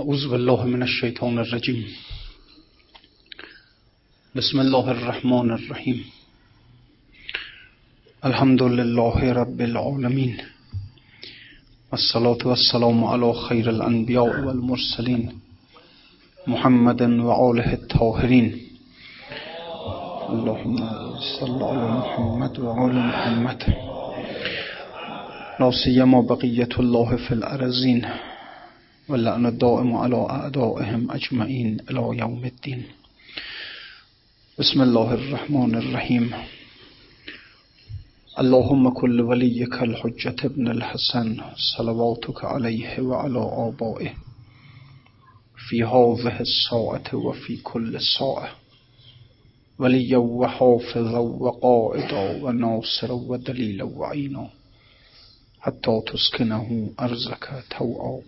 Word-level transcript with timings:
أعوذ 0.00 0.28
بالله 0.30 0.66
من 0.66 0.82
الشيطان 0.82 1.38
الرجيم. 1.38 1.84
بسم 4.36 4.60
الله 4.60 4.90
الرحمن 4.90 5.50
الرحيم. 5.50 6.04
الحمد 8.24 8.62
لله 8.62 9.32
رب 9.32 9.60
العالمين. 9.60 10.36
والصلاة 11.92 12.38
والسلام 12.44 13.04
على 13.04 13.32
خير 13.34 13.70
الأنبياء 13.70 14.40
والمرسلين 14.40 15.40
محمد 16.46 17.02
وآله 17.02 17.72
الطاهرين. 17.72 18.46
اللهم 20.32 20.76
صل 21.40 21.62
على 21.62 21.86
محمد 22.00 22.58
وآل 22.58 22.94
محمد. 22.94 23.60
لا 25.60 25.70
سيما 25.84 26.20
بقية 26.20 26.72
الله 26.78 27.16
في 27.16 27.34
الأرزين. 27.34 28.29
واللعن 29.10 29.46
الدائم 29.46 29.96
على 29.96 30.26
أعدائهم 30.30 31.10
أجمعين 31.10 31.78
إلى 31.90 32.18
يوم 32.18 32.44
الدين. 32.44 32.82
بسم 34.58 34.82
الله 34.82 35.14
الرحمن 35.14 35.74
الرحيم. 35.74 36.30
اللهم 38.38 38.90
كل 38.90 39.20
وليك 39.20 39.82
الحجة 39.82 40.36
ابن 40.44 40.68
الحسن 40.70 41.40
صلواتك 41.76 42.44
عليه 42.44 43.00
وعلى 43.00 43.38
آبائه. 43.38 44.14
في 45.68 45.84
هذه 45.84 46.40
الساعة 46.40 47.14
وفي 47.14 47.56
كل 47.56 48.00
ساعة. 48.18 48.50
وليا 49.78 50.18
وحافظا 50.18 51.18
وقائدا 51.18 52.44
وناصرا 52.44 53.12
ودليلا 53.12 53.84
وعينا. 53.84 54.50
حتى 55.60 56.02
تسكنه 56.06 56.90
أرزك 57.00 57.64
توعا. 57.78 58.20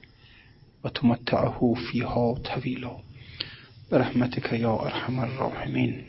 وتمتعه 0.84 1.74
فيها 1.74 2.34
طويلا 2.34 2.96
برحمتك 3.92 4.52
يا 4.52 4.82
أرحم 4.82 5.20
الراحمين 5.20 6.05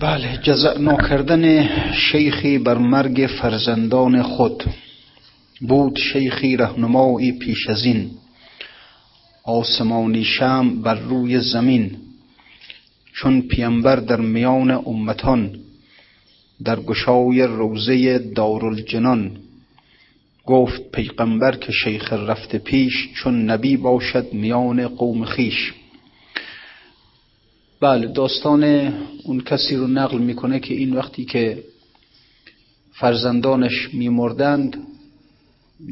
بله 0.00 0.36
جزع 0.36 0.78
ناکردن 0.78 1.68
شیخی 1.92 2.58
بر 2.58 2.78
مرگ 2.78 3.30
فرزندان 3.40 4.22
خود. 4.22 4.64
بود 5.60 5.98
شیخی 5.98 6.56
رهنمایی 6.56 7.32
پیش 7.32 7.68
از 7.68 7.84
این. 7.84 8.10
آسمانی 9.44 10.24
شم 10.24 10.82
بر 10.82 10.94
روی 10.94 11.40
زمین. 11.40 12.03
چون 13.14 13.42
پیامبر 13.42 13.96
در 13.96 14.20
میان 14.20 14.70
امتان 14.70 15.58
در 16.64 16.80
گشای 16.80 17.42
روزه 17.42 18.18
دارالجنان 18.18 19.36
گفت 20.46 20.90
پیغمبر 20.92 21.56
که 21.56 21.72
شیخ 21.72 22.12
رفته 22.12 22.58
پیش 22.58 23.08
چون 23.14 23.50
نبی 23.50 23.76
باشد 23.76 24.32
میان 24.32 24.88
قوم 24.88 25.24
خیش. 25.24 25.72
بله 27.80 28.06
داستان 28.06 28.64
اون 29.24 29.40
کسی 29.40 29.76
رو 29.76 29.86
نقل 29.86 30.18
می‌کنه 30.18 30.60
که 30.60 30.74
این 30.74 30.96
وقتی 30.96 31.24
که 31.24 31.58
فرزندانش 32.92 33.88
میمردند 33.92 34.76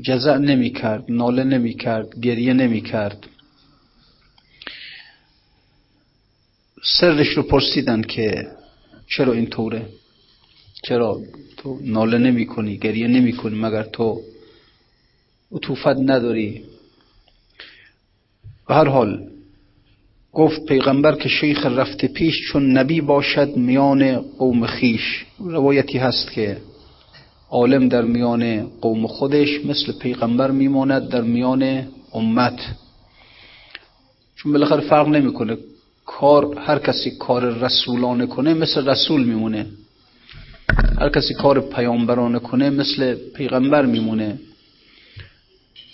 جزع 0.02 0.38
نمی‌کرد 0.38 1.04
ناله 1.08 1.44
نمی‌کرد 1.44 2.20
گریه 2.20 2.52
نمی‌کرد. 2.52 3.26
سرش 6.84 7.28
رو 7.28 7.42
پرسیدن 7.42 8.02
که 8.02 8.46
چرا 9.08 9.32
این 9.32 9.46
طوره؟ 9.46 9.86
چرا 10.84 11.20
تو 11.56 11.78
ناله 11.82 12.18
نمی 12.18 12.46
کنی 12.46 12.76
گریه 12.76 13.08
نمی 13.08 13.32
کنی 13.32 13.58
مگر 13.58 13.82
تو 13.82 14.20
عطوفت 15.52 15.86
نداری؟ 15.86 16.62
به 18.68 18.74
هر 18.74 18.88
حال 18.88 19.28
گفت 20.32 20.66
پیغمبر 20.66 21.14
که 21.14 21.28
شیخ 21.28 21.66
رفته 21.66 22.08
پیش 22.08 22.34
چون 22.52 22.78
نبی 22.78 23.00
باشد 23.00 23.56
میان 23.56 24.18
قوم 24.18 24.66
خیش. 24.66 25.24
روایتی 25.38 25.98
هست 25.98 26.32
که 26.32 26.56
عالم 27.50 27.88
در 27.88 28.02
میان 28.02 28.62
قوم 28.62 29.06
خودش 29.06 29.64
مثل 29.64 29.98
پیغمبر 29.98 30.50
میماند 30.50 31.08
در 31.08 31.20
میان 31.20 31.88
امت. 32.12 32.60
چون 34.36 34.52
بالاخره 34.52 34.80
فرق 34.80 35.08
نمی‌کنه 35.08 35.56
کار 36.06 36.58
هر 36.58 36.78
کسی 36.78 37.10
کار 37.10 37.58
رسولانه 37.58 38.26
کنه 38.26 38.54
مثل 38.54 38.88
رسول 38.88 39.24
میمونه. 39.24 39.66
هر 40.98 41.08
کسی 41.08 41.34
کار 41.34 41.60
پیامبرانه 41.60 42.38
کنه 42.38 42.70
مثل 42.70 43.14
پیغمبر 43.34 43.86
میمونه. 43.86 44.38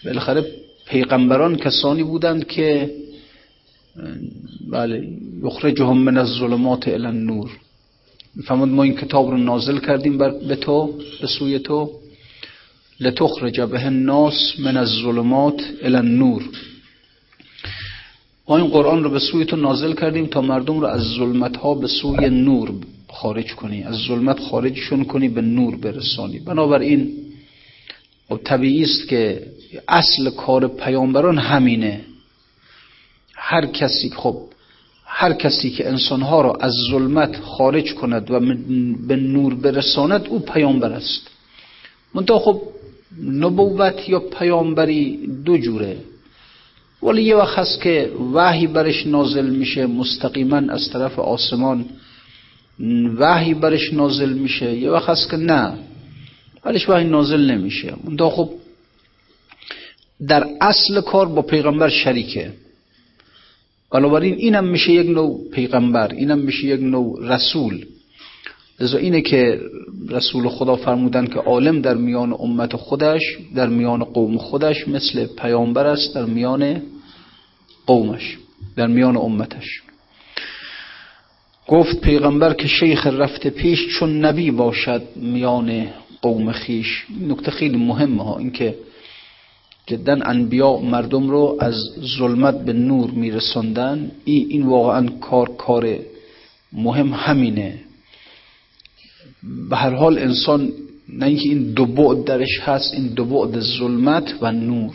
بالاخره 0.05 0.47
پیغمبران 0.87 1.57
کسانی 1.57 2.03
بودند 2.03 2.47
که 2.47 2.91
بله 4.71 5.09
یخرجهم 5.45 5.99
من 5.99 6.19
الظلمات 6.19 6.89
الى 6.89 7.07
النور. 7.07 7.51
می‌فهمد 8.35 8.69
ما 8.69 8.83
این 8.83 8.95
کتاب 8.95 9.31
رو 9.31 9.37
نازل 9.37 9.79
کردیم 9.79 10.19
بر 10.19 10.31
به 10.31 10.57
تو 10.57 10.99
به 11.21 11.27
سوی 11.27 11.59
تو. 11.59 11.91
لتخرج 13.01 13.61
به 13.61 13.87
الناس 13.87 14.55
من 14.59 14.77
الظلمات 14.77 15.63
الى 15.83 15.97
النور. 15.97 16.43
ما 18.49 18.57
این 18.57 18.67
قرآن 18.67 19.05
رو 19.05 19.11
به 19.11 19.19
سوی 19.19 19.45
تو 19.45 19.57
نازل 19.57 19.93
کردیم 19.93 20.27
تا 20.27 20.41
مردم 20.41 20.81
رو 20.81 20.87
از 20.87 21.03
ظلمت 21.03 21.57
ها 21.57 21.75
به 21.75 21.87
سوی 21.87 22.31
نور 22.31 22.73
خارج 23.09 23.55
کنی 23.55 23.83
از 23.83 23.95
ظلمت 23.95 24.41
خارجشون 24.41 25.05
کنی 25.05 25.29
به 25.29 25.41
نور 25.41 25.77
برسانی. 25.77 26.39
بنابراین 26.39 27.13
خب 28.29 28.41
طبیعی 28.45 28.83
است 28.83 29.09
که 29.09 29.47
اصل 29.89 30.31
کار 30.31 30.69
پیامبران 30.69 31.39
همینه. 31.39 32.01
هر 33.35 33.67
کسی 33.67 34.11
خب 34.11 34.37
هر 35.05 35.33
کسی 35.33 35.71
که 35.71 35.89
انسانها 35.89 36.41
را 36.41 36.53
از 36.61 36.73
ظلمت 36.91 37.41
خارج 37.41 37.95
کند 37.95 38.31
و 38.31 38.41
به 39.07 39.17
نور 39.17 39.55
برساند 39.55 40.27
او 40.29 40.39
پیامبر 40.39 40.93
است. 40.93 41.29
منتها 42.15 42.39
خب 42.39 42.63
نبوت 43.25 44.09
یا 44.09 44.21
پیامبری 44.21 45.27
دو 45.45 45.59
جوره. 45.59 45.97
ولی 47.03 47.23
یه 47.23 47.37
وقت 47.37 47.59
هست 47.59 47.81
که 47.81 48.13
وحی 48.33 48.67
برش 48.67 49.07
نازل 49.07 49.51
میشه 49.51 49.87
مستقیما 49.87 50.57
از 50.57 50.91
طرف 50.91 51.19
آسمان. 51.19 51.85
وحی 53.19 53.55
برش 53.55 53.93
نازل 53.93 54.33
میشه. 54.33 54.77
یه 54.77 54.91
وقت 54.91 55.09
هست 55.09 55.31
که 55.31 55.37
نه. 55.37 55.75
ولیش 56.65 56.89
وحی 56.89 57.05
نازل 57.05 57.51
نمیشه. 57.51 57.95
منتها 58.05 58.31
خب 58.31 58.51
در 60.29 60.47
اصل 60.61 61.01
کار 61.01 61.29
با 61.29 61.43
پیغمبر 61.43 61.89
شریکه. 61.89 62.53
بنابراین 63.93 64.35
اینم 64.35 64.65
میشه 64.65 64.93
یک 64.93 65.07
نوع 65.07 65.51
پیغمبر 65.53 66.13
اینم 66.13 66.39
میشه 66.39 66.67
یک 66.67 66.81
نوع 66.81 67.35
رسول. 67.35 67.87
لذا 68.81 68.99
اینه 68.99 69.21
که 69.21 69.61
رسول 70.09 70.49
خدا 70.49 70.77
فرمودن 70.77 71.27
که 71.27 71.39
عالم 71.39 71.81
در 71.81 71.95
میان 71.95 72.33
امت 72.39 72.77
خودش 72.77 73.23
در 73.55 73.67
میان 73.67 74.05
قوم 74.05 74.39
خودش 74.39 74.89
مثل 74.89 75.27
پیامبر 75.27 75.87
است 75.87 76.15
در 76.15 76.25
میان 76.25 76.83
قومش 77.87 78.39
در 78.77 78.87
میان 78.87 79.17
امتش. 79.17 79.83
گفت 81.69 82.01
پیغمبر 82.01 82.55
که 82.55 82.69
شیخ 82.69 83.07
رفته 83.07 83.51
پیش 83.51 83.99
چون 83.99 84.25
نبی 84.25 84.51
باشد 84.51 85.03
میان 85.17 85.87
قوم 86.23 86.53
خیش. 86.53 87.07
نکته 87.29 87.51
خیلی 87.51 87.77
مهمه 87.77 88.25
ها 88.25 88.39
اینکه 88.39 88.75
جدا 89.87 90.19
انبیا 90.25 90.77
مردم 90.77 91.31
رو 91.31 91.57
از 91.61 91.75
ظلمت 92.19 92.65
به 92.65 92.73
نور 92.73 93.11
میرساندن. 93.11 94.11
این 94.25 94.47
این 94.51 94.67
واقعا 94.67 95.09
کار 95.21 95.49
کار 95.49 95.99
مهم 96.73 97.13
همینه. 97.13 97.81
به 99.71 99.77
هر 99.77 99.91
حال 99.91 100.19
انسان 100.19 100.73
نه 101.09 101.27
اینکه 101.27 101.49
این 101.49 101.73
دو 101.73 101.87
بعد 101.87 102.25
درش 102.25 102.61
هست 102.61 102.95
این 102.95 103.07
دو 103.07 103.25
بعد 103.25 103.61
ظلمت 103.61 104.35
و 104.41 104.53
نور. 104.53 104.95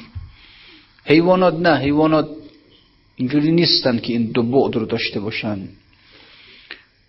حیوانات 1.05 1.59
نه 1.59 1.77
حیوانات 1.77 2.29
اینجوری 3.15 3.51
نیستن 3.51 3.97
که 3.97 4.13
این 4.13 4.25
دو 4.25 4.43
بعد 4.43 4.75
رو 4.75 4.85
داشته 4.85 5.19
باشن. 5.19 5.59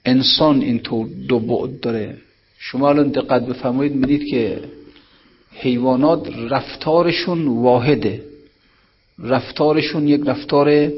انسان 0.05 0.61
اینطور 0.61 1.09
دو 1.29 1.39
بعد 1.39 1.81
داره. 1.81 2.17
شما 2.59 2.89
الان 2.89 3.09
دقت 3.09 3.47
بفرمایید 3.47 3.95
می‌دید 3.95 4.31
که 4.31 4.61
حیوانات 5.53 6.29
رفتارشون 6.51 7.47
واحده. 7.47 8.23
رفتارشون 9.19 10.09
یک 10.09 10.21
رفتار 10.27 10.93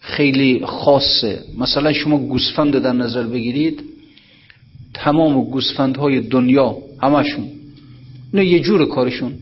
خیلی 0.00 0.66
خاصه. 0.66 1.44
مثلا 1.58 1.92
شما 1.92 2.18
گوسفند 2.18 2.78
در 2.78 2.92
نظر 2.92 3.22
بگیرید 3.22 3.89
تمام 5.00 5.44
گوسفندهای 5.44 6.20
دنیا 6.20 6.76
همشون. 7.02 7.48
اینو 8.32 8.44
یه 8.44 8.60
جور 8.60 8.88
کارشون. 8.88 9.34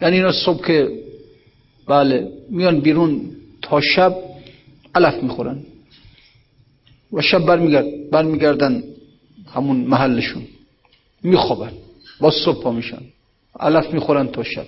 یعنی 0.00 0.16
اینا 0.16 0.32
صبح 0.32 0.66
که 0.66 0.88
بله 1.86 2.28
میان 2.50 2.80
بیرون 2.80 3.20
تا 3.62 3.80
شب 3.80 4.14
علف 4.94 5.22
می‌خورن. 5.22 5.58
و 7.12 7.20
شب 7.20 7.46
برمیگرد 7.46 8.10
برمیگردن 8.10 8.82
همون 9.54 9.76
محلشون. 9.76 10.42
میخوابن. 11.22 11.72
با 12.20 12.30
صبح 12.30 12.62
پا 12.62 12.72
میشن. 12.72 13.02
علف 13.60 13.94
می‌خورن 13.94 14.26
تا 14.26 14.42
شب. 14.42 14.66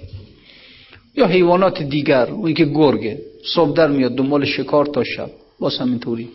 یا 1.16 1.26
حیوانات 1.26 1.82
دیگر 1.82 2.30
اون 2.30 2.54
که 2.54 2.64
گرگه. 2.64 3.22
صبح 3.54 3.76
در 3.76 3.90
میاد 3.90 4.14
دنبال 4.14 4.44
شکار 4.44 4.86
تا 4.86 5.04
شب. 5.04 5.30
باز 5.58 5.78
همینطوری. 5.78 6.28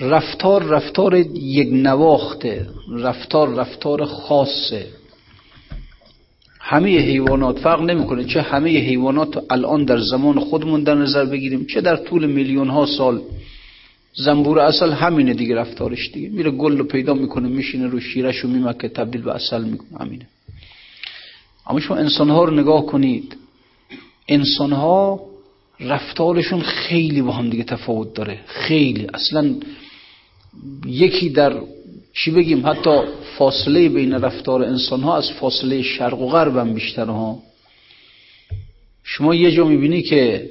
رفتار 0.00 0.62
رفتار 0.62 1.16
یک 1.34 1.68
نواخته 1.72 2.66
رفتار 2.92 3.54
رفتار 3.54 4.04
خاصه. 4.04 4.86
همه 6.60 6.98
حیوانات 6.98 7.58
فرق 7.58 7.80
نمی‌کنه 7.80 8.24
چه 8.24 8.42
همه 8.42 8.70
حیوانات 8.70 9.44
الان 9.50 9.84
در 9.84 9.98
زمان 9.98 10.40
خودمون 10.40 10.82
در 10.82 10.94
نظر 10.94 11.24
بگیریم 11.24 11.66
چه 11.66 11.80
در 11.80 11.96
طول 11.96 12.26
میلیون 12.26 12.68
ها 12.68 12.86
سال. 12.86 13.20
زنبور 14.14 14.58
اصل 14.58 14.92
همینه 14.92 15.34
دیگه 15.34 15.54
رفتارش 15.54 16.10
دیگه. 16.12 16.28
میره 16.28 16.50
گل 16.50 16.78
رو 16.78 16.84
پیدا 16.84 17.14
می‌کنه 17.14 17.48
میشینه 17.48 17.86
رو 17.86 18.00
شیرش 18.00 18.36
رو 18.36 18.50
میمکه 18.50 18.88
تبدیل 18.88 19.22
به 19.22 19.34
اصل 19.34 19.64
می‌کنه. 19.64 20.00
همینه. 20.00 20.26
اما 21.66 21.80
شما 21.80 21.96
انسان 21.96 22.30
ها 22.30 22.44
رو 22.44 22.54
نگاه 22.54 22.86
کنید. 22.86 23.36
انسان 24.28 24.72
ها 24.72 25.20
رفتارشون 25.80 26.60
خیلی 26.60 27.22
با 27.22 27.32
هم 27.32 27.50
دیگه 27.50 27.64
تفاوت 27.64 28.14
داره. 28.14 28.38
خیلی. 28.46 29.06
اصلا 29.14 29.54
یکی 30.86 31.28
در 31.28 31.60
چی 32.12 32.30
بگیم 32.30 32.66
حتی 32.66 33.00
فاصله 33.38 33.88
بین 33.88 34.12
رفتار 34.12 34.62
انسان 34.62 35.00
ها 35.00 35.16
از 35.16 35.30
فاصله 35.30 35.82
شرق 35.82 36.20
و 36.20 36.28
غرب 36.28 36.56
هم 36.56 36.74
بیشتر 36.74 37.06
ها. 37.06 37.42
شما 39.04 39.34
یه 39.34 39.50
جا 39.50 39.64
می‌بینی 39.64 40.02
که 40.02 40.50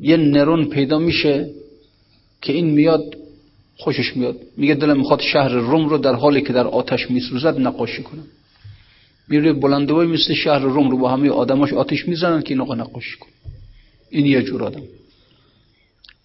یه 0.00 0.16
نرون 0.16 0.64
پیدا 0.64 0.98
میشه 0.98 1.50
که 2.42 2.52
این 2.52 2.70
میاد 2.70 3.16
خوشش 3.76 4.16
میاد. 4.16 4.36
میگه 4.56 4.74
دلم 4.74 4.96
می‌خواد 4.96 5.20
شهر 5.20 5.48
روم 5.48 5.88
رو 5.88 5.98
در 5.98 6.14
حالی 6.14 6.42
که 6.42 6.52
در 6.52 6.66
آتش 6.66 7.10
میسوزد 7.10 7.60
نقاشی 7.60 8.02
کنم. 8.02 8.24
میره 9.28 9.52
بلندوی 9.52 10.06
مثل 10.06 10.34
شهر 10.34 10.58
روم 10.58 10.90
رو 10.90 10.98
با 10.98 11.08
همه 11.08 11.30
آدماش 11.30 11.72
آتش 11.72 12.08
می‌زنن 12.08 12.42
که 12.42 12.54
این 12.54 12.60
نقاشی 12.60 13.16
کن 13.20 13.28
این 14.10 14.26
یه 14.26 14.42
جور 14.42 14.64
آدم. 14.64 14.82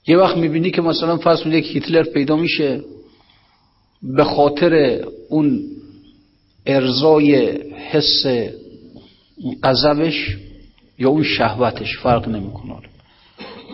یه 0.09 0.17
وقت 0.17 0.37
می‌بینی 0.37 0.71
که 0.71 0.81
مثلا 0.81 1.17
فرض 1.17 1.45
یک 1.45 1.75
هیتلر 1.75 2.03
پیدا 2.03 2.35
میشه 2.35 2.81
به 4.03 4.23
خاطر 4.23 5.03
اون 5.29 5.61
ارزای 6.65 7.57
حس 7.91 8.25
غضبش 9.63 10.37
یا 10.99 11.09
اون 11.09 11.23
شهوتش 11.23 11.97
فرق 11.97 12.27
نمی‌کنه. 12.27 12.73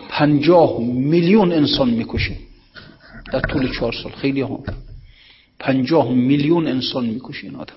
پنجاه 0.08 0.80
میلیون 0.84 1.52
انسان 1.52 1.90
می‌کشه 1.90 2.36
در 3.32 3.40
طول 3.40 3.72
چهار 3.78 3.92
سال. 3.92 4.12
خیلی 4.12 4.40
ها. 4.40 4.64
پنجاه 5.58 6.12
میلیون 6.12 6.66
انسان 6.66 7.06
می‌کشه 7.06 7.44
این 7.46 7.56
آدم. 7.56 7.74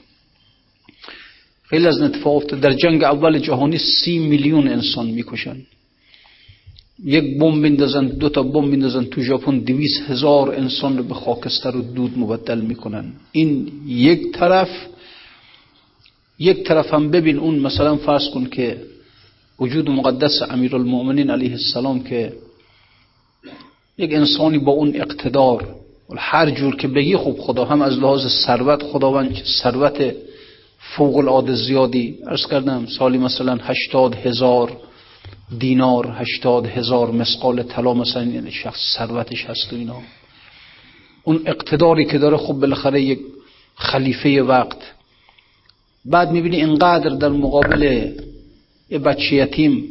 خیلی 1.64 1.88
از 1.88 2.02
اتفاق 2.02 2.44
در 2.44 2.74
جنگ 2.74 3.04
اول 3.04 3.40
جهانی 3.40 3.78
سی 3.78 4.18
میلیون 4.18 4.68
انسان 4.68 5.08
می‌کشن. 5.08 5.58
یک 7.06 7.40
بمب 7.40 7.56
میندازن 7.56 8.08
دو 8.08 8.30
تا 8.30 8.44
بمب 8.44 8.66
میندازن 8.66 9.04
تو 9.04 9.22
ژاپن 9.22 9.60
دویست 9.60 10.02
هزار 10.10 10.56
انسان 10.56 10.98
رو 10.98 11.04
به 11.04 11.14
خاکستر 11.14 11.76
و 11.76 11.82
دود 11.82 12.20
مبدل 12.20 12.62
می‌کنن. 12.62 13.14
این 13.32 13.72
یک 13.88 14.32
طرف 14.32 14.70
یک 16.40 16.64
طرف 16.64 16.94
هم 16.94 17.12
ببین 17.12 17.38
اون 17.38 17.60
مثلا 17.60 17.96
فرض 17.96 18.30
کن 18.30 18.46
که 18.46 18.82
وجود 19.60 19.90
مقدس 19.90 20.42
امیر 20.50 20.76
المؤمنین 20.76 21.30
علیه 21.30 21.52
السلام 21.52 22.04
که 22.04 22.34
یک 23.98 24.14
انسانی 24.14 24.58
با 24.58 24.72
اون 24.72 24.96
اقتدار 24.96 25.76
هر 26.18 26.50
جور 26.50 26.76
که 26.76 26.88
بگی 26.88 27.16
خوب 27.16 27.40
خدا 27.40 27.66
هم 27.66 27.82
از 27.82 28.00
لحاظ 28.00 28.28
ثروت 28.46 28.84
خداوند 28.84 29.42
ثروت 29.64 30.14
فوق 30.96 31.18
العاده 31.18 31.56
زیادی. 31.56 32.18
ارز 32.28 32.46
کردم 32.46 32.86
سالی 32.86 33.18
مثلا 33.18 33.58
هشتاد 33.62 34.16
هزار 34.16 34.78
دینار 35.58 36.16
هشتاد 36.20 36.66
هزار 36.66 37.12
مسقال 37.12 37.64
طلا 37.64 37.94
مثلا 37.94 38.24
یعنی 38.24 38.52
شخص 38.52 38.80
ثروتش 38.98 39.46
هست 39.46 39.74
و 39.74 39.76
اینا. 39.76 40.02
اون 41.24 41.42
اقتداری 41.46 42.06
که 42.06 42.18
داره 42.18 42.38
خب 42.38 42.54
بالاخره 42.54 43.02
یک 43.02 43.20
خلیفه 43.76 44.42
وقت. 44.42 44.78
بعد 46.06 46.32
می‌بینی 46.32 46.56
اینقدر 46.56 47.10
در 47.10 47.30
مقابل 47.30 48.12
یه 48.90 49.00
بچه 49.00 49.36
یتیم 49.36 49.84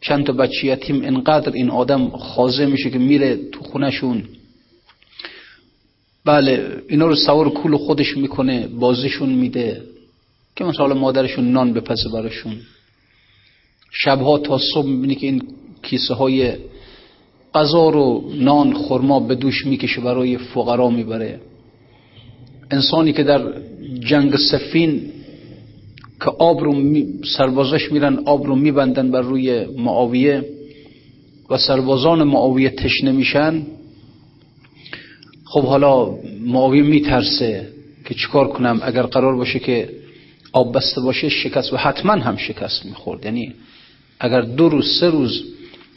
چند 0.00 0.26
تا 0.26 0.32
بچه 0.32 0.66
یتیم 0.66 1.00
اینقدر 1.00 1.52
این 1.52 1.70
آدم 1.70 2.08
خازه 2.08 2.66
میشه 2.66 2.90
که 2.90 2.98
میره 2.98 3.36
تو 3.36 3.64
خونشون 3.64 4.24
بله 6.24 6.82
اینا 6.88 7.06
رو 7.06 7.16
سوار 7.16 7.50
کول 7.50 7.76
خودش 7.76 8.16
می‌کنه 8.16 8.66
بازیشون 8.66 9.28
میده 9.28 9.82
که 10.56 10.64
مثلا 10.64 10.94
مادرشون 10.94 11.52
نان 11.52 11.72
بپزه 11.72 12.08
براشون. 12.12 12.56
شبها 13.90 14.38
تا 14.38 14.58
صبح 14.74 14.86
می‌بینی 14.86 15.14
که 15.14 15.26
این 15.26 15.42
کیسه 15.82 16.14
های 16.14 16.52
غذا 17.54 17.90
رو 17.90 18.30
نان 18.34 18.74
خرما 18.74 19.20
به 19.20 19.34
دوش 19.34 19.66
می‌کشه 19.66 20.00
برای 20.00 20.38
فقرا 20.38 20.90
می‌بره. 20.90 21.40
انسانی 22.70 23.12
که 23.12 23.22
در 23.22 23.52
جنگ 24.00 24.36
سفین 24.36 25.02
که 26.20 26.30
آب 26.38 26.60
رو 26.64 26.74
سربازش 27.36 27.92
میرن 27.92 28.18
آب 28.24 28.46
رو 28.46 28.54
میبندن 28.54 29.10
بر 29.10 29.20
روی 29.20 29.64
معاویه 29.64 30.44
و 31.50 31.58
سربازان 31.58 32.22
معاویه 32.22 32.70
تشنه 32.70 33.12
میشن. 33.12 33.62
خب 35.44 35.62
حالا 35.64 36.14
معاویه 36.40 36.82
میترسه 36.82 37.68
که 38.04 38.14
چیکار 38.14 38.48
کنم؟ 38.48 38.80
اگر 38.82 39.02
قرار 39.02 39.36
باشه 39.36 39.58
که 39.58 39.90
آب 40.52 40.74
بسته 40.76 41.00
باشه 41.00 41.28
شکست 41.28 41.72
و 41.72 41.76
حتما 41.76 42.12
هم 42.12 42.36
شکست 42.36 42.86
می‌خورد. 42.86 43.24
یعنی 43.24 43.54
اگر 44.20 44.40
دو 44.40 44.68
روز 44.68 44.98
سه 45.00 45.10
روز 45.10 45.42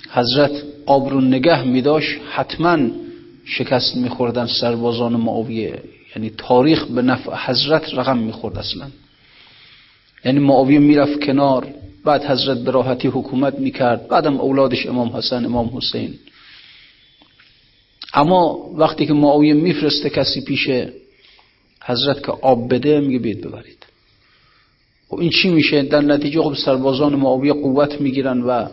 حضرت 0.09 0.51
آب 0.85 1.09
رو 1.09 1.21
نگه 1.21 1.63
میداشت 1.63 2.19
حتما 2.31 2.77
شکست 3.45 3.95
میخوردن 3.95 4.45
سربازان 4.45 5.13
معاویه. 5.13 5.83
یعنی 6.15 6.29
تاریخ 6.37 6.85
به 6.85 7.01
نفع 7.01 7.31
حضرت 7.45 7.93
رقم 7.93 8.17
می‌خورد 8.17 8.57
اصلا. 8.57 8.87
یعنی 10.25 10.39
معاویه 10.39 10.79
می‌رفت 10.79 11.23
کنار 11.23 11.67
بعد 12.05 12.25
حضرت 12.25 12.57
به 12.57 12.71
راحتی 12.71 13.07
حکومت 13.07 13.59
می‌کرد 13.59 14.07
بعدم 14.07 14.39
اولادش 14.39 14.85
امام 14.85 15.09
حسن 15.09 15.45
امام 15.45 15.77
حسین. 15.77 16.13
اما 18.13 18.69
وقتی 18.75 19.05
که 19.05 19.13
معاویه 19.13 19.53
میفرسته 19.53 20.09
کسی 20.09 20.41
پیشه 20.41 20.93
حضرت 21.83 22.25
که 22.25 22.31
آب 22.31 22.73
بده 22.73 22.99
میگه 22.99 23.19
بید 23.19 23.41
ببرید. 23.41 23.80
خب 25.11 25.19
این 25.19 25.29
چی 25.29 25.49
میشه؟ 25.49 25.81
در 25.81 26.01
نتیجه 26.01 26.41
خب 26.41 26.53
سربازان 26.65 27.15
معاویه 27.15 27.53
قوت 27.53 28.01
می‌گیرن 28.01 28.41
و 28.41 28.67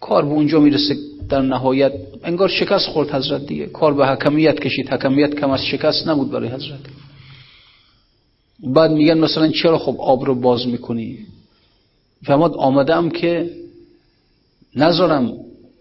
کار 0.00 0.24
به 0.24 0.30
اونجا 0.30 0.60
می‌رسه 0.60 0.96
در 1.28 1.40
نهایت. 1.42 1.92
انگار 2.24 2.48
شکست 2.48 2.86
خورد 2.86 3.10
حضرت 3.10 3.46
دیگه. 3.46 3.66
کار 3.66 3.94
به 3.94 4.06
حکمیت 4.06 4.60
کشید. 4.60 4.88
حکمیت 4.88 5.34
کم 5.34 5.50
از 5.50 5.64
شکست 5.64 6.08
نبود 6.08 6.30
برای 6.30 6.48
حضرت. 6.48 6.80
بعد 8.74 8.90
میگن 8.90 9.18
مثلا 9.18 9.48
چرا 9.48 9.78
خب 9.78 9.96
آب 10.00 10.24
رو 10.24 10.34
باز 10.34 10.66
می‌کنی؟ 10.66 11.18
فهماد 12.24 12.54
آمدم 12.54 13.10
که 13.10 13.50
نذارم 14.76 15.32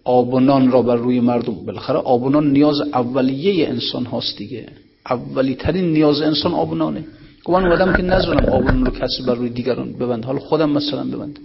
آب 0.04 0.34
و 0.34 0.40
نان 0.40 0.72
را 0.72 0.82
بر 0.82 0.96
روی 0.96 1.20
مردم. 1.20 1.54
بالاخره 1.66 1.98
آب 1.98 2.24
و 2.24 2.30
نان 2.30 2.52
نیاز 2.52 2.82
اولیه 2.82 3.68
انسان 3.68 4.06
هاست 4.06 4.38
دیگه. 4.38 4.68
اولی 5.10 5.56
ترین 5.56 5.94
نیاز 5.94 6.22
انسان 6.22 6.54
آب 6.54 6.72
و 6.72 6.76
نانه. 6.76 7.06
من 7.50 7.66
اومدم 7.66 7.94
که 7.94 8.04
نذارم 8.04 8.46
آب 8.50 8.66
و 8.66 8.72
نان 8.72 8.86
رو 8.86 8.92
کسی 8.92 9.24
بر 9.28 9.36
روی 9.36 9.50
دیگران 9.50 9.94
ببند. 9.94 10.26
حالا 10.26 10.40
خودم 10.40 10.70
مثلا 10.70 11.04
ببندم. 11.04 11.42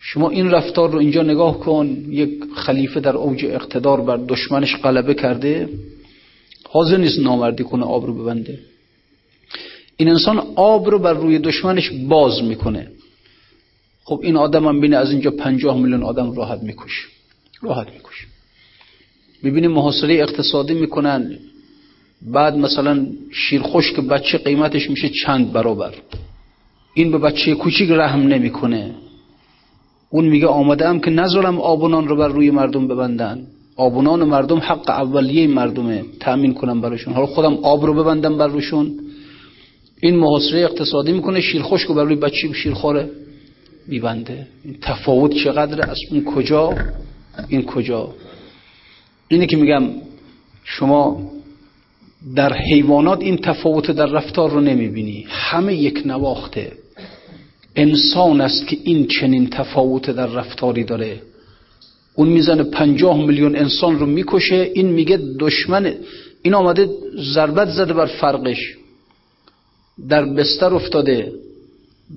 شما 0.00 0.30
این 0.30 0.50
رفتار 0.50 0.90
رو 0.90 0.98
اینجا 0.98 1.22
نگاه 1.22 1.60
کن 1.60 1.86
یک 2.08 2.30
خلیفه 2.54 3.00
در 3.00 3.16
اوج 3.16 3.44
اقتدار 3.44 4.00
بر 4.00 4.16
دشمنش 4.16 4.76
غلبه 4.76 5.14
کرده. 5.14 5.68
حاضر 6.68 6.96
نیست 6.96 7.18
نامردی 7.18 7.64
کنه 7.64 7.84
آب 7.84 8.06
رو 8.06 8.22
ببنده. 8.22 8.58
این 9.96 10.08
انسان 10.08 10.38
آب 10.54 10.90
رو 10.90 10.98
بر 10.98 11.12
روی 11.12 11.38
دشمنش 11.38 11.90
باز 12.08 12.42
می‌کنه. 12.42 12.90
خب 14.04 14.20
این 14.22 14.36
آدم 14.36 14.68
هم 14.68 14.80
بینه 14.80 14.96
از 14.96 15.10
اینجا 15.10 15.30
پنجاه 15.30 15.78
میلیون 15.78 16.02
آدم 16.02 16.32
راحت 16.32 16.62
میکش 16.62 17.08
راحت 17.62 17.86
میکش 17.92 18.26
می‌بینی 19.42 19.68
محاصره 19.68 20.14
اقتصادی 20.14 20.74
می‌کنن. 20.74 21.38
بعد 22.22 22.56
مثلا 22.56 23.06
شیر 23.32 23.62
که 23.96 24.02
بچه 24.02 24.38
قیمتش 24.38 24.90
میشه 24.90 25.08
چند 25.08 25.52
برابر. 25.52 25.94
این 26.94 27.10
به 27.10 27.18
بچه 27.18 27.54
کوچیک 27.54 27.90
رحم 27.90 28.20
نمی‌کنه. 28.20 28.94
اون 30.10 30.24
میگه 30.24 30.46
آمده 30.46 30.88
هم 30.88 31.00
که 31.00 31.10
نذارم 31.10 31.60
آبونان 31.60 32.08
رو 32.08 32.16
بر 32.16 32.28
روی 32.28 32.50
مردم 32.50 32.88
ببندن. 32.88 33.46
آبونان 33.76 34.24
مردم 34.24 34.58
حق 34.58 34.90
اولیه 34.90 35.46
مردمه. 35.46 36.04
تأمین 36.20 36.54
کنم 36.54 36.80
براشون. 36.80 37.14
حالا 37.14 37.26
خودم 37.26 37.54
آب 37.54 37.86
رو 37.86 37.94
ببندم 37.94 38.38
بر 38.38 38.46
روشون. 38.46 38.98
این 40.00 40.16
محاصره 40.16 40.60
اقتصادی 40.60 41.12
می‌کنه 41.12 41.40
شیر 41.40 41.62
خشک 41.62 41.88
بر 41.88 42.04
روی 42.04 42.16
بچه 42.16 42.52
شیرخوره 42.52 43.10
میبنده. 43.86 44.46
این 44.64 44.76
تفاوت 44.82 45.34
چقدره؟ 45.34 45.90
از 45.90 45.98
اون 46.10 46.24
کجا؟ 46.24 46.74
این 47.48 47.62
کجا؟ 47.62 48.14
اینه 49.28 49.46
که 49.46 49.56
میگم 49.56 49.82
شما 50.64 51.30
در 52.36 52.52
حیوانات 52.52 53.22
این 53.22 53.36
تفاوت 53.36 53.90
در 53.90 54.06
رفتار 54.06 54.50
رو 54.50 54.60
نمی‌بینی. 54.60 55.26
همه 55.28 55.74
یک 55.74 56.02
نواخته. 56.06 56.72
انسان 57.76 58.40
است 58.40 58.66
که 58.66 58.76
این 58.84 59.06
چنین 59.06 59.50
تفاوت 59.50 60.10
در 60.10 60.26
رفتاری 60.26 60.84
داره. 60.84 61.22
اون 62.14 62.28
می‌زنه 62.28 62.62
پنجاه 62.62 63.26
میلیون 63.26 63.56
انسان 63.56 63.98
رو 63.98 64.06
می‌کشه. 64.06 64.70
این 64.74 64.86
میگه 64.86 65.18
دشمن. 65.38 65.94
این 66.42 66.54
آمده 66.54 66.88
ضربت 67.34 67.68
زده 67.68 67.92
بر 67.92 68.06
فرقش. 68.06 68.74
در 70.08 70.24
بستر 70.24 70.74
افتاده. 70.74 71.32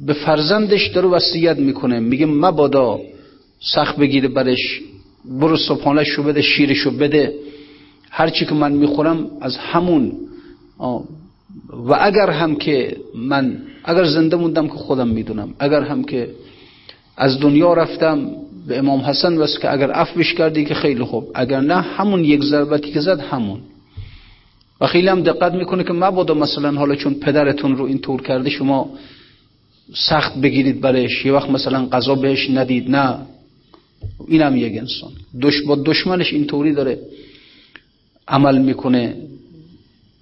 به 0.06 0.14
فرزندش 0.14 0.88
داره 0.88 1.08
وصیت 1.08 1.58
می‌کنه. 1.58 2.00
میگه 2.00 2.26
مبادا 2.26 3.00
سخت 3.60 3.98
بگیره 3.98 4.28
برش. 4.28 4.82
برو 5.26 5.58
صبحانه 5.58 6.04
شو 6.04 6.24
بده 6.24 6.42
شیرشو 6.42 6.92
بده. 6.92 7.34
هرچی 8.12 8.46
که 8.46 8.54
من 8.54 8.72
می‌خورم 8.72 9.28
از 9.42 9.58
همون. 9.58 10.12
و 11.72 11.98
اگر 12.00 12.30
هم 12.30 12.56
که 12.56 12.98
من 13.16 13.58
اگر 13.84 14.06
زنده 14.06 14.36
موندم 14.36 14.68
که 14.68 14.74
خودم 14.74 15.08
می‌دونم 15.08 15.54
اگر 15.60 15.84
هم 15.84 16.04
که 16.04 16.30
از 17.18 17.40
دنیا 17.40 17.74
رفتم 17.74 18.30
به 18.68 18.78
امام 18.78 19.00
حسن 19.00 19.38
وست 19.38 19.62
که 19.62 19.74
اگر 19.74 19.92
عفوش 19.92 20.34
کردی 20.34 20.66
که 20.66 20.74
خیلی 20.74 21.04
خوب 21.04 21.32
اگر 21.36 21.60
نه 21.60 21.82
همون 21.82 22.24
یک 22.24 22.44
ضربتی 22.44 22.92
که 22.92 23.02
زد 23.02 23.20
همون. 23.20 23.60
و 24.82 24.88
خیلی 24.88 25.08
هم 25.08 25.22
دقت 25.22 25.54
می‌کنه 25.54 25.84
که 25.84 25.94
مبادا 25.94 26.34
مثلا 26.34 26.72
حالا 26.72 26.96
چون 26.96 27.14
پدرتون 27.14 27.78
رو 27.78 27.86
این 27.86 28.00
طور 28.00 28.22
کرده 28.22 28.50
شما 28.50 28.90
سخت 29.94 30.38
بگیرید 30.42 30.82
برش 30.82 31.26
یه 31.26 31.34
وقت 31.34 31.50
مثلا 31.50 31.86
قضا 31.86 32.16
بهش 32.16 32.50
ندید 32.50 32.92
نه. 32.92 33.18
این 34.28 34.42
هم 34.42 34.58
یک 34.58 34.78
انسان. 34.78 35.12
دش 35.42 35.62
با 35.62 35.76
دشمنش 35.76 36.34
اینطوری 36.34 36.74
داره. 36.74 37.00
عمل 38.32 38.58
می‌کنه. 38.58 39.16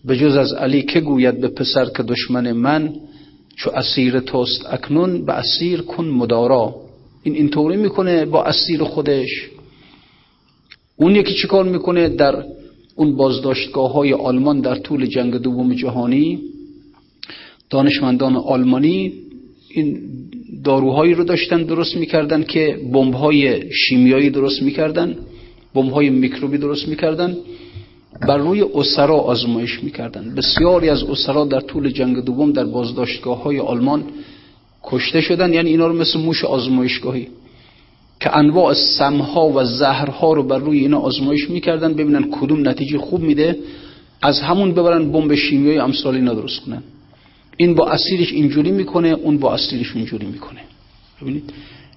به 0.05 0.17
جز 0.17 0.35
از 0.35 0.53
علی 0.53 0.81
که 0.81 0.99
گوید 0.99 1.41
به 1.41 1.47
پسر 1.47 1.85
که 1.85 2.03
دشمن 2.03 2.51
من 2.51 2.93
چو 3.55 3.71
اسیر 3.75 4.19
توست 4.19 4.65
اکنون 4.69 5.25
به 5.25 5.33
اسیر 5.33 5.81
کن 5.81 6.05
مدارا. 6.05 6.75
این 7.23 7.35
اینطوری 7.35 7.77
می‌کنه 7.77 8.25
با 8.25 8.43
اسیر 8.43 8.83
خودش. 8.83 9.29
اون 10.95 11.15
یکی 11.15 11.33
چیکار 11.33 11.65
می‌کنه؟ 11.65 12.09
در 12.09 12.43
اون 12.95 13.15
بازداشتگاه 13.15 13.91
های 13.93 14.13
آلمان 14.13 14.61
در 14.61 14.75
طول 14.75 15.05
جنگ 15.05 15.35
دوم 15.35 15.73
جهانی 15.73 16.39
دانشمندان 17.69 18.35
آلمانی 18.35 19.13
این 19.69 19.99
داروهایی 20.63 21.13
رو 21.13 21.23
داشتن 21.23 21.63
درست 21.63 21.95
می‌کردن 21.95 22.43
که 22.43 22.79
های 23.13 23.63
شیمیایی 23.73 24.29
درست 24.29 24.61
می‌کردن 24.61 25.15
های 25.75 26.09
میکروبی 26.09 26.57
درست 26.57 26.87
می‌کردن. 26.87 27.37
بر 28.27 28.37
روی 28.37 28.61
اسرا 28.73 29.15
آزمایش 29.15 29.83
می‌کردن 29.83 30.35
بسیاری 30.35 30.89
از 30.89 31.03
اسرا 31.03 31.45
در 31.45 31.59
طول 31.59 31.89
جنگ 31.89 32.25
دوم 32.25 32.51
در 32.51 32.65
بازداشتگاه 32.65 33.43
های 33.43 33.59
آلمان 33.59 34.03
کشته 34.83 35.21
شدن 35.21 35.53
یعنی 35.53 35.69
اینا 35.69 35.87
رو 35.87 35.93
مثل 35.93 36.19
موش 36.19 36.45
آزمایشگاهی 36.45 37.27
که 38.19 38.37
انواع 38.37 38.73
سمها 38.73 39.49
و 39.49 39.63
زهرها 39.63 40.33
رو 40.33 40.43
بر 40.43 40.57
روی 40.57 40.79
اینا 40.79 40.99
آزمایش 40.99 41.49
می‌کردن 41.49 41.93
ببینن 41.93 42.31
کدوم 42.31 42.67
نتیجه 42.69 42.97
خوب 42.97 43.21
میده. 43.21 43.57
از 44.21 44.41
همون 44.41 44.71
ببرن 44.71 45.11
بمب 45.11 45.35
شیمیایی 45.35 45.77
امثال 45.77 46.15
اینا 46.15 46.33
درست 46.33 46.59
کنن. 46.59 46.83
این 47.57 47.75
با 47.75 47.87
اسیرش 47.87 48.31
اینجوری 48.31 48.71
می‌کنه 48.71 49.07
اون 49.07 49.37
با 49.37 49.53
اسیرش 49.53 49.95
اینجوری 49.95 50.25
می‌کنه. 50.25 50.59
ببینید. 51.21 51.53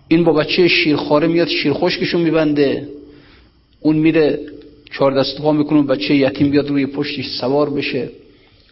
این 0.09 0.25
با 0.25 0.33
بچه 0.33 0.69
شیرخواره 0.69 1.29
میاد 1.29 1.49
شیرخشکشو 1.49 2.19
میبنده. 2.19 2.89
اون 3.81 3.97
میره 3.97 4.41
چهار 4.93 5.21
دست 5.21 5.41
پا 5.41 5.53
می‌کنه 5.53 5.83
بچه 5.83 6.15
یتیم 6.15 6.51
بیاد 6.51 6.69
روی 6.69 6.87
پشتش 6.87 7.27
سوار 7.27 7.71
بشه 7.71 8.09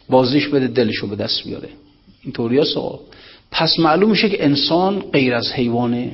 بازیش 0.08 0.48
بده 0.48 0.66
دلشو 0.66 1.06
به 1.06 1.16
دست 1.16 1.44
بیاره. 1.44 1.68
این 2.24 2.32
طوری 2.32 2.60
پس 3.50 3.78
معلوم 3.78 4.10
میشه 4.10 4.28
که 4.28 4.44
انسان 4.44 4.98
غیر 5.12 5.34
از 5.34 5.52
حیوانه. 5.52 6.12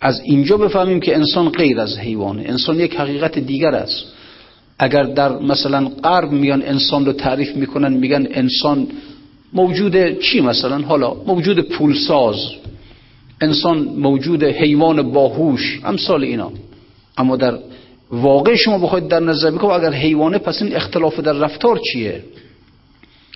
از 0.00 0.20
اینجا 0.20 0.56
بفهمیم 0.56 1.00
که 1.00 1.16
انسان 1.16 1.48
غیر 1.48 1.80
از 1.80 1.98
حیوانه. 1.98 2.42
انسان 2.46 2.80
یک 2.80 2.96
حقیقت 2.96 3.38
دیگر 3.38 3.74
است. 3.74 4.04
اگر 4.78 5.02
در 5.02 5.38
مثلا 5.38 5.88
غرب 5.88 6.32
میان 6.32 6.62
انسان 6.62 7.06
رو 7.06 7.12
تعریف 7.12 7.56
می‌کنن 7.56 7.92
میگن 7.92 8.28
انسان 8.30 8.86
موجود 9.52 10.20
چی 10.20 10.40
مثلا؟ 10.40 10.78
حالا 10.78 11.14
موجود 11.14 11.60
پولساز. 11.60 12.36
انسان 13.40 13.78
موجود 13.78 14.44
حیوان 14.44 15.12
باهوش. 15.12 15.80
امثال 15.84 16.24
اینا. 16.24 16.52
اما 17.16 17.36
در 17.36 17.58
واقع 18.10 18.56
شما 18.56 18.78
بخواید 18.78 19.08
در 19.08 19.20
نظر 19.20 19.50
بکنید 19.50 19.72
اگر 19.72 19.92
حیوانه 19.92 20.38
پس 20.38 20.62
این 20.62 20.76
اختلاف 20.76 21.20
در 21.20 21.32
رفتار 21.32 21.80
چیه؟ 21.92 22.22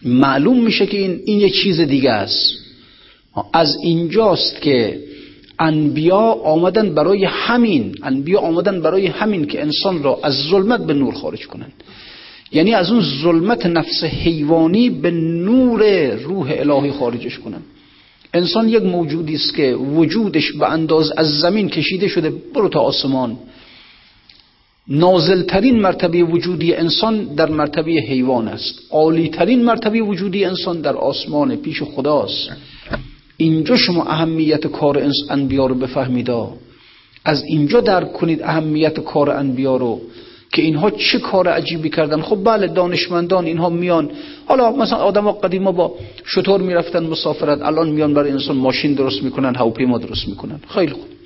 معلوم 0.05 0.65
میشه 0.65 0.87
که 0.87 0.99
این 0.99 1.21
این 1.27 1.41
یک 1.41 1.55
چیز 1.55 1.81
دیگه 1.81 2.11
است. 2.11 2.55
از 3.53 3.77
اینجاست 3.83 4.61
که 4.61 4.99
انبیا 5.59 6.19
آمدن 6.45 6.95
برای 6.95 7.25
همین 7.25 7.95
انبیا 8.03 8.41
آمدن 8.41 8.81
برای 8.81 9.07
همین 9.07 9.47
که 9.47 9.63
انسان 9.63 10.03
را 10.03 10.19
از 10.23 10.35
ظلمت 10.51 10.87
به 10.87 10.95
نور 10.95 11.15
خارج 11.15 11.47
کنند. 11.47 11.73
یعنی 12.53 12.75
از 12.75 12.91
اون 12.91 13.01
ظلمت 13.23 13.67
نفس 13.67 14.05
حیوانی 14.05 14.91
به 14.91 15.11
نور 15.11 16.11
روح 16.15 16.55
الهی 16.59 16.91
خارجش 16.91 17.39
کنن 17.39 17.61
انسان 18.35 18.69
یک 18.69 18.83
موجودی 18.83 19.35
است 19.35 19.55
که 19.55 19.75
وجودش 19.75 20.53
به 20.53 20.73
انداز 20.73 21.13
از 21.17 21.41
زمین 21.41 21.69
کشیده 21.69 22.09
شده 22.09 22.31
برو 22.55 22.69
تا 22.69 22.81
آسمان. 22.81 23.39
نازلترین 24.89 25.81
مرتبه 25.81 26.23
وجودی 26.23 26.75
انسان 26.75 27.25
در 27.25 27.49
مرتبه 27.49 27.91
حیوان 27.91 28.49
است. 28.49 28.81
عالیترین 28.91 29.65
مرتبه 29.65 30.01
وجودی 30.01 30.45
انسان 30.45 30.81
در 30.81 30.97
آسمان 30.97 31.57
پیش 31.57 31.83
خداست. 31.83 32.51
اینجا 33.37 33.77
شما 33.77 34.05
اهمیت 34.05 34.67
کار 34.67 35.03
انبیا 35.31 35.67
رو 35.67 35.75
بفهمید 35.75 36.31
از 37.25 37.45
اینجا 37.45 37.81
درک 37.81 38.13
کنید 38.13 38.43
اهمیت 38.43 39.01
کار 39.01 39.31
انبیا 39.31 39.77
رو 39.77 40.01
که 40.53 40.63
اینها 40.63 40.91
چه 40.91 41.19
کار 41.19 41.49
عجیبی 41.49 41.91
کردن. 41.91 42.21
خب 42.21 42.45
بله 42.45 42.67
دانشمندان 42.67 43.45
اینها 43.45 43.69
میان. 43.69 44.11
حالا 44.47 44.73
مثلا 44.73 44.99
آدم 44.99 45.31
قدیما 45.31 45.73
با 45.73 45.95
شطور 46.25 46.61
می‌رفتن 46.61 47.07
مسافرت 47.07 47.63
الان 47.63 47.91
میان 47.91 48.15
برای 48.15 48.31
انسان 48.31 48.57
ماشین 48.57 48.95
درست 48.95 49.23
می‌کنن 49.23 49.55
هواپیما 49.55 49.99
درست 49.99 50.29
می‌کنن. 50.29 50.61
خیلی 50.69 50.93
خوب. 50.93 51.18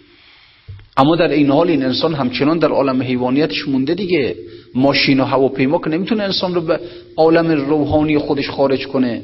اما 0.96 1.16
در 1.16 1.30
این 1.30 1.50
حال 1.50 1.68
این 1.68 1.82
انسان 1.82 2.14
همچنان 2.14 2.58
در 2.58 2.68
عالم 2.68 3.02
حیوانیتش 3.02 3.68
مونده 3.68 3.94
دیگه. 3.94 4.34
ماشین 4.74 5.20
و 5.20 5.24
هواپیما 5.24 5.78
که 5.78 5.90
نمی‌تونه 5.90 6.22
انسان 6.22 6.54
رو 6.54 6.60
به 6.60 6.80
عالم 7.16 7.50
روحانی 7.50 8.18
خودش 8.18 8.50
خارج 8.50 8.86
کنه. 8.86 9.22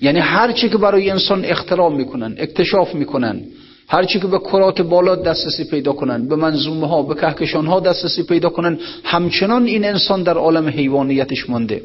یعنی 0.00 0.18
هر 0.18 0.52
چی 0.52 0.68
که 0.68 0.78
برای 0.78 1.10
انسان 1.10 1.44
اختراع 1.44 1.96
می‌کنن 1.96 2.34
اکتشاف 2.38 2.94
می‌کنن 2.94 3.40
هر 3.88 4.04
چی 4.04 4.20
که 4.20 4.26
به 4.26 4.38
کرات 4.38 4.80
بالا 4.82 5.16
دسترسی 5.16 5.64
پیدا 5.64 5.92
کنن 5.92 6.28
به 6.28 6.36
منظومه 6.36 6.88
ها 6.88 7.02
به 7.02 7.14
کهکشان 7.14 7.66
ها 7.66 7.80
دسترسی 7.80 8.22
پیدا 8.22 8.48
کنن 8.48 8.78
همچنان 9.04 9.64
این 9.64 9.84
انسان 9.84 10.22
در 10.22 10.34
عالم 10.34 10.68
حیوانیتش 10.68 11.50
مانده 11.50 11.82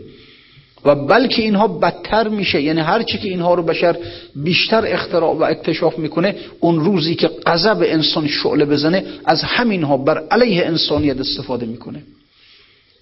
و 0.86 0.96
بلکه 0.96 1.42
اینها 1.42 1.68
بدتر 1.68 2.28
میشه. 2.28 2.62
یعنی 2.62 2.82
هر 2.82 3.04
چی 3.04 3.18
که 3.18 3.28
اینها 3.28 3.54
رو 3.54 3.64
بشر 3.64 3.96
بیشتر 4.36 4.86
اختراع 4.86 5.36
و 5.36 5.44
اکتشاف 5.44 6.00
می‌کنه 6.00 6.36
اون 6.60 6.80
روزی 6.80 7.16
که 7.16 7.30
غضب 7.46 7.78
انسان 7.86 8.28
شعله 8.28 8.66
بزنه 8.66 9.04
از 9.26 9.44
همینها 9.44 9.98
بر 9.98 10.24
علیه 10.32 10.66
انسانیت 10.66 11.20
استفاده 11.20 11.66
می‌کنه. 11.66 12.04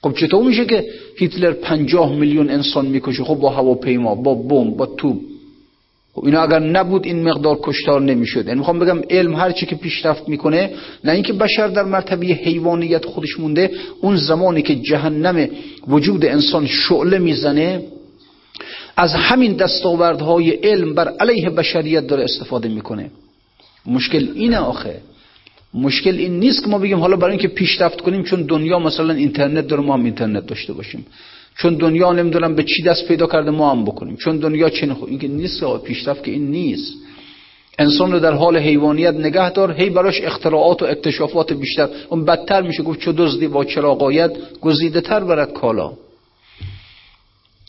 خب 0.02 0.14
چطور 0.14 0.44
میشه 0.44 0.66
که 0.66 0.86
هیتلر 1.18 1.52
پنجاه 1.52 2.16
میلیون 2.16 2.50
انسان 2.50 2.86
می‌کشه؟ 2.86 3.24
خب 3.24 3.36
با 3.36 3.50
هواپیما 3.50 4.16
با 4.16 4.36
بمب 4.36 4.78
با 4.78 4.86
توپ. 4.86 5.18
خب 6.16 6.26
اینا 6.26 6.42
اگر 6.42 6.60
نبود 6.60 7.06
این 7.06 7.24
مقدار 7.24 7.60
کشتار 7.64 8.02
نمی‌شد. 8.02 8.46
یعنی 8.48 8.60
می‌خوام 8.60 8.80
بگم 8.80 9.02
علم 9.10 9.36
هر 9.36 9.52
چی 9.52 9.66
که 9.66 9.76
پیشرفت 9.76 10.30
می‌کنه 10.30 10.72
نه 11.04 11.12
اینکه 11.12 11.34
بشر 11.34 11.68
در 11.68 11.84
مرتبه 11.84 12.26
حیوانیت 12.26 13.06
خودش 13.06 13.40
مونده 13.40 13.72
اون 14.02 14.16
زمانی 14.16 14.62
که 14.62 14.76
جهنم 14.76 15.48
وجود 15.88 16.26
انسان 16.26 16.68
شعله 16.68 17.20
می‌زنه 17.20 17.82
از 18.98 19.14
همین 19.14 19.54
دستاوردهای 19.54 20.52
علم 20.52 20.94
بر 20.94 21.08
علیه 21.20 21.50
بشریت 21.50 22.08
داره 22.08 22.24
استفاده 22.24 22.70
می‌کنه. 22.70 23.12
مشکل 23.86 24.28
اینه 24.36 24.58
آخه. 24.58 25.02
مشکل 25.74 26.18
این 26.18 26.40
نیست 26.40 26.64
که 26.64 26.70
ما 26.70 26.80
بگیم 26.80 27.00
حالا 27.00 27.16
برای 27.16 27.32
اینکه 27.32 27.48
پیشرفت 27.48 28.02
کنیم 28.02 28.24
چون 28.24 28.42
دنیا 28.42 28.80
مثلا 28.80 29.14
اینترنت 29.14 29.68
داره 29.68 29.82
ما 29.82 29.94
هم 29.94 30.06
اینترنت 30.06 30.46
داشته 30.46 30.74
باشیم. 30.74 31.06
چون 31.58 31.76
دنیا 31.76 32.12
نمی‌دونم 32.12 32.56
به 32.56 32.64
چی 32.64 32.84
دست 32.84 33.08
پیدا 33.08 33.28
کرده 33.28 33.52
ما 33.52 33.72
هم 33.72 33.86
بکنیم. 33.86 34.16
چون 34.16 34.38
دنیا 34.38 34.70
چه 34.70 34.94
خود 34.94 35.10
این 35.10 35.20
که 35.20 35.28
نیست 35.28 35.64
پیشرفت 35.78 36.24
که 36.24 36.32
این 36.32 36.52
نیست. 36.52 36.94
انسان 37.80 38.12
رو 38.12 38.20
در 38.20 38.34
حال 38.34 38.58
حیوانیت 38.58 39.14
نگه 39.14 39.52
دار 39.52 39.72
هی 39.72 39.90
براش 39.90 40.22
اختراعات 40.22 40.82
و 40.82 40.86
اکتشافات 40.86 41.54
بیشتر. 41.54 41.90
اون 42.10 42.26
بدتر 42.26 42.62
میشه 42.62 42.84
گفت 42.84 43.00
چه 43.00 43.12
دزدی 43.12 43.48
با 43.48 43.66
چراغایت 43.66 44.32
گزیده 44.62 45.02
تر 45.02 45.20
برد 45.20 45.54
کالا. 45.54 45.94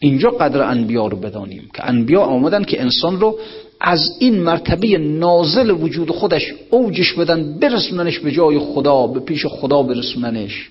اینجا 0.00 0.30
قدر 0.30 0.62
انبیا 0.62 1.06
رو 1.06 1.16
بدانیم 1.16 1.70
که 1.74 1.88
انبیا 1.88 2.20
آمدن 2.20 2.64
که 2.64 2.80
انسان 2.80 3.20
رو 3.20 3.38
از 3.80 4.16
این 4.18 4.40
مرتبه 4.40 4.98
نازل 4.98 5.70
وجود 5.70 6.10
خودش 6.10 6.54
اوجش 6.70 7.12
بدن 7.12 7.58
برسوننش 7.58 8.18
به 8.18 8.32
جای 8.32 8.58
خدا 8.58 9.06
به 9.06 9.20
پیش 9.20 9.46
خدا 9.46 9.82
برسوننش. 9.82 10.68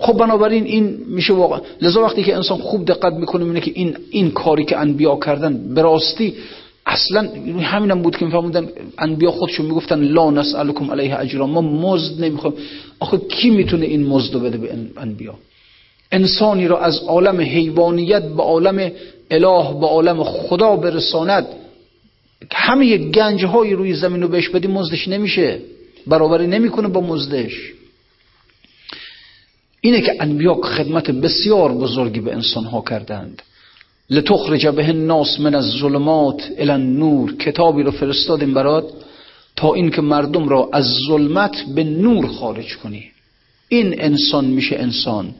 خب 0.00 0.12
بنابراین 0.12 0.64
این 0.64 0.98
میشه 1.06 1.32
واقعا. 1.32 1.60
لذا 1.82 2.02
وقتی 2.02 2.22
که 2.22 2.36
انسان 2.36 2.58
خوب 2.58 2.84
دقت 2.84 3.12
می‌کنه 3.12 3.44
می‌بینه 3.44 3.60
که 3.60 3.72
این 3.74 3.96
این 4.10 4.30
کاری 4.30 4.64
که 4.64 4.78
انبیا 4.78 5.16
کردن 5.16 5.74
به 5.74 5.82
راستی 5.82 6.34
اصلا 6.86 7.28
همینم 7.60 8.02
بود 8.02 8.16
که 8.16 8.24
میفهموندن 8.24 8.68
انبیا 8.98 9.30
خودشون 9.30 9.66
می‌گفتن 9.66 10.00
لا 10.00 10.30
نسالکم 10.30 10.90
علیه 10.90 11.20
اجرا. 11.20 11.46
ما 11.46 11.60
مزد 11.60 12.24
نمی‌خوایم 12.24 12.56
آخه 13.00 13.18
کی 13.18 13.50
می‌تونه 13.50 13.86
این 13.86 14.06
مزد 14.06 14.36
بده 14.36 14.58
به 14.58 14.74
انبیا؟ 14.96 15.34
انسانی 16.12 16.68
را 16.68 16.78
از 16.80 16.98
عالم 16.98 17.40
حیوانیت 17.40 18.22
به 18.22 18.42
عالم 18.42 18.90
اله 19.30 19.80
به 19.80 19.86
عالم 19.86 20.24
خدا 20.24 20.76
برساند. 20.76 21.46
همه 22.52 22.98
گنج 22.98 23.44
های 23.44 23.72
روی 23.72 23.94
زمین 23.94 24.22
رو 24.22 24.28
بهش 24.28 24.48
بدی 24.48 24.68
مزدش 24.68 25.08
نمیشه. 25.08 25.58
برابری 26.06 26.46
نمی‌کنه 26.46 26.88
با 26.88 27.00
مزدش. 27.00 27.72
اینه 29.80 30.00
که 30.00 30.16
انبیا 30.20 30.54
خدمت 30.54 31.10
بسیار 31.10 31.72
بزرگی 31.72 32.20
به 32.20 32.32
انسان 32.32 32.64
ها 32.64 32.80
کردند. 32.80 33.42
لتخرج 34.10 34.66
به 34.66 34.88
الناس 34.88 35.40
من 35.40 35.54
الظلمات 35.54 36.50
الى 36.58 36.70
النور. 36.70 37.36
کتابی 37.36 37.82
رو 37.82 37.90
فرستادیم 37.90 38.54
برات 38.54 38.84
تا 39.56 39.74
اینکه 39.74 40.02
مردم 40.02 40.48
را 40.48 40.68
از 40.72 40.86
ظلمت 41.08 41.64
به 41.74 41.84
نور 41.84 42.26
خارج 42.26 42.76
کنی. 42.76 43.04
این 43.68 44.00
انسان 44.00 44.44
میشه 44.44 44.76
انسان. 44.76 45.34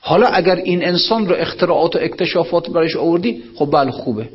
حالا 0.00 0.26
اگر 0.26 0.56
این 0.56 0.84
انسان 0.84 1.28
رو 1.28 1.34
اختراعات 1.34 1.96
و 1.96 1.98
اکتشافات 2.02 2.70
برایش 2.70 2.96
آوردی 2.96 3.42
خب 3.54 3.70
بله 3.72 3.90
خوبه. 3.90 4.28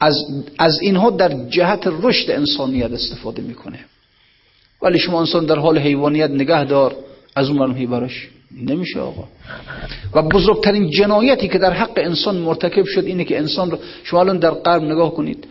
از, 0.00 0.14
از 0.58 0.80
اینها 0.80 1.10
در 1.10 1.48
جهت 1.48 1.82
رشد 1.86 2.30
انسانیت 2.30 2.92
استفاده 2.92 3.42
می‌کنه. 3.42 3.78
ولی 4.82 4.98
شما 4.98 5.20
انسان 5.20 5.46
در 5.46 5.58
حال 5.58 5.78
حیوانیت 5.78 6.30
نگه 6.30 6.64
دار 6.64 6.96
از 7.36 7.48
اون 7.48 7.58
مرمهی 7.58 7.86
براش 7.86 8.28
نمیشه 8.56 9.00
آقا. 9.00 9.24
و 10.14 10.22
بزرگترین 10.22 10.90
جنایتی 10.90 11.48
که 11.48 11.58
در 11.58 11.72
حق 11.72 11.92
انسان 11.96 12.36
مرتکب 12.36 12.84
شد 12.84 13.04
اینه 13.04 13.24
که 13.24 13.38
انسان 13.38 13.70
رو 13.70 13.78
شما 14.04 14.20
الان 14.20 14.38
در 14.38 14.50
قرب 14.50 14.82
نگاه 14.82 15.14
کنید. 15.14 15.46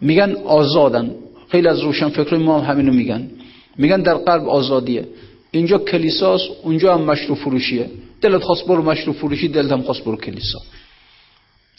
میگن 0.00 0.36
آزادن. 0.44 1.14
خیلی 1.48 1.68
از 1.68 1.80
روشن 1.80 2.08
فکر 2.08 2.36
ما 2.36 2.60
هم 2.60 2.70
همینو 2.72 2.92
میگن. 2.92 3.30
میگن 3.78 4.02
در 4.02 4.14
قرب 4.14 4.48
آزادیه. 4.48 5.04
اینجا 5.50 5.78
کلیساست 5.78 6.44
اونجا 6.62 6.94
هم 6.94 7.02
مشروع 7.02 7.36
فروشیه. 7.36 7.90
دلت 8.20 8.42
خواست 8.42 8.66
برو 8.66 8.82
مشروع 8.82 9.16
فروشی 9.16 9.48
دلت 9.48 9.72
هم 9.72 9.82
خواست 9.82 10.04
برو 10.04 10.16
کلیسا. 10.16 10.58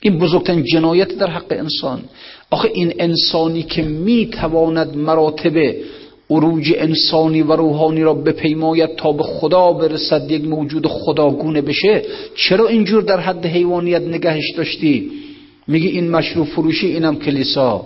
این 0.02 0.20
بزرگترین 0.20 0.64
جنایت 0.64 1.18
در 1.18 1.30
حق 1.30 1.46
انسان. 1.50 2.04
آخه 2.52 2.72
این 2.74 2.94
انسانی 3.00 3.64
که 3.64 3.82
می‌تواند 3.82 4.98
مراتب 4.98 5.76
عروج 6.30 6.74
انسانی 6.78 7.42
و 7.42 7.54
روحانی 7.54 8.04
را 8.04 8.14
بپیماید 8.14 8.96
تا 8.96 9.12
به 9.12 9.24
خدا 9.24 9.74
برسد 9.74 10.32
یک 10.32 10.46
موجود 10.46 10.88
خداگونه 10.88 11.62
بشه. 11.62 12.02
چرا 12.36 12.68
اینجور 12.68 13.04
در 13.04 13.20
حد 13.20 13.46
حیوانیت 13.46 14.02
نگهش 14.02 14.52
داشتی؟ 14.58 15.12
میگی 15.68 15.88
این 15.88 16.12
مشروع 16.12 16.46
فروشی 16.46 16.88
اینم 16.88 17.16
کلیسا. 17.16 17.86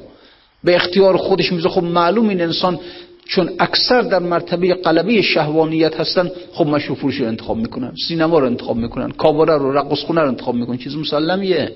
به 0.63 0.75
اختیار 0.75 1.17
خودش 1.17 1.51
میزه 1.51 1.69
خب 1.69 1.83
معلوم 1.83 2.29
این 2.29 2.41
انسان 2.41 2.79
چون 3.25 3.49
اکثر 3.59 4.01
در 4.01 4.19
مرتبه 4.19 4.73
قلبی 4.73 5.23
شهوانیت 5.23 5.99
هستن 5.99 6.31
خب 6.53 6.67
مشروع 6.67 6.97
فروشی 6.97 7.21
رو 7.21 7.27
انتخاب 7.27 7.57
می‌کنن 7.57 7.93
سینما 8.07 8.39
رو 8.39 8.45
انتخاب 8.45 8.77
می‌کنن 8.77 9.11
کاباره 9.11 9.57
رو 9.57 9.71
رقص 9.71 9.99
خونه 9.99 10.21
رو 10.21 10.27
انتخاب 10.27 10.55
می‌کنن 10.55 10.77
چیز 10.77 10.95
مسلمیه. 10.95 11.71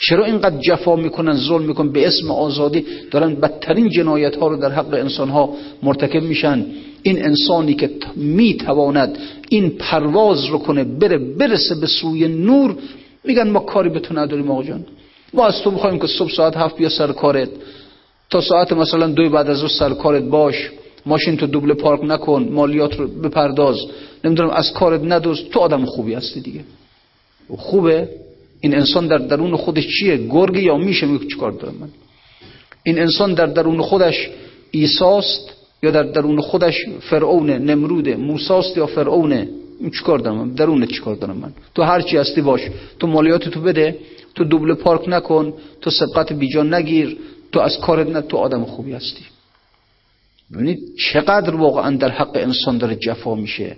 چرا 0.00 0.24
اینقدر 0.24 0.58
جفا 0.58 0.96
می‌کنن 0.96 1.34
ظلم 1.34 1.62
می‌کنن؟ 1.62 1.92
به 1.92 2.06
اسم 2.06 2.30
آزادی 2.30 2.84
دارن 3.10 3.34
بدترین 3.34 3.88
جنایت 3.88 4.36
ها 4.36 4.48
رو 4.48 4.56
در 4.56 4.72
حق 4.72 4.94
انسان 4.94 5.28
ها 5.28 5.54
مرتکب 5.82 6.22
میشن. 6.22 6.66
این 7.02 7.24
انسانی 7.24 7.74
که 7.74 7.90
می‌تواند 8.16 9.18
این 9.48 9.70
پرواز 9.70 10.44
رو 10.44 10.58
کنه 10.58 10.84
بره 10.84 11.18
برسه 11.18 11.74
به 11.74 11.86
سوی 11.86 12.28
نور 12.28 12.76
میگن 13.24 13.50
ما 13.50 13.60
کاری 13.60 13.88
به 13.88 14.00
تو 14.00 14.14
نداریم 14.14 14.50
آقا 14.50 14.62
جان. 14.62 14.86
ما 15.34 15.46
از 15.46 15.62
تو 15.62 15.70
بخوایم 15.70 15.98
که 15.98 16.06
صبح 16.06 16.30
ساعت 16.30 16.56
هفت 16.56 16.76
بیا 16.76 16.88
سر 16.88 17.12
کارت. 17.12 17.48
تا 18.30 18.40
ساعت 18.40 18.72
مثلا 18.72 19.06
دوی 19.06 19.28
بعد 19.28 19.50
از 19.50 19.70
سر 19.78 19.94
کارت 19.94 20.22
باش. 20.22 20.70
ماشین 21.06 21.36
تو 21.36 21.46
دوبله 21.46 21.74
پارک 21.74 22.00
نکن 22.04 22.48
مالیات 22.50 22.96
رو 22.96 23.08
بپرداز. 23.08 23.76
نمی‌دونم 24.24 24.50
از 24.50 24.72
کارت 24.72 25.00
ندوز. 25.04 25.44
تو 25.52 25.60
آدم 25.60 25.84
خوبی 25.84 26.14
هستی 26.14 26.40
دیگه. 26.40 26.60
خوبه؟ 27.56 28.08
این 28.60 28.74
انسان 28.74 29.06
در 29.06 29.18
درون 29.18 29.56
خودش 29.56 29.86
چیه؟ 29.98 30.16
گرگ 30.16 30.56
یا 30.56 30.76
میشه؟ 30.76 31.06
میگه 31.06 31.26
چیکار 31.26 31.52
دارم 31.52 31.74
من؟ 31.80 31.88
این 32.82 32.98
انسان 32.98 33.34
در 33.34 33.46
درون 33.46 33.82
خودش 33.82 34.30
ایساست 34.70 35.52
یا 35.82 35.90
در 35.90 36.02
درون 36.02 36.40
خودش 36.40 36.74
فرعون 37.00 37.50
نمرود 37.50 38.08
موساست 38.08 38.76
یا 38.76 38.86
فرعونه 38.86 39.48
این 39.80 39.90
چیکار 39.90 40.18
دارم 40.18 40.36
من؟ 40.36 40.54
درون 40.54 40.86
چیکار 40.86 41.14
دارم 41.16 41.36
من؟ 41.36 41.52
تو 41.74 41.82
هر 41.82 42.00
چی 42.00 42.16
هستی 42.16 42.40
باش. 42.40 42.60
تو 42.98 43.06
مالیات 43.06 43.48
تو 43.48 43.60
بده. 43.60 43.98
تو 44.34 44.44
دوبله 44.44 44.74
پارک 44.74 45.08
نکن. 45.08 45.52
تو 45.80 45.90
سبقت 45.90 46.32
بیجان 46.32 46.74
نگیر. 46.74 47.16
تو 47.52 47.60
از 47.60 47.78
کارت 47.78 48.08
نه 48.08 48.20
تو 48.20 48.36
آدم 48.36 48.64
خوبی 48.64 48.92
هستی. 48.92 49.24
ببینید 50.52 50.78
چقدر 50.98 51.54
واقعا 51.54 51.96
در 51.96 52.08
حق 52.08 52.30
انسان 52.34 52.78
داره 52.78 52.96
جفا 52.96 53.34
میشه. 53.34 53.76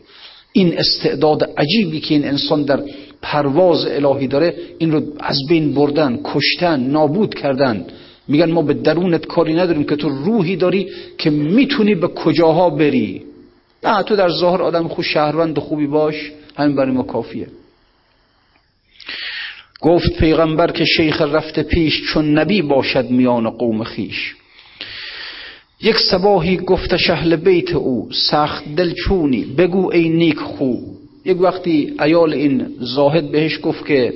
این 0.53 0.79
استعداد 0.79 1.55
عجیبی 1.57 2.01
که 2.01 2.15
این 2.15 2.25
انسان 2.25 2.63
در 2.63 2.83
پرواز 3.23 3.87
الهی 3.87 4.27
داره 4.27 4.55
این 4.79 4.93
رو 4.93 5.03
از 5.21 5.39
بین 5.49 5.75
بردن 5.75 6.21
کشتن 6.25 6.81
نابود 6.81 7.35
کردن. 7.35 7.87
میگن 8.29 8.51
ما 8.51 8.63
به 8.63 8.75
درونت 8.75 9.27
کاری 9.27 9.55
نداریم 9.55 9.85
که 9.85 9.97
تو 9.97 10.09
روحی 10.09 10.57
داری 10.57 10.89
که 11.19 11.31
می‌تونی 11.31 11.95
به 11.95 12.09
کجاها 12.09 12.71
بری. 12.71 13.23
نه 13.85 14.03
تو 14.03 14.17
در 14.17 14.29
ظاهر 14.29 14.63
آدم 14.63 14.89
خوب 14.89 15.05
شهروند 15.05 15.59
خوبی 15.59 15.87
باش 15.87 16.33
همین 16.57 16.77
برای 16.77 16.93
ما 16.93 17.03
کافیه. 17.03 17.47
گفت 19.81 20.19
پیغمبر 20.19 20.71
که 20.71 20.85
شیخ 20.85 21.23
رفته 21.23 21.63
پیش 21.63 22.03
چون 22.13 22.39
نبی 22.39 22.63
باشد 22.63 23.11
میان 23.11 23.51
قوم 23.51 23.85
خیش. 23.85 24.35
یک 25.83 25.97
سباهی 26.11 26.57
گفت 26.57 26.97
شهل 26.97 27.37
بیت 27.37 27.73
او 27.73 28.09
سخت 28.31 28.75
دلچونی 28.75 29.45
بگو 29.45 29.93
ای 29.93 30.09
نیک 30.09 30.39
خو. 30.39 30.98
یک 31.29 31.41
وقتی 31.41 31.95
ایال 32.01 32.35
این 32.35 32.67
زاهد 32.81 33.31
بهش 33.31 33.59
گفت 33.63 33.87
که 33.87 34.13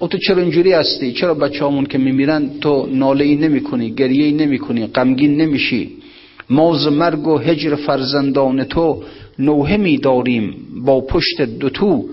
او 0.00 0.08
تو 0.08 0.18
چرا 0.18 0.42
اینجوری 0.42 0.72
هستی؟ 0.72 1.12
چرا 1.12 1.34
بچه 1.34 1.64
همون 1.64 1.86
که 1.86 1.98
میمیرن 1.98 2.50
تو 2.60 2.86
ناله 2.86 3.24
ای 3.24 3.36
نمی 3.36 3.62
کنی 3.62 3.90
گریه 3.90 4.24
ای 4.24 4.32
نمی 4.32 4.58
کنی 4.58 4.86
غمگین 4.86 5.36
نمیشی؟ 5.36 5.90
ماز 6.50 6.86
مرگ 6.86 7.26
و 7.26 7.38
هجر 7.38 7.74
فرزندان 7.74 8.64
تو 8.64 9.02
نوه 9.38 9.76
می 9.76 9.98
داریم 9.98 10.54
با 10.84 11.00
پشت 11.00 11.42
دوتو 11.42 12.04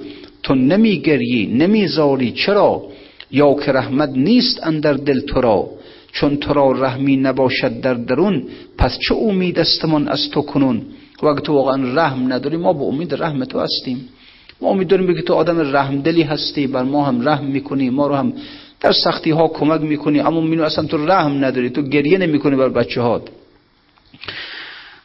تو 0.43 0.56
نمی 0.56 0.99
گریی 0.99 1.45
نمی 1.45 1.88
زاری 1.88 2.32
چرا؟ 2.32 2.84
یا 3.32 3.54
که 3.54 3.71
رحمت 3.71 4.10
نیست 4.10 4.63
اندر 4.63 4.93
دل 4.93 5.19
تو 5.19 5.41
را 5.41 5.69
چون 6.12 6.38
تو 6.38 6.54
را 6.54 6.71
رحمی 6.71 7.17
نباشد 7.17 7.82
در 7.82 7.93
درون 7.93 8.43
پس 8.78 8.99
چه 9.08 9.15
امید 9.15 9.60
استمان 9.60 10.08
از 10.08 10.30
تو 10.30 10.41
کنون؟ 10.41 10.82
و 11.21 11.28
اگه 11.28 11.41
تو 11.41 11.54
واقعا 11.54 11.93
رحم 11.93 12.34
نداری 12.34 12.58
ما 12.58 12.73
به 12.73 12.84
امید 12.84 13.13
رحم 13.13 13.45
تو 13.45 13.60
هستیم. 13.60 14.10
ما 14.62 14.69
امید 14.69 14.88
داریم 14.88 15.15
که 15.15 15.22
تو 15.22 15.34
آدم 15.34 15.76
رحمدلی 15.76 16.24
هستی 16.24 16.67
بر 16.67 16.84
ما 16.84 17.06
هم 17.06 17.30
رحم 17.30 17.45
می‌کنی 17.45 17.89
ما 17.89 18.08
رو 18.08 18.15
هم 18.15 18.34
در 18.82 18.91
سختی 18.91 19.32
ها 19.32 19.48
کمک 19.48 19.82
می‌کنی 19.82 20.19
اما 20.19 20.41
مینو 20.41 20.63
اصلا 20.63 20.86
تو 20.86 21.06
رحم 21.06 21.45
نداری 21.45 21.69
تو 21.69 21.82
گریه 21.82 22.17
نمی‌کنی 22.17 22.56
بر 22.56 22.69
بچه 22.69 23.02
هات 23.02 23.22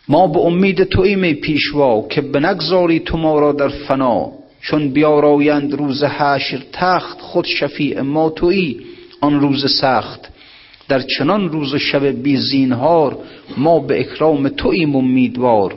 ما 0.08 0.26
به 0.26 0.38
امید 0.38 0.84
توییم 0.84 1.32
پیشوا 1.32 2.08
که 2.08 2.20
بنگذاری 2.20 3.00
تو 3.00 3.16
ما 3.16 3.38
را 3.38 3.52
در 3.52 3.68
فنا 3.68 4.32
چون 4.60 4.88
بیارایند 4.88 5.74
روز 5.74 6.04
حشر 6.04 6.62
تخت 6.72 7.20
خود 7.20 7.44
شفیع 7.44 8.00
ما 8.00 8.30
تویی 8.30 8.80
آن 9.20 9.40
روز 9.40 9.70
سخت. 9.80 10.20
در 10.88 11.00
چنان 11.00 11.48
روز 11.48 11.76
شب 11.76 12.06
بی 12.06 12.36
زینهار 12.36 13.18
ما 13.56 13.80
به 13.80 14.00
اکرام 14.00 14.48
توییم 14.48 14.96
امیدوار. 14.96 15.74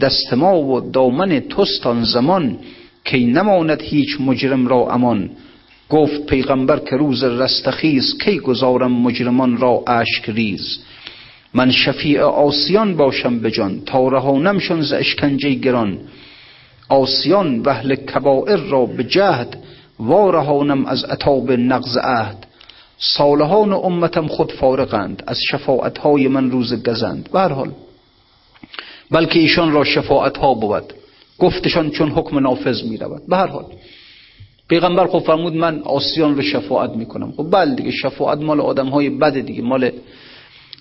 دست 0.00 0.32
ما 0.32 0.60
و 0.60 0.90
دامن 0.90 1.40
توستان 1.40 2.04
زمان 2.04 2.58
کی 3.06 3.26
نماند 3.26 3.82
هیچ 3.82 4.20
مجرم 4.20 4.68
را 4.68 4.90
امان. 4.90 5.30
گفت 5.90 6.26
پیغمبر 6.26 6.78
که 6.78 6.96
روز 6.96 7.24
رستخیز 7.24 8.18
کی 8.18 8.38
گذارم 8.38 8.92
مجرمان 8.92 9.56
را 9.56 9.82
اشک 9.86 10.30
ریز 10.30 10.78
من 11.54 11.70
شفیع 11.70 12.22
آسیان 12.22 12.96
باشم 12.96 13.38
به 13.38 13.50
جان 13.50 13.80
تا 13.86 14.08
رهانمشان 14.08 14.82
ز 14.82 14.92
اشکنجه 14.92 15.50
گران. 15.50 15.98
آسیان 16.88 17.60
و 17.60 17.68
اهل 17.68 17.94
کبائر 17.94 18.56
را 18.56 18.86
به 18.86 19.04
جهد 19.04 19.58
وارهانم 19.98 20.86
از 20.86 21.04
عتاب 21.04 21.52
نقض 21.52 21.96
عهد. 21.96 22.46
صالحان 22.98 23.72
امتم 23.72 24.26
خود 24.26 24.52
فارغند 24.52 25.22
از 25.26 25.38
شفاعتهای 25.50 26.28
من 26.28 26.50
روز 26.50 26.82
گزند. 26.82 27.28
به 27.32 27.40
حال 27.40 27.70
بلکه 29.10 29.38
ایشان 29.38 29.72
را 29.72 29.84
شفاعت 29.84 30.38
ها 30.38 30.54
بود. 30.54 30.92
گفتشان 31.38 31.90
چون 31.90 32.10
حکم 32.10 32.38
نافذ 32.38 32.82
می 32.82 32.96
رود 32.96 33.22
به 33.28 33.36
هر 33.36 33.46
حال 33.46 33.64
پیغمبر 34.68 35.06
خب 35.06 35.18
فرمود 35.18 35.52
من 35.52 35.82
آسیان 35.82 36.36
رو 36.36 36.42
شفاعت 36.42 36.90
می‌کنم. 36.90 37.32
خب 37.36 37.50
بله 37.50 37.74
دیگه 37.74 37.90
شفاعت 37.90 38.38
مال 38.38 38.60
آدم 38.60 38.86
های 38.86 39.10
بد 39.10 39.38
دیگه. 39.38 39.62
مال 39.62 39.90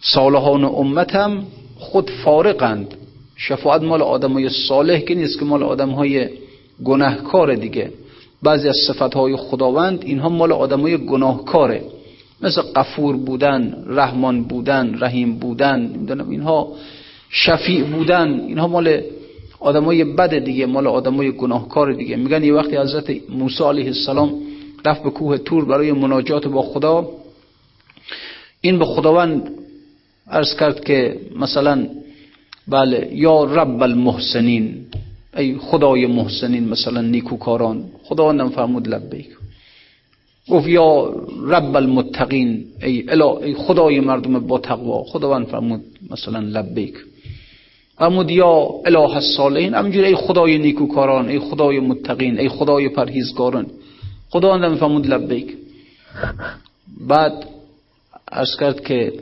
صالحان 0.02 0.63
امتم 0.63 1.44
خود 1.78 2.12
فارقند 2.24 2.94
شفاعت 3.36 3.82
مال 3.82 4.02
آدم 4.02 4.34
های 4.34 4.50
صالح 4.50 5.00
که 5.00 5.15
نیست 5.15 5.39
که 5.39 5.46
مال 5.46 5.63
آدم 5.63 5.89
های 5.89 6.30
گناهکار 6.84 7.56
دیگه. 7.56 7.91
بعضی 8.44 8.70
از 8.70 8.76
صفتهای 8.88 9.36
خداوند 9.36 10.04
اینها 10.06 10.30
مال 10.30 10.52
آدمای 10.52 10.98
گناهکاره. 10.98 11.82
مثل 12.41 12.62
قفور 12.62 13.18
بودن 13.18 13.84
رحمان 13.88 14.44
بودن 14.44 14.98
رحیم 15.00 15.39
بودن 15.39 16.08
اینها 16.30 16.68
شفیع 17.30 17.84
بودن. 17.84 18.39
اینها 18.39 18.68
مال 18.68 19.02
آدمای 19.69 20.04
بد 20.04 20.38
دیگه 20.38 20.65
مال 20.65 20.88
آدمای 20.88 21.32
گناهکار 21.32 21.93
دیگه. 21.93 22.15
میگن 22.15 22.43
یه 22.43 22.54
وقتی 22.54 22.78
حضرت 22.78 23.30
موسی 23.30 23.63
علیه 23.63 23.86
السلام 23.86 24.34
رفت 24.86 25.04
به 25.04 25.10
کوه 25.10 25.38
تور 25.38 25.65
برای 25.65 25.91
مناجات 25.91 26.47
با 26.47 26.62
خدا 26.62 27.10
این 28.62 28.80
به 28.80 28.86
خداوند 28.86 29.51
عرض 30.28 30.56
کرد 30.56 30.84
که 30.84 31.19
مثلا 31.39 31.88
بله 32.67 33.10
یا 33.13 33.43
رب 33.43 33.84
المحسنین 33.84 34.86
ای 35.38 35.58
خدای 35.58 36.08
محسنین 36.08 36.69
مثلا 36.69 37.01
نیکوکاران 37.01 37.84
خداوندم 38.04 38.49
فرمود 38.49 38.88
لبیک. 38.88 39.28
گفت 40.49 40.67
یا 40.67 41.15
رب 41.47 41.75
المتقین 41.75 42.65
ای, 42.82 43.10
ای 43.43 43.54
خدای 43.54 43.99
مردم 43.99 44.39
با 44.39 44.60
تقوا 44.60 45.04
خداوند 45.04 45.47
فرمود 45.47 45.82
مثلا 46.10 46.39
لبیک. 46.39 46.95
فرمود 47.98 48.32
یا 48.32 48.70
اله 48.86 49.16
الصالحین. 49.16 49.74
همینجوری 49.74 50.08
ای 50.08 50.16
خدای 50.16 50.58
نیکوکاران 50.58 51.30
ای 51.30 51.40
خدای 51.40 51.80
متقین 51.80 52.40
ای 52.40 52.50
خدای 52.50 52.90
پرهیزگاران. 52.90 53.66
خداوند 54.30 54.76
فرمود 54.76 55.08
لبیک. 55.08 55.58
بعد 57.08 57.46
ارز 58.32 58.56
کرد 58.60 58.84
که 58.84 59.14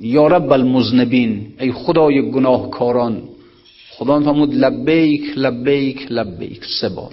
یا 0.00 0.26
رب 0.26 0.52
المذنبین 0.52 1.46
ای 1.60 1.72
خدای 1.72 2.30
گناهکاران. 2.30 3.22
خدا 3.90 4.20
فرمود 4.20 4.54
لبیک 4.54 5.22
لبیک 5.36 6.06
لبیک. 6.10 6.64
سه 6.80 6.88
بار. 6.88 7.12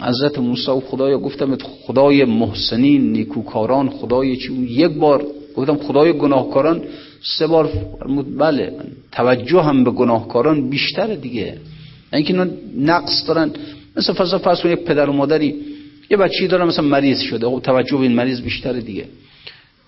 حضرت 0.00 0.38
موسی 0.38 0.70
و 0.70 0.80
خدایا 0.80 1.18
گفتم 1.18 1.56
خدای 1.56 2.24
محسنین 2.24 3.12
نیکوکاران 3.12 3.90
خدای 3.90 4.36
چی؟ 4.36 4.52
یک 4.52 4.92
بار. 4.92 5.26
گفتم 5.56 5.76
خدای 5.76 6.12
گناهکاران. 6.12 6.82
سه 7.22 7.46
بار 7.46 7.66
فرمود 8.00 8.38
بله 8.38 8.72
توجه 9.12 9.62
هم 9.62 9.84
به 9.84 9.90
گناهکاران 9.90 10.70
بیشتره 10.70 11.16
دیگه. 11.16 11.56
اینکه 12.12 12.32
اینا 12.32 12.46
نقص 12.78 13.26
دارن. 13.26 13.50
مثل 13.96 14.12
فرض 14.12 14.34
فرض 14.34 14.64
یک 14.64 14.78
پدر 14.78 15.10
و 15.10 15.12
مادری 15.12 15.54
یه 16.10 16.16
بچه‌ای 16.16 16.48
داره 16.48 16.64
مثلا 16.64 16.84
مریض 16.84 17.20
شده. 17.20 17.46
خب 17.46 17.60
توجه 17.64 17.96
به 17.96 18.02
این 18.02 18.12
مریض 18.12 18.40
بیشتره 18.40 18.80
دیگه. 18.80 19.04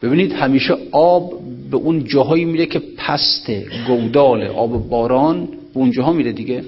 ببینید 0.02 0.32
همیشه 0.32 0.76
آب 0.92 1.32
به 1.70 1.76
اون 1.76 2.04
جاهایی 2.04 2.44
میره 2.44 2.66
که 2.66 2.82
پسته 2.96 3.66
گودال 3.86 4.42
آب 4.42 4.88
باران 4.88 5.46
به 5.46 5.80
اون 5.80 5.90
جاها 5.90 6.12
میره 6.12 6.32
دیگه. 6.32 6.64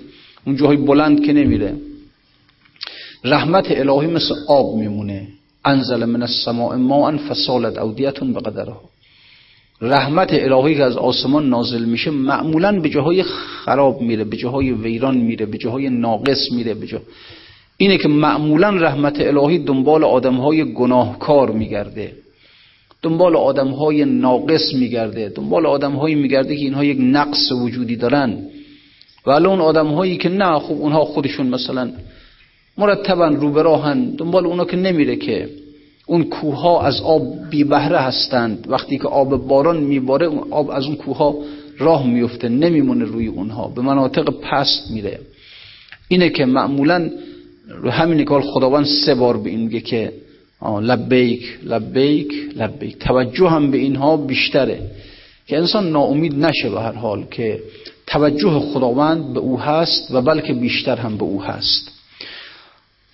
اون 0.47 0.57
جاهای 0.57 0.77
بلند 0.77 1.25
که 1.25 1.33
نمیره. 1.33 1.75
رحمت 3.25 3.71
الهی 3.71 4.07
مثل 4.07 4.35
آب 4.49 4.77
میمونه. 4.77 5.29
انزل 5.65 6.05
من 6.05 6.23
السماء 6.23 6.77
ماء 6.77 7.17
فسالت 7.17 7.79
اودیتون 7.79 8.33
به 8.33 8.41
قدرها 8.41 8.81
رحمت 9.81 10.33
الهی 10.33 10.75
که 10.75 10.83
از 10.83 10.97
آسمان 10.97 11.49
نازل 11.49 11.85
میشه 11.85 12.11
معمولا 12.11 12.81
به 12.81 12.89
جاهای 12.89 13.23
خراب 13.23 14.01
میره 14.01 14.25
به 14.25 14.37
جاهای 14.37 14.73
ویران 14.73 15.17
میره 15.17 15.47
به 15.47 15.59
جاهای 15.59 15.89
ناقص 15.89 16.53
میره 16.53 16.75
به 16.75 16.87
جا... 16.87 17.01
اینه 17.77 17.99
که 17.99 18.09
معمولا 18.09 18.71
رحمت 18.71 19.21
الهی 19.21 19.59
دنبال 19.59 20.05
آدمهای 20.05 20.73
گناهکار 20.73 21.51
میگرده. 21.51 22.13
دنبال 23.03 23.37
آدمهای 23.37 24.05
ناقص 24.05 24.75
میگرده 24.75 25.29
دنبال 25.29 25.67
آدمهایی 25.67 26.15
میگرده 26.15 26.57
که 26.57 26.65
اینها 26.65 26.85
یک 26.85 26.99
نقص 27.01 27.53
وجودی 27.53 27.97
دارن. 27.97 28.39
و 29.27 29.31
اون 29.31 29.61
آدمهایی 29.61 30.17
که 30.17 30.29
نه 30.29 30.59
خوب 30.59 30.81
اونها 30.81 31.05
خودشون 31.05 31.47
مثلا 31.47 31.91
مرتبا 32.79 33.29
رو 33.29 33.51
به 33.53 33.63
راهن 33.63 34.11
دنبال 34.11 34.47
اونا 34.47 34.65
که 34.65 34.77
نمیره 34.77 35.17
که 35.17 35.49
اون 36.07 36.25
کوه 36.25 36.85
از 36.85 37.01
آب 37.01 37.51
بی 37.51 37.65
بهره 37.65 37.99
هستند. 37.99 38.67
وقتی 38.69 38.99
که 38.99 39.09
آب 39.09 39.47
باران 39.47 39.77
میباره 39.77 40.27
اون 40.27 40.53
آب 40.53 40.71
از 40.71 40.87
اون 40.87 40.97
کوه 40.97 41.45
راه 41.79 42.07
میفته 42.07 42.49
نمیمونه 42.49 43.05
روی 43.05 43.27
اونها. 43.27 43.69
به 43.69 43.83
مناطق 43.83 44.31
پست 44.31 44.91
میره. 44.91 45.21
اینه 46.09 46.29
که 46.29 46.45
معمولا 46.45 47.11
رو 47.69 47.91
همین 47.91 48.25
کار 48.25 48.41
خداوند 48.41 48.87
سه 48.87 49.15
بار 49.15 49.37
به 49.37 49.51
این 49.51 49.61
میگه 49.61 49.81
که 49.81 50.13
لبیک 50.81 51.59
لبیک 51.65 52.33
لبیک. 52.57 52.99
توجه 52.99 53.49
هم 53.49 53.71
به 53.71 53.79
اینها 53.79 54.17
بیشتره. 54.17 54.81
که 55.47 55.59
انسان 55.59 55.91
ناامید 55.91 56.35
نشه 56.35 56.71
به 56.71 56.81
هر 56.81 56.93
حال 56.93 57.25
که 57.31 57.61
توجه 58.07 58.61
خداوند 58.61 59.33
به 59.35 59.41
او 59.41 59.61
هست 59.61 60.11
و 60.11 60.23
بلکه 60.23 60.53
بیشتر 60.53 60.97
هم 60.97 61.17
به 61.17 61.25
او 61.25 61.43
هست. 61.43 61.96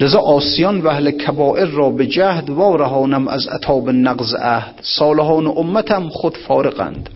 لذا 0.03 0.19
آسیان 0.19 0.81
و 0.81 0.88
اهل 0.88 1.11
کبائر 1.11 1.67
را 1.67 1.91
به 1.91 2.07
جهد 2.07 2.51
و 2.51 2.77
رهانم 2.77 3.29
از 3.29 3.49
اتاب 3.49 3.91
نقض 3.91 4.35
عهد. 4.35 4.81
صالحان 4.83 5.47
امتم 5.47 6.09
خود 6.09 6.37
فارقند 6.37 7.11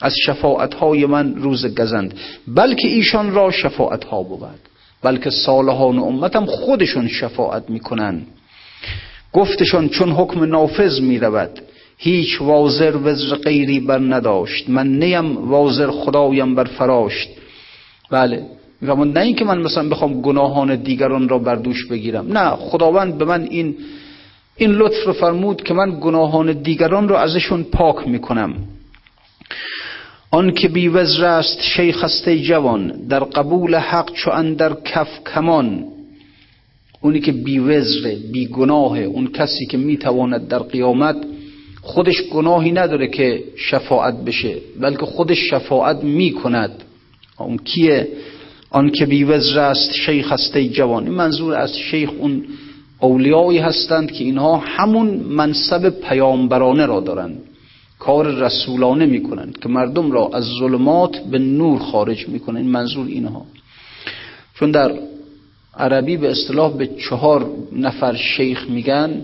از 0.00 0.14
شفاعت 0.26 0.74
های 0.74 1.06
من 1.06 1.34
روز 1.34 1.74
گزند. 1.74 2.14
بلکه 2.48 2.88
ایشان 2.88 3.34
را 3.34 3.50
شفاعت 3.50 4.04
ها 4.04 4.22
بود. 4.22 4.60
بلکه 5.02 5.30
صالحان 5.30 5.98
امتم 5.98 6.46
خودشون 6.46 7.08
شفاعت 7.08 7.70
می‌کنند. 7.70 8.26
گفتشان 9.32 9.88
چون 9.88 10.12
حکم 10.12 10.44
نافذ 10.44 11.00
می 11.00 11.18
رود 11.18 11.60
هیچ 11.98 12.40
وازر 12.40 12.96
وزر 12.96 13.36
غیری 13.36 13.80
بر 13.80 13.98
نداشت. 13.98 14.68
من 14.68 14.86
نیم 14.98 15.50
وازر 15.50 15.90
خدایم 15.90 16.54
بر 16.54 16.64
فراشت 16.64 17.28
بله 18.10 18.46
میفهمون 18.82 19.12
نه 19.12 19.20
اینکه 19.20 19.44
من 19.44 19.58
مثلا 19.58 19.88
بخوام 19.88 20.20
گناهان 20.20 20.76
دیگران 20.76 21.28
را 21.28 21.38
بر 21.38 21.54
دوش 21.54 21.86
بگیرم. 21.86 22.38
نه 22.38 22.50
خداوند 22.50 23.18
به 23.18 23.24
من 23.24 23.42
این 23.42 23.74
این 24.56 24.70
لطف 24.70 25.06
رو 25.06 25.12
فرمود 25.12 25.62
که 25.62 25.74
من 25.74 25.98
گناهان 26.00 26.52
دیگران 26.52 27.08
رو 27.08 27.14
ازشون 27.14 27.62
پاک 27.62 28.08
می‌کنم. 28.08 28.54
آن 30.30 30.52
که 30.52 30.68
بی 30.68 30.88
وزر 30.88 31.24
است 31.24 31.62
شیخ 31.62 32.04
است 32.04 32.28
جوان 32.28 33.06
در 33.08 33.24
قبول 33.24 33.74
حق 33.74 34.12
چو 34.12 34.30
اندر 34.30 34.76
کف 34.84 35.08
کمان. 35.34 35.84
اونی 37.00 37.20
که 37.20 37.32
بی 37.32 37.58
وزره 37.58 38.16
بی 38.32 38.46
گناه 38.46 38.98
اون 38.98 39.26
کسی 39.26 39.66
که 39.66 39.78
می‌تواند 39.78 40.48
در 40.48 40.58
قیامت 40.58 41.16
خودش 41.82 42.22
گناهی 42.22 42.72
نداره 42.72 43.06
که 43.06 43.44
شفاعت 43.56 44.24
بشه 44.24 44.54
بلکه 44.80 45.06
خودش 45.06 45.38
شفاعت 45.50 46.04
می‌کند. 46.04 46.82
اون 47.38 47.58
کیه؟ 47.58 48.08
آن 48.72 48.90
که 48.90 49.06
بی 49.06 49.24
وزر 49.24 49.58
است 49.58 49.92
شیخ 49.92 50.32
هسته 50.32 50.68
جوان. 50.68 51.08
منظور 51.08 51.54
از 51.54 51.78
شیخ 51.78 52.10
اون 52.18 52.44
اولیایی 53.00 53.58
هستند 53.58 54.12
که 54.12 54.24
اینها 54.24 54.56
همون 54.56 55.08
منصب 55.08 55.88
پیامبرانه 55.88 56.86
را 56.86 57.00
دارند. 57.00 57.38
کار 57.98 58.26
رسولانه 58.26 59.06
می‌کنند 59.06 59.58
که 59.58 59.68
مردم 59.68 60.12
را 60.12 60.30
از 60.34 60.44
ظلمات 60.44 61.18
به 61.18 61.38
نور 61.38 61.78
خارج 61.78 62.28
می‌کنند. 62.28 62.64
منظور 62.66 63.06
اینها. 63.06 63.46
چون 64.54 64.70
در 64.70 64.92
عربی 65.76 66.16
به 66.16 66.30
اصطلاح 66.30 66.76
به 66.76 66.86
چهار 66.86 67.50
نفر 67.72 68.16
شیخ 68.16 68.70
میگن 68.70 69.22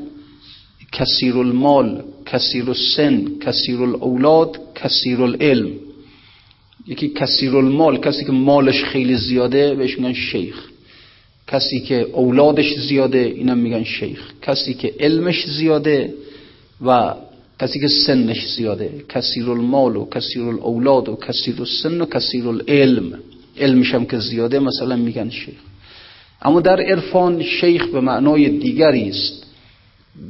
کثیر 0.92 1.38
المال 1.38 2.02
کثیر 2.26 2.64
السن 2.68 3.24
کثیر 3.40 3.82
الاولاد 3.82 4.58
کثیر 4.74 5.22
العلم 5.22 5.68
یکی 6.88 7.08
کثیر 7.08 7.56
المال 7.56 7.98
کسی 7.98 8.24
که 8.24 8.32
مالش 8.32 8.84
خیلی 8.84 9.16
زیاده 9.16 9.74
بهش 9.74 9.98
میگن 9.98 10.12
شیخ. 10.12 10.54
کسی 11.48 11.80
که 11.80 12.00
اولادش 12.12 12.78
زیاده 12.78 13.18
اینم 13.18 13.58
میگن 13.58 13.84
شیخ. 13.84 14.20
کسی 14.42 14.74
که 14.74 14.94
علمش 15.00 15.46
زیاده 15.46 16.14
و 16.86 17.14
کسی 17.60 17.80
که 17.80 17.88
سنش 17.88 18.46
زیاده. 18.46 18.90
کثیر 19.08 19.50
المال 19.50 19.96
و 19.96 20.08
کثیر 20.08 20.42
الاولاد 20.42 21.08
و 21.08 21.16
کثیر 21.16 21.54
السن 21.58 22.00
و 22.00 22.06
کثیر 22.06 22.48
العلم. 22.48 23.18
علمش 23.60 23.94
هم 23.94 24.06
که 24.06 24.18
زیاده 24.18 24.58
مثلا 24.58 24.96
میگن 24.96 25.30
شیخ. 25.30 25.54
اما 26.42 26.60
در 26.60 26.80
عرفان 26.80 27.42
شیخ 27.42 27.86
به 27.86 28.00
معنای 28.00 28.48
دیگری 28.48 29.08
است. 29.08 29.46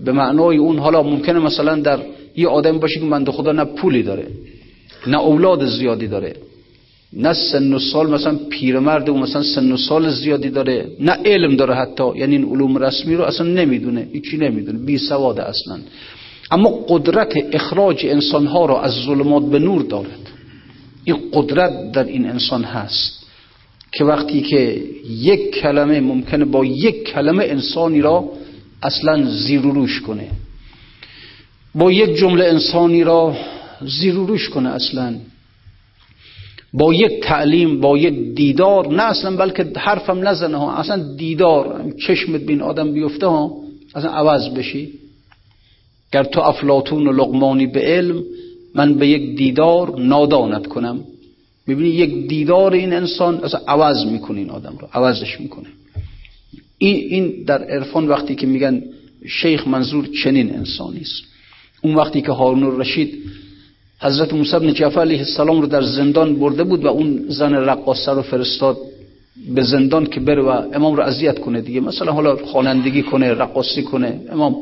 به 0.05 0.13
معنای 0.13 0.57
اون 0.57 0.79
حالا 0.79 1.03
ممکنه 1.03 1.39
مثلا 1.39 1.75
در 1.77 1.99
یه 2.37 2.49
آدم 2.49 2.79
باشه 2.79 3.01
که 3.01 3.07
من 3.07 3.25
خدا 3.25 3.53
نه 3.53 3.65
پولی 3.65 4.03
داره 4.03 4.27
نه 5.07 5.21
اولاد 5.21 5.67
زیادی 5.67 6.07
داره. 6.07 6.35
نه 7.13 7.33
سن 7.33 7.73
و 7.73 7.79
سال 7.79 8.11
مثلا 8.11 8.39
پیرمرد 8.51 9.09
و 9.09 9.15
مثلا 9.15 9.43
سن 9.43 9.73
و 9.73 9.77
سال 9.77 10.11
زیادی 10.11 10.51
داره 10.51 10.87
نه 11.01 11.13
علم 11.13 11.57
داره 11.57 11.75
حتی 11.75 12.05
یعنی 12.17 12.37
این 12.37 12.45
علوم 12.45 12.79
رسمی 12.79 13.15
رو 13.15 13.25
اصلا 13.25 13.47
نمی‌دونه 13.47 14.09
هیچی 14.13 14.37
نمی‌دونه 14.37 14.79
بی 14.79 14.99
سواده 14.99 15.49
اصلا. 15.49 15.79
اما 16.51 16.71
قدرت 16.89 17.33
اخراج 17.53 18.07
انسانها 18.07 18.67
رو 18.67 18.75
از 18.75 18.93
ظلمات 18.93 19.51
به 19.51 19.59
نور 19.59 19.83
دارد. 19.83 20.31
این 21.05 21.17
قدرت 21.33 21.93
در 21.93 22.05
این 22.05 22.31
انسان 22.31 22.65
هست 22.65 23.27
که 23.93 24.05
وقتی 24.05 24.41
که 24.41 24.83
یک 25.11 25.55
کلمه 25.55 26.01
ممکنه 26.01 26.45
با 26.45 26.65
یک 26.65 27.05
کلمه 27.05 27.45
انسانی 27.45 28.01
را 28.01 28.25
اصلا 28.83 29.31
زیر 29.31 29.61
روش 29.61 30.01
کنه. 30.01 30.29
با 31.75 31.93
یک 31.93 32.17
جمله 32.17 32.45
انسانی 32.45 33.05
را 33.05 33.37
زیر 33.83 34.15
روش 34.15 34.49
کنه 34.49 34.69
اصلا. 34.69 35.15
با 36.73 36.95
یک 36.95 37.21
تعلیم 37.23 37.81
با 37.81 37.99
یک 37.99 38.35
دیدار 38.35 38.89
نه 38.89 39.03
اصلا 39.03 39.37
بلکه 39.37 39.67
حرفم 39.77 40.29
نزنه 40.29 40.57
ها 40.57 40.77
اصلا 40.77 41.15
دیدار 41.17 41.93
چشمت 42.07 42.41
بین 42.41 42.63
آدم 42.63 42.93
بیفته 42.93 43.27
ها 43.27 43.57
اصلا 43.95 44.11
عوض 44.11 44.49
بشی. 44.49 44.89
گر 46.13 46.25
تو 46.25 46.41
افلاتون 46.41 47.07
و 47.07 47.13
لغمانی 47.13 47.67
به 47.67 47.81
علم 47.81 48.23
من 48.75 48.95
به 48.95 49.09
یک 49.09 49.37
دیدار 49.37 50.01
نادانت 50.01 50.67
کنم. 50.67 51.05
ببینی 51.69 51.89
یک 51.89 52.29
دیدار 52.29 52.73
این 52.73 52.93
انسان 52.93 53.35
اصلا 53.45 53.61
عوض 53.69 54.07
می‌کنه 54.07 54.39
این 54.39 54.51
آدم 54.51 54.77
رو 54.81 54.89
عوضش 54.93 55.41
می‌کنه. 55.41 55.67
این, 56.79 56.97
این 56.97 57.45
در 57.45 57.65
عرفان 57.65 58.09
وقتی 58.09 58.35
که 58.35 58.47
میگن 58.47 58.83
شیخ 59.27 59.69
منظور 59.69 60.09
چنین 60.25 60.55
انسانی 60.55 61.01
است. 61.01 61.23
اون 61.83 61.95
وقتی 61.95 62.23
که 62.23 62.33
هارون 62.33 62.81
رشید 62.81 63.19
حضرت 64.01 64.33
موسی 64.33 64.59
بن 64.59 64.75
جعفر 64.75 65.01
علیه 65.01 65.19
السلام 65.19 65.61
رو 65.61 65.67
در 65.67 65.83
زندان 65.83 66.39
برده 66.39 66.65
بود 66.65 66.85
و 66.85 66.89
اون 66.89 67.25
زن 67.29 67.55
رقاصه 67.55 68.13
رو 68.13 68.23
فرستاد 68.23 68.77
به 69.55 69.63
زندان 69.63 70.07
که 70.07 70.21
بره 70.21 70.43
و 70.43 70.49
امام 70.49 70.97
رو 70.97 71.03
اذیت 71.03 71.39
کنه 71.39 71.61
دیگه. 71.61 71.81
مثلا 71.81 72.13
حالا 72.13 72.37
خوانندگی 72.37 73.03
کنه 73.03 73.35
رقاصی 73.35 73.83
کنه. 73.83 74.21
امام 74.33 74.57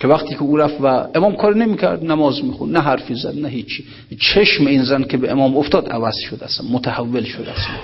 که 0.00 0.08
وقتی 0.08 0.34
که 0.34 0.42
او 0.42 0.56
رفت 0.56 0.80
و 0.80 0.86
امام 1.14 1.36
کار 1.36 1.56
نمی‌کرد 1.56 2.04
نماز 2.04 2.44
میخون 2.44 2.70
نه 2.72 2.80
حرفی 2.80 3.14
زد 3.14 3.38
نه 3.38 3.48
هیچی. 3.48 3.84
چشم 4.20 4.66
این 4.66 4.84
زن 4.84 5.02
که 5.02 5.16
به 5.16 5.30
امام 5.30 5.56
افتاد 5.56 5.88
عوض 5.88 6.14
شد 6.30 6.44
اصلا 6.44 6.66
متحول 6.70 7.24
شد 7.24 7.48
اصلا. 7.48 7.74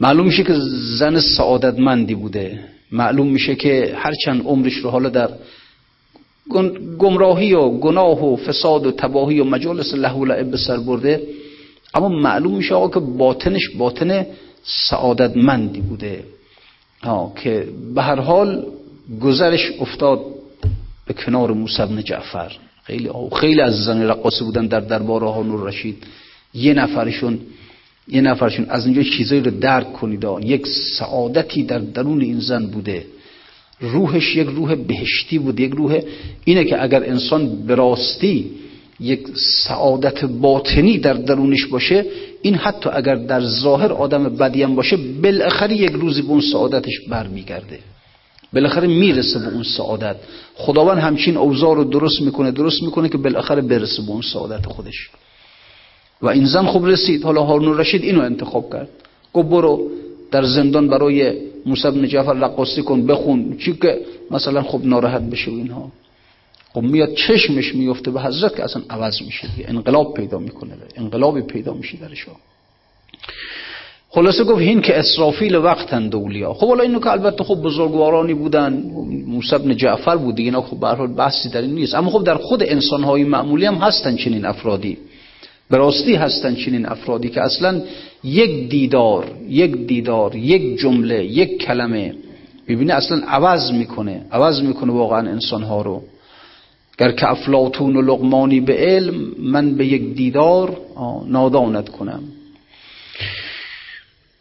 معلوم 0.00 0.26
میشه 0.26 0.44
که 0.44 0.54
زن 0.98 1.20
سعادتمندی 1.20 2.14
بوده. 2.14 2.58
معلوم 2.92 3.26
میشه 3.26 3.54
که 3.54 3.94
هرچند 3.96 4.42
عمرش 4.46 4.74
رو 4.74 4.90
حالا 4.90 5.08
در 5.08 5.28
گمراهی 6.98 7.52
و 7.52 7.68
گناه 7.68 8.24
و 8.24 8.36
فساد 8.36 8.86
و 8.86 8.90
تباهی 8.90 9.40
و 9.40 9.44
مجالس 9.44 9.94
له 9.94 10.12
و 10.12 10.24
لعب 10.24 10.50
به 10.50 10.56
سر 10.56 10.76
برده. 10.76 11.22
اما 11.94 12.08
معلوم 12.08 12.54
میشه 12.56 12.74
آقا 12.74 13.00
که 13.00 13.06
باطنش 13.06 13.70
باطن 13.78 14.26
سعادتمندی 14.64 15.80
بوده. 15.80 16.24
ها 17.02 17.32
که 17.42 17.68
به 17.94 18.02
هر 18.02 18.20
حال 18.20 18.66
گذرش 19.20 19.72
افتاد 19.80 20.20
به 21.06 21.14
کنار 21.14 21.52
موسی 21.52 21.82
بن 21.82 22.02
جعفر. 22.02 22.52
خیلی 22.84 23.10
خیلی 23.40 23.60
از 23.60 23.84
زن 23.84 24.02
رقاصه 24.02 24.44
بودن 24.44 24.66
در 24.66 24.80
دربار 24.80 25.24
هارون 25.24 25.66
رشید. 25.66 25.96
یه 26.54 26.74
نفرشون 26.74 27.40
یه 28.08 28.20
نفرشون 28.20 28.66
از 28.68 28.86
اینجا 28.86 29.02
چیزایی 29.02 29.40
رو 29.40 29.50
درک 29.50 29.92
کنید. 29.92 30.26
یک 30.40 30.66
سعادتی 30.98 31.62
در 31.62 31.78
درون 31.78 32.20
این 32.20 32.40
زن 32.40 32.66
بوده. 32.66 33.04
روحش 33.80 34.36
یک 34.36 34.48
روح 34.48 34.74
بهشتی 34.74 35.38
بود 35.38 35.60
یک 35.60 35.72
روح 35.72 36.00
اینه 36.44 36.64
که 36.64 36.82
اگر 36.82 37.04
انسان 37.04 37.66
به 37.66 37.74
راستی 37.74 38.50
یک 39.00 39.20
سعادت 39.66 40.24
باطنی 40.24 40.98
در 40.98 41.14
درونش 41.14 41.66
باشه 41.66 42.06
این 42.42 42.54
حتی 42.54 42.90
اگر 42.92 43.14
در 43.14 43.40
ظاهر 43.40 43.92
آدم 43.92 44.36
بدیم 44.36 44.74
باشه 44.74 44.96
بالاخره 44.96 45.76
یک 45.76 45.92
روزی 45.92 46.22
به 46.22 46.28
اون 46.28 46.40
سعادتش 46.40 47.00
برمیگرده. 47.08 47.78
بالاخره 48.52 48.88
می‌رسه 48.88 49.38
به 49.38 49.48
اون 49.48 49.62
سعادت. 49.62 50.16
خداوند 50.54 50.98
همچین 50.98 51.36
اوضاع 51.36 51.76
رو 51.76 51.84
درست 51.84 52.20
می‌کنه 52.22 52.50
درست 52.50 52.82
می‌کنه 52.82 53.08
که 53.08 53.18
بالاخره 53.18 53.62
برسه 53.62 54.02
به 54.02 54.10
اون 54.10 54.22
سعادت 54.22 54.66
خودش. 54.66 55.10
و 56.22 56.28
این 56.28 56.44
زن 56.44 56.66
خوب 56.66 56.86
رسید. 56.86 57.22
حالا 57.22 57.42
هارون 57.42 57.78
رشید 57.78 58.02
اینو 58.02 58.20
انتخاب 58.20 58.72
کرد. 58.72 58.88
گفت 59.32 59.48
برو 59.48 59.90
در 60.30 60.44
زندان 60.44 60.88
برای 60.88 61.32
موسی 61.66 61.90
بن 61.90 62.08
جعفر 62.08 62.32
رقاصی 62.32 62.82
کن 62.82 63.06
بخون. 63.06 63.56
چی 63.56 63.72
که 63.72 64.00
مثلا 64.30 64.62
خب 64.62 64.80
ناراحت 64.84 65.22
بشه 65.22 65.50
اینها. 65.50 65.90
خب 66.72 66.82
میاد 66.82 67.14
چشمش 67.14 67.74
میفته 67.74 68.10
به 68.10 68.20
حضرت 68.20 68.56
که 68.56 68.64
اصلا 68.64 68.82
عوض 68.90 69.22
میشه 69.22 69.48
انقلاب 69.68 70.14
پیدا 70.14 70.38
می‌کنه 70.38 70.72
انقلابی 70.96 71.42
پیدا 71.42 71.74
میشه 71.74 71.96
درش 71.96 72.26
خلاصه 74.14 74.44
گفت 74.44 74.60
این 74.60 74.80
که 74.80 74.98
اسرافیل 74.98 75.56
وقتن 75.56 76.08
دولیا 76.08 76.54
خب 76.54 76.68
حالا 76.68 76.82
اینو 76.82 77.00
که 77.00 77.10
البته 77.10 77.44
خب 77.44 77.54
بزرگوارانی 77.54 78.34
بودن 78.34 78.72
موسی 79.26 79.58
بن 79.58 79.76
جعفر 79.76 80.16
بود 80.16 80.38
اینا 80.38 80.62
خب 80.62 80.80
به 80.80 80.86
هر 80.88 81.06
بحثی 81.06 81.48
در 81.48 81.60
این 81.60 81.74
نیست. 81.74 81.94
اما 81.94 82.10
خب 82.10 82.24
در 82.24 82.34
خود 82.34 82.62
انسانهای 82.62 83.24
معمولی 83.24 83.66
هم 83.66 83.74
هستن 83.74 84.16
چنین 84.16 84.44
افرادی. 84.44 84.98
به 85.70 85.76
راستی 85.76 86.14
هستن 86.14 86.54
چنین 86.54 86.86
افرادی 86.86 87.28
که 87.28 87.42
اصلا 87.42 87.82
یک 88.24 88.68
دیدار 88.70 89.30
یک 89.48 89.76
دیدار 89.76 90.36
یک 90.36 90.78
جمله 90.78 91.24
یک 91.24 91.58
کلمه 91.58 92.14
ببینه 92.68 92.94
اصلا 92.94 93.22
عوض 93.26 93.72
می‌کنه 93.72 94.20
عوض 94.32 94.62
می‌کنه 94.62 94.92
واقعا 94.92 95.30
انسانها 95.30 95.82
رو. 95.82 96.02
گر 96.98 97.12
که 97.12 97.30
افلاتون 97.30 97.96
و 97.96 98.02
لغمانی 98.02 98.60
به 98.60 98.76
علم 98.76 99.14
من 99.38 99.74
به 99.74 99.86
یک 99.86 100.14
دیدار 100.14 100.76
نادانت 101.28 101.88
کنم. 101.88 102.22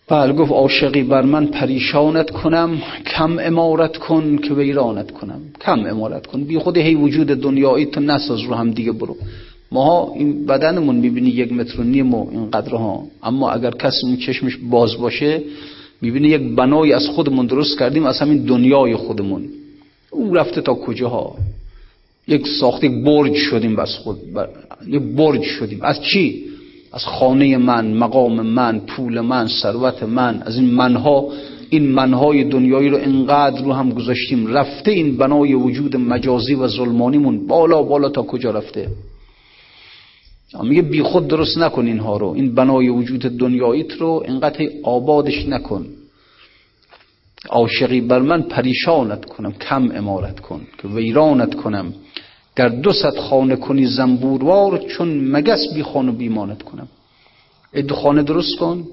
بله 0.07 0.33
گفت 0.33 0.51
عاشقی 0.51 1.03
بر 1.03 1.21
من 1.21 1.45
پریشانت 1.45 2.29
کنم 2.29 2.81
کم 3.05 3.39
امارت 3.39 3.97
کن 3.97 4.37
که 4.37 4.53
ویرانت 4.53 5.11
کنم. 5.11 5.41
کم 5.61 5.85
امارت 5.85 6.27
کن. 6.27 6.43
بی 6.43 6.59
خود 6.59 6.77
هی 6.77 6.95
وجود 6.95 7.27
دنیایی 7.27 7.85
تو 7.85 7.99
نساز 7.99 8.41
رو 8.41 8.55
هم 8.55 8.71
دیگه 8.71 8.91
برو. 8.91 9.17
ماها 9.73 10.13
این 10.15 10.45
بدنمون 10.45 10.95
می‌بینی 10.95 11.29
یک 11.29 11.53
متر 11.53 11.81
و 11.81 11.83
نیم 11.83 12.13
و 12.13 12.27
این 12.31 12.49
ها 12.71 13.03
اما 13.23 13.51
اگر 13.51 13.71
کسی 13.71 14.17
چشمش 14.17 14.57
باز 14.69 14.97
باشه 14.97 15.41
می‌بینی 16.01 16.27
یک 16.27 16.55
بنای 16.55 16.93
از 16.93 17.07
خودمون 17.07 17.45
درست 17.45 17.79
کردیم 17.79 18.05
از 18.05 18.19
همین 18.19 18.37
دنیای 18.37 18.95
خودمون. 18.95 19.41
اون 20.11 20.35
رفته 20.35 20.61
تا 20.61 20.73
کجاها؟ 20.73 21.35
یک 22.27 22.47
ساخت 22.47 22.85
برج 22.85 23.33
شدیم 23.33 23.75
بس 23.75 23.95
خود 23.95 24.17
یک 24.87 25.01
برج 25.01 25.41
شدیم. 25.41 25.79
از 25.81 26.01
چی؟ 26.01 26.43
از 26.93 27.05
خانه 27.05 27.57
من 27.57 27.93
مقام 27.93 28.41
من 28.41 28.79
پول 28.79 29.21
من 29.21 29.47
ثروت 29.47 30.03
من. 30.03 30.41
از 30.45 30.57
این 30.57 30.65
منها 30.65 31.29
این 31.69 31.87
منهای 31.87 32.43
دنیایی 32.43 32.89
رو 32.89 32.97
انقدر 32.97 33.63
رو 33.63 33.73
هم 33.73 33.89
گذاشتیم. 33.89 34.47
رفته 34.47 34.91
این 34.91 35.17
بنای 35.17 35.53
وجود 35.53 35.95
مجازی 35.95 36.53
و 36.53 36.67
ظلمانیمون 36.67 37.47
بالا 37.47 37.83
بالا 37.83 38.09
تا 38.09 38.21
کجا 38.21 38.51
رفته؟ 38.51 38.87
میگه 40.61 40.81
بی 40.81 41.03
خود 41.03 41.27
درست 41.27 41.57
نکن 41.57 41.85
اینها 41.87 42.17
رو. 42.17 42.27
این 42.27 42.55
بنای 42.55 42.89
وجود 42.89 43.21
دنیاییت 43.21 43.91
رو 43.91 44.23
اینقدر 44.27 44.69
آبادش 44.83 45.45
نکن. 45.45 45.85
عاشقی 47.49 48.01
بر 48.01 48.19
من 48.19 48.41
پریشانت 48.41 49.25
کنم 49.25 49.51
کم 49.51 49.91
امارت 49.91 50.39
کن 50.39 50.61
که 50.81 50.87
ویرانت 50.87 51.55
کنم. 51.55 51.93
در 52.55 52.69
دو 52.69 52.93
ست 52.93 53.19
خانه 53.19 53.55
کنی 53.55 53.85
زنبوروار 53.85 54.77
چون 54.77 55.27
مگس 55.31 55.73
بی 55.73 55.83
خانه 55.83 56.11
بیمانت 56.11 56.61
کنم. 56.61 56.87
دو 57.87 57.95
خانه 57.95 58.23
درست 58.23 58.55
کن. 58.59 58.83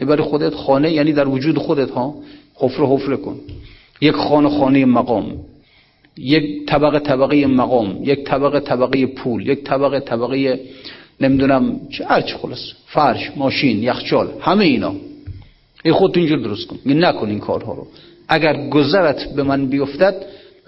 برای 0.00 0.22
خودت 0.22 0.54
خانه 0.54 0.92
یعنی 0.92 1.12
در 1.12 1.28
وجود 1.28 1.58
خودت 1.58 1.90
ها. 1.90 2.14
حفره 2.54 2.86
حفره 2.86 3.16
کن. 3.16 3.36
یک 4.00 4.14
خانه 4.14 4.48
خانه 4.48 4.84
مقام. 4.84 5.32
یک 6.18 6.66
طبقه 6.66 6.98
طبقه 6.98 7.46
مقام. 7.46 7.98
یک 8.02 8.24
طبقه 8.24 8.60
طبقه 8.60 9.06
پول. 9.06 9.48
یک 9.48 9.64
طبقه 9.64 10.00
طبقه 10.00 10.60
نمی‌دونم 11.20 11.80
چه 11.90 12.06
هرچی 12.06 12.34
خلاص. 12.34 12.72
فرش 12.86 13.30
ماشین 13.36 13.82
یخچال 13.82 14.28
همه 14.40 14.64
اینا. 14.64 14.94
ای 15.84 15.92
خودت 15.92 16.16
اینجور 16.16 16.38
درست 16.38 16.66
کن. 16.66 16.78
نکن 16.86 17.28
این 17.28 17.38
کارها 17.38 17.74
رو. 17.74 17.86
اگر 18.28 18.68
گذرت 18.68 19.34
به 19.34 19.42
من 19.42 19.66
بیفتد 19.66 20.14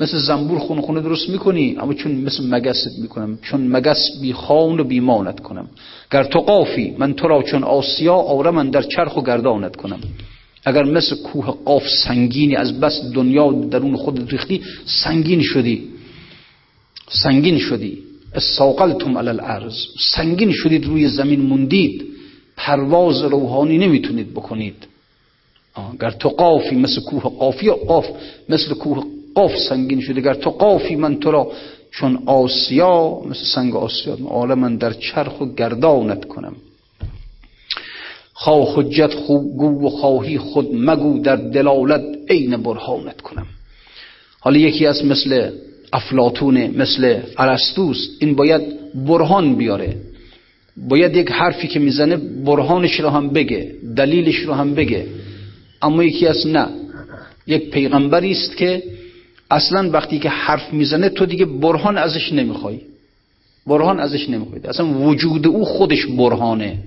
مثل 0.00 0.18
زنبور 0.18 0.58
خونه 0.58 0.82
خونه 0.82 1.00
درست 1.00 1.28
می‌کنی 1.28 1.76
اما 1.80 1.94
چون 1.94 2.12
مثل 2.12 2.46
مگست 2.50 2.98
می‌کنم 2.98 3.38
چون 3.42 3.66
مگس 3.66 4.20
بی 4.20 4.32
خان 4.32 4.80
و 4.80 4.84
بیمانت 4.84 5.40
کنم. 5.40 5.68
گر 6.12 6.24
تو 6.24 6.40
قافی 6.40 6.94
من 6.98 7.14
تو 7.14 7.28
را 7.28 7.42
چون 7.42 7.64
آسیا 7.64 8.14
آره 8.14 8.50
من 8.50 8.70
در 8.70 8.82
چرخ 8.82 9.16
و 9.16 9.22
گردانت 9.22 9.76
کنم. 9.76 10.00
اگر 10.64 10.82
مثل 10.82 11.16
کوه 11.16 11.58
قاف 11.64 11.82
سنگینی 12.04 12.56
از 12.56 12.80
بس 12.80 13.02
دنیا 13.14 13.52
درون 13.52 13.96
خود 13.96 14.30
ریختی 14.32 14.62
سنگین 14.84 15.42
شدی. 15.42 15.88
سنگین 17.08 17.58
شدی. 17.58 17.98
استاقلتم 18.34 19.18
علی 19.18 19.28
الارض. 19.28 19.74
سنگین 20.14 20.52
شدید 20.52 20.84
روی 20.86 21.08
زمین 21.08 21.40
موندید. 21.40 22.04
پرواز 22.56 23.22
روحانی 23.22 23.78
نمی‌تونید 23.78 24.30
بکنید. 24.30 24.86
اگر 25.92 26.10
تو 26.10 26.28
قافی 26.28 26.76
مثل 26.76 27.00
کوه 27.00 27.22
قافی 27.22 27.70
قاف 27.70 28.06
مثل 28.48 28.74
کوه 28.74 29.04
قاف 29.34 29.52
سنگین 29.68 30.00
شده 30.00 30.20
اگر 30.20 30.34
تو 30.34 30.50
قافی 30.50 30.96
من 30.96 31.20
تو 31.20 31.30
را 31.30 31.52
چون 31.90 32.22
آسیا 32.26 33.20
مثل 33.20 33.44
سنگ 33.54 33.76
آسیا 33.76 34.16
آره 34.28 34.54
من 34.54 34.76
در 34.76 34.92
چرخ 34.92 35.40
و 35.40 35.46
گردانت 35.46 36.24
کنم. 36.24 36.56
خواه 38.32 38.74
حجت 38.76 39.14
خوب 39.14 39.56
گو 39.56 39.86
و 39.86 39.90
خواهی 39.90 40.38
خود 40.38 40.68
مگو 40.74 41.18
در 41.18 41.36
دلالت 41.36 42.02
عین 42.28 42.56
برهانت 42.56 43.20
کنم. 43.20 43.46
حالا 44.40 44.58
یکی 44.58 44.86
از 44.86 45.04
مثل 45.04 45.50
افلاتونه 45.92 46.70
مثل 46.76 47.20
ارسطوس 47.38 48.08
این 48.18 48.34
باید 48.34 48.62
برهان 48.94 49.54
بیاره. 49.54 49.96
باید 50.76 51.16
یک 51.16 51.30
حرفی 51.30 51.68
که 51.68 51.78
می‌زنه 51.78 52.16
برهانش 52.16 53.00
رو 53.00 53.08
هم 53.08 53.28
بگه 53.28 53.74
دلیلش 53.96 54.36
رو 54.36 54.52
هم 54.54 54.74
بگه. 54.74 55.06
اما 55.82 56.04
یکی 56.04 56.26
از 56.26 56.46
نه. 56.46 56.68
یک 57.46 57.70
پیغمبری 57.70 58.30
است 58.30 58.56
که 58.56 58.82
اصلا 59.50 59.90
وقتی 59.90 60.18
که 60.18 60.28
حرف 60.28 60.72
می‌زنه 60.72 61.08
تو 61.08 61.26
دیگه 61.26 61.44
برهان 61.44 61.98
ازش 61.98 62.32
نمی‌خوای. 62.32 62.80
برهان 63.66 64.00
ازش 64.00 64.28
نمی‌خوای. 64.30 64.60
اصلا 64.64 64.86
وجود 64.86 65.46
او 65.46 65.64
خودش 65.64 66.06
برهانه. 66.06 66.78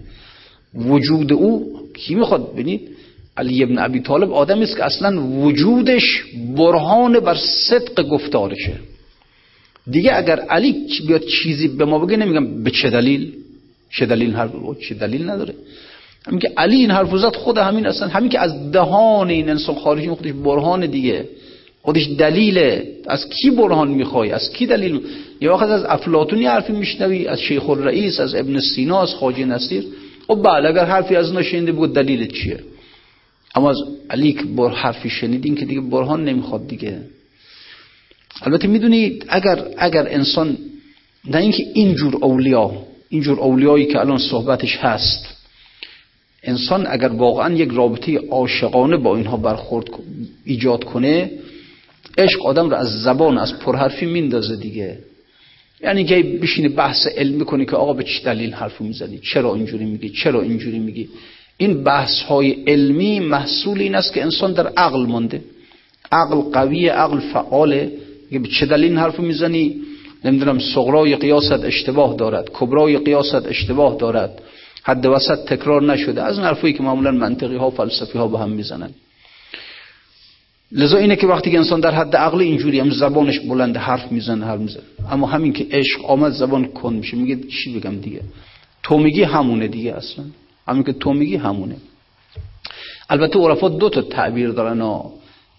وجود 0.76 1.34
او 1.34 1.80
کی 1.94 2.16
می‌خواد 2.16 2.54
ببینید؟ 2.54 2.97
علی 3.38 3.64
ابن 3.64 3.80
ابی 3.80 4.00
طالب 4.00 4.34
آدمی 4.34 4.64
است 4.64 4.78
که 4.78 4.84
اصلا 4.84 5.22
وجودش 5.22 6.24
برهان 6.58 7.20
بر 7.20 7.36
صدق 7.70 8.08
گفتارشه. 8.08 8.74
دیگه 9.92 10.16
اگر 10.16 10.40
علی 10.40 10.76
بیاد 11.08 11.22
چیزی 11.26 11.68
به 11.68 11.86
ما 11.86 12.00
بگه 12.00 12.18
نمیگم 12.18 12.64
به 12.64 12.72
چه 12.72 12.90
دلیل؟ 12.90 13.34
چه 13.92 14.06
دلیل 14.06 14.34
حرف 14.34 14.52
چه 14.90 14.96
دلیل 14.96 15.30
نداره. 15.30 15.54
همین 16.28 16.40
که 16.40 16.52
علی 16.58 16.76
این 16.76 16.92
حرف 16.92 17.18
زد 17.18 17.36
خود 17.36 17.58
همین 17.58 17.86
اصلا 17.86 18.08
همین 18.08 18.30
که 18.30 18.40
از 18.40 18.72
دهان 18.72 19.30
این 19.30 19.50
انسان 19.50 19.76
خارجی 19.76 20.10
خودش 20.10 20.32
برهان 20.32 20.86
دیگه. 20.86 21.26
خودش 21.82 22.10
دلیله 22.18 22.88
از 23.08 23.30
کی 23.30 23.52
برهان 23.52 23.88
می‌خوای؟ 23.88 24.32
از 24.32 24.50
کی 24.54 24.66
دلیل؟ 24.66 25.02
یا 25.42 25.54
وقت 25.54 25.70
از 25.70 25.84
افلاطونی 25.84 26.46
حرفی 26.46 26.74
میشنوی 26.74 27.28
از 27.28 27.40
شیخ 27.40 27.70
الرئیس 27.70 28.20
از 28.20 28.36
ابن 28.36 28.60
سینا 28.60 29.02
از 29.02 29.14
خواجه 29.14 29.46
نصیر. 29.46 29.84
خب 30.28 30.44
بله 30.44 30.70
اگر 30.70 30.86
حرفی 30.86 31.16
از 31.16 31.34
نشینده 31.34 31.72
بگو 31.72 31.88
دلیل 31.88 32.28
چیه؟ 32.28 32.60
اما 33.58 33.70
از 33.70 33.78
علی 34.10 34.34
که 34.34 34.44
بر 34.44 34.70
حرفی 34.70 35.10
شنیدین 35.10 35.56
که 35.56 35.66
دیگه 35.66 35.82
برهان 35.82 36.26
نمی‌خواد 36.26 36.68
دیگه. 36.68 37.02
البته 38.42 38.68
می‌دونید 38.68 39.26
اگر 39.28 39.66
اگر 39.78 40.08
انسان 40.10 40.58
نه 41.26 41.38
اینکه 41.38 41.64
اینجور 41.74 42.16
اولیا 42.16 42.72
اینجور 43.10 43.40
اولیایی 43.40 43.86
که 43.86 44.00
الان 44.00 44.18
صحبتش 44.18 44.78
هست 44.78 45.26
انسان 46.44 46.88
اگر 46.90 47.08
واقعا 47.08 47.54
یک 47.54 47.70
رابطه 47.72 48.18
عاشقانه 48.18 48.98
با 48.98 49.16
اینها 49.18 49.38
برخورد 49.38 49.88
ایجاد 50.46 50.84
کنه 50.84 51.32
عشق 52.18 52.46
آدم 52.46 52.70
رو 52.70 52.76
از 52.76 53.02
زبان 53.04 53.38
از 53.38 53.60
پرحرفی 53.60 54.06
میندازه 54.06 54.56
دیگه. 54.56 55.00
یعنی 55.82 56.06
که 56.06 56.24
بشینه 56.42 56.70
بحث 56.70 57.08
علمی 57.08 57.46
کنی 57.46 57.66
که 57.66 57.76
آقا 57.76 57.94
به 57.94 58.04
چه 58.04 58.24
دلیل 58.26 58.54
حرفو 58.54 58.84
می‌زنی؟ 58.84 59.20
چرا 59.20 59.56
اینجوری 59.56 59.86
میگی؟ 59.86 60.10
چرا 60.10 60.42
اینجوری 60.42 60.80
میگی؟ 60.80 61.10
این 61.58 61.84
بحث 61.84 62.22
های 62.22 62.52
علمی 62.68 63.20
محصول 63.20 63.82
این 63.82 63.96
است 63.96 64.14
که 64.14 64.24
انسان 64.24 64.54
در 64.54 64.68
عقل 64.68 65.06
مانده. 65.06 65.44
عقل 66.12 66.36
قوی 66.36 66.88
عقل 66.88 67.20
فعاله 67.20 67.92
چه 68.60 68.66
دلیل 68.66 68.98
حرفو 68.98 69.22
می‌زنی؟ 69.22 69.76
نمی‌دونم 70.26 70.60
صغرای 70.60 71.16
قیاست 71.16 71.64
اشتباه 71.64 72.16
دارد 72.16 72.50
کبرای 72.54 72.98
قیاست 72.98 73.46
اشتباه 73.46 73.98
دارد. 73.98 74.42
حد 74.84 75.06
وسط 75.06 75.46
تکرار 75.46 75.84
نشده. 75.84 76.24
از 76.24 76.38
این 76.38 76.48
حرفایی 76.48 76.74
که 76.74 76.84
معمولا 76.84 77.12
منطقی 77.12 77.56
ها 77.56 77.70
فلسفی 77.70 78.18
ها 78.18 78.28
به 78.28 78.40
هم 78.40 78.50
می‌زنن. 78.50 78.90
لذا 80.72 80.98
اینه 80.98 81.16
که 81.16 81.28
وقتی 81.28 81.52
که 81.52 81.58
انسان 81.58 81.80
در 81.80 81.92
حد 81.92 82.16
عقل 82.16 82.40
اینجوری 82.40 82.80
هم 82.80 82.90
زبانش 82.90 83.40
بلند 83.40 83.78
حرف 83.78 84.12
می‌زنه 84.12 84.46
حرف 84.46 84.60
می‌زنه. 84.60 84.84
اما 85.12 85.28
همین 85.28 85.54
که 85.54 85.68
عشق 85.72 86.06
آمد 86.06 86.32
زبان 86.32 86.66
کن 86.66 86.94
میشه. 86.94 87.18
میگه 87.18 87.38
چی 87.50 87.80
بگم 87.80 87.96
دیگه؟ 87.96 88.22
تو 88.84 88.98
میگی 88.98 89.24
همونه 89.24 89.68
دیگه 89.68 89.94
اصلا. 89.94 90.26
همین 90.68 90.84
که 90.84 90.94
تو 90.94 91.14
میگی 91.14 91.36
همونه. 91.36 91.76
البته 93.10 93.40
عرفا 93.40 93.70
دو 93.70 93.90
تا 93.90 94.02
تعبیر 94.02 94.50
دارن 94.50 94.82
ها. 94.82 95.12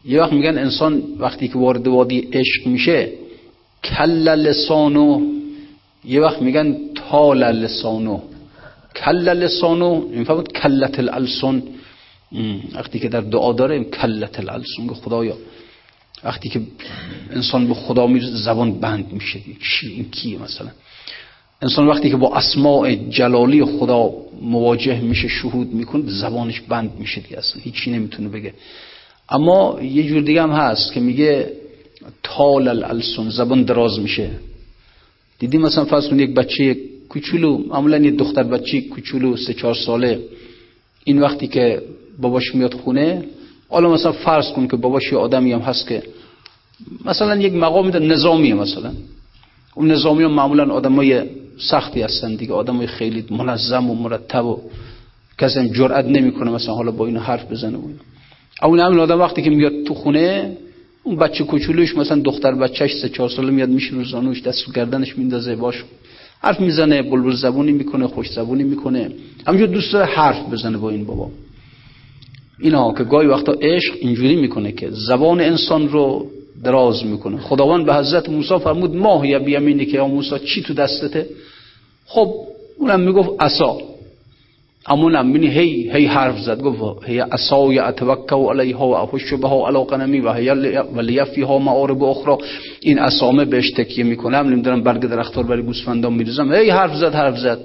یه 0.04 0.20
وقت 0.20 0.32
میگن 0.32 0.58
انسان 0.58 1.02
وقتی 1.18 1.48
که 1.48 1.58
وارد 1.58 1.88
وادی 1.88 2.28
عشق 2.32 2.66
میشه 2.66 3.12
کل 3.84 4.28
لسانو. 4.28 5.20
یه 6.04 6.20
وقت 6.20 6.42
میگن 6.42 6.76
تال 6.94 7.44
لسانو. 7.44 8.20
کل 8.96 9.28
لسانو 9.28 10.08
این 10.12 10.24
فهمت 10.24 10.52
کلت 10.52 10.98
الالسون 10.98 11.62
وقتی 12.74 12.98
که 12.98 13.08
در 13.08 13.20
دعا 13.20 13.52
داره 13.52 13.84
کلت 13.84 14.40
الالسون 14.40 14.94
خدایا 14.94 15.36
وقتی 16.24 16.48
که 16.48 16.60
انسان 17.30 17.68
به 17.68 17.74
خدا 17.74 18.06
می‌رسه 18.06 18.36
زبان 18.36 18.80
بند 18.80 19.12
میشه. 19.12 19.40
چی؟ 19.62 19.86
این 19.86 20.10
کیه 20.10 20.42
مثلا؟ 20.42 20.70
انسان 21.62 21.86
وقتی 21.86 22.10
که 22.10 22.16
با 22.16 22.36
اسماع 22.36 22.94
جلالی 22.94 23.64
خدا 23.64 24.10
مواجه 24.42 25.00
میشه 25.00 25.28
شهود 25.28 25.74
می‌کنه 25.74 26.02
زبانش 26.06 26.60
بند 26.60 26.92
میشه 26.98 27.20
دیگه 27.20 27.38
اصلا 27.38 27.62
هیچی 27.62 27.90
نمی‌تونه 27.90 28.28
بگه. 28.28 28.54
اما 29.28 29.78
یه 29.82 30.02
جور 30.02 30.22
دیگه 30.22 30.42
هم 30.42 30.50
هست 30.50 30.92
که 30.92 31.00
میگه 31.00 31.52
تال 32.22 32.68
الالسون 32.68 33.30
زبان 33.30 33.62
دراز 33.62 33.98
میشه. 33.98 34.30
دیدی 35.38 35.58
مثلا 35.58 35.84
فرض 35.84 36.12
یک 36.12 36.34
بچه 36.34 36.76
کوچولو 37.08 37.58
معمولا 37.58 37.98
یه 37.98 38.10
دختر 38.10 38.42
بچه 38.42 38.80
کوچولو 38.80 39.36
سه 39.36 39.54
چهار 39.54 39.74
ساله 39.74 40.20
این 41.04 41.18
وقتی 41.18 41.46
که 41.46 41.82
باباش 42.20 42.54
میاد 42.54 42.74
خونه 42.74 43.24
حالا 43.68 43.90
مثلا 43.90 44.12
فرض 44.12 44.52
کن 44.52 44.68
که 44.68 44.76
باباش 44.76 45.12
یه 45.12 45.18
آدمی 45.18 45.52
هم 45.52 45.60
هست 45.60 45.88
که 45.88 46.02
مثلا 47.04 47.36
یک 47.36 47.52
مقام 47.52 47.88
نظامیه 47.96 48.54
مثلا. 48.54 48.92
اون 49.74 49.90
نظامی 49.90 50.24
هم 50.24 50.32
معمولا 50.32 50.72
آدمای 50.72 51.22
سختی 51.58 52.02
هستن 52.02 52.34
دیگه. 52.34 52.52
آدمای 52.52 52.86
خیلی 52.86 53.24
منظم 53.30 53.90
و 53.90 53.94
مرتب 53.94 54.44
و 54.44 54.58
کسی 55.38 55.68
جرئت 55.68 56.04
نمی‌کنه 56.04 56.50
مثلا 56.50 56.74
حالا 56.74 56.90
با 56.90 57.06
این 57.06 57.16
حرف 57.16 57.52
بزنه 57.52 57.76
اون 57.76 57.94
اون 58.62 58.80
همین 58.80 58.98
آدم 58.98 59.20
وقتی 59.20 59.42
که 59.42 59.50
میاد 59.50 59.72
تو 59.86 59.94
خونه 59.94 60.56
اون 61.02 61.16
بچه 61.16 61.44
کوچولوش 61.44 61.96
مثلا 61.96 62.20
دختر 62.20 62.54
بچهش 62.54 62.94
سه 63.02 63.08
چهار 63.08 63.28
ساله 63.28 63.50
میاد 63.50 63.68
میشه 63.68 63.94
رو 63.94 64.04
زانوش 64.04 64.42
دست 64.42 64.74
گردنش 64.74 65.18
میندازه 65.18 65.56
باش 65.56 65.84
حرف 66.40 66.60
می‌زنه 66.60 67.02
بلبل 67.02 67.32
زبونی 67.32 67.72
می‌کنه 67.72 68.06
خوش 68.06 68.30
زبونی 68.30 68.64
می‌کنه. 68.64 69.10
همینجور 69.46 69.68
دوست 69.68 69.92
داره 69.92 70.06
حرف 70.06 70.52
بزنه 70.52 70.78
با 70.78 70.90
این 70.90 71.04
بابا. 71.04 71.30
اینا 72.60 72.92
که 72.92 73.04
گاهی 73.04 73.26
وقتا 73.26 73.52
عشق 73.52 73.94
اینجوری 74.00 74.36
می‌کنه 74.36 74.72
که 74.72 74.90
زبان 74.90 75.40
انسان 75.40 75.88
رو 75.88 76.30
دراز 76.64 77.04
می‌کنه. 77.06 77.38
خداوند 77.38 77.86
به 77.86 77.94
حضرت 77.94 78.28
موسی 78.28 78.58
فرمود 78.58 78.96
ماه 78.96 79.28
یا 79.28 79.38
بیامینی 79.38 79.86
که 79.86 79.96
یا 79.96 80.06
موسی 80.06 80.38
چی 80.38 80.62
تو 80.62 80.74
دستته؟ 80.74 81.26
خب 82.08 82.34
اونم 82.78 83.00
می‌گفت 83.00 83.30
عصا. 83.42 83.78
امونم 84.86 85.26
منی 85.26 85.46
هی 85.46 85.90
هی 85.92 86.06
حرف 86.06 86.38
زد. 86.40 86.60
گفت 86.60 87.04
هی 87.08 87.18
عصای 87.18 87.78
اتوکا 87.78 88.50
علیها 88.50 88.88
و 88.88 88.94
احش 88.94 89.32
بها 89.32 89.68
علی 89.68 89.84
قنمی 89.84 90.20
و 90.20 90.32
هی 90.32 90.48
ولیفیها 90.96 91.58
معارب 91.58 92.02
اخرى 92.02 92.36
این 92.80 92.98
اسامه 92.98 93.44
بهش 93.44 93.70
تکیه 93.70 94.04
می‌کنم 94.04 94.48
نمی‌دونم 94.48 94.82
برگ 94.82 95.00
درختار 95.00 95.44
برای 95.44 95.62
گوسفندان 95.62 96.14
میریزم. 96.14 96.52
هی 96.52 96.70
حرف 96.70 96.96
زد 96.96 97.14
حرف 97.14 97.38
زد. 97.38 97.58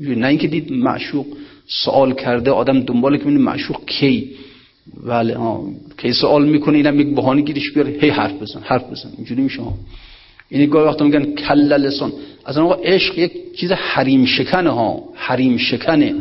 نه 0.00 0.26
اینکه 0.26 0.48
دید 0.48 0.72
معشوق 0.72 1.26
سوال 1.84 2.12
کرده 2.12 2.50
آدم 2.50 2.80
دنبال 2.80 3.16
که 3.16 3.28
معشوق 3.28 3.84
کی. 3.86 4.30
بله 5.06 5.36
ها 5.36 5.64
کی 5.98 6.12
سوال 6.12 6.48
می‌کنه 6.48 6.76
اینم 6.76 7.00
یک 7.00 7.14
بهانه 7.14 7.42
گیرش 7.42 7.72
بیاره. 7.74 7.90
هی 8.00 8.08
حرف 8.08 8.42
بزن 8.42 8.60
حرف 8.64 8.90
بزن. 8.90 9.10
اینجوری 9.16 9.42
میشه. 9.42 9.60
این 10.48 10.70
گاهی 10.70 10.86
وقتا 10.88 11.04
میگن 11.04 11.34
کل 11.34 11.72
لسان 11.72 12.12
از 12.44 12.58
آقا 12.58 12.74
عشق 12.74 13.18
یک 13.18 13.32
چیز 13.56 13.72
حریم 13.72 14.24
شکنه 14.24 14.70
ها. 14.70 15.02
حریم 15.14 15.56
شکنه 15.56 16.14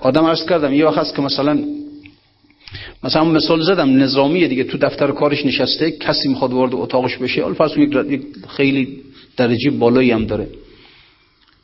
آدم 0.00 0.24
عرض 0.24 0.46
کردم 0.46 0.72
یه 0.72 0.86
وقت 0.86 1.16
که 1.16 1.22
مثلا 1.22 1.58
مثلا 3.04 3.24
مثال 3.24 3.62
زدم 3.62 4.02
نظامیه 4.02 4.48
دیگه. 4.48 4.64
تو 4.64 4.78
دفتر 4.78 5.10
کارش 5.10 5.46
نشسته 5.46 5.90
کسی 5.90 6.28
می‌خواد 6.28 6.52
وارد 6.52 6.74
اتاقش 6.74 7.16
بشه 7.16 7.52
فرض 7.52 7.76
یک 7.76 8.22
خیلی 8.48 8.88
درجه 9.36 9.70
بالایی 9.70 10.10
هم 10.10 10.24
داره. 10.24 10.46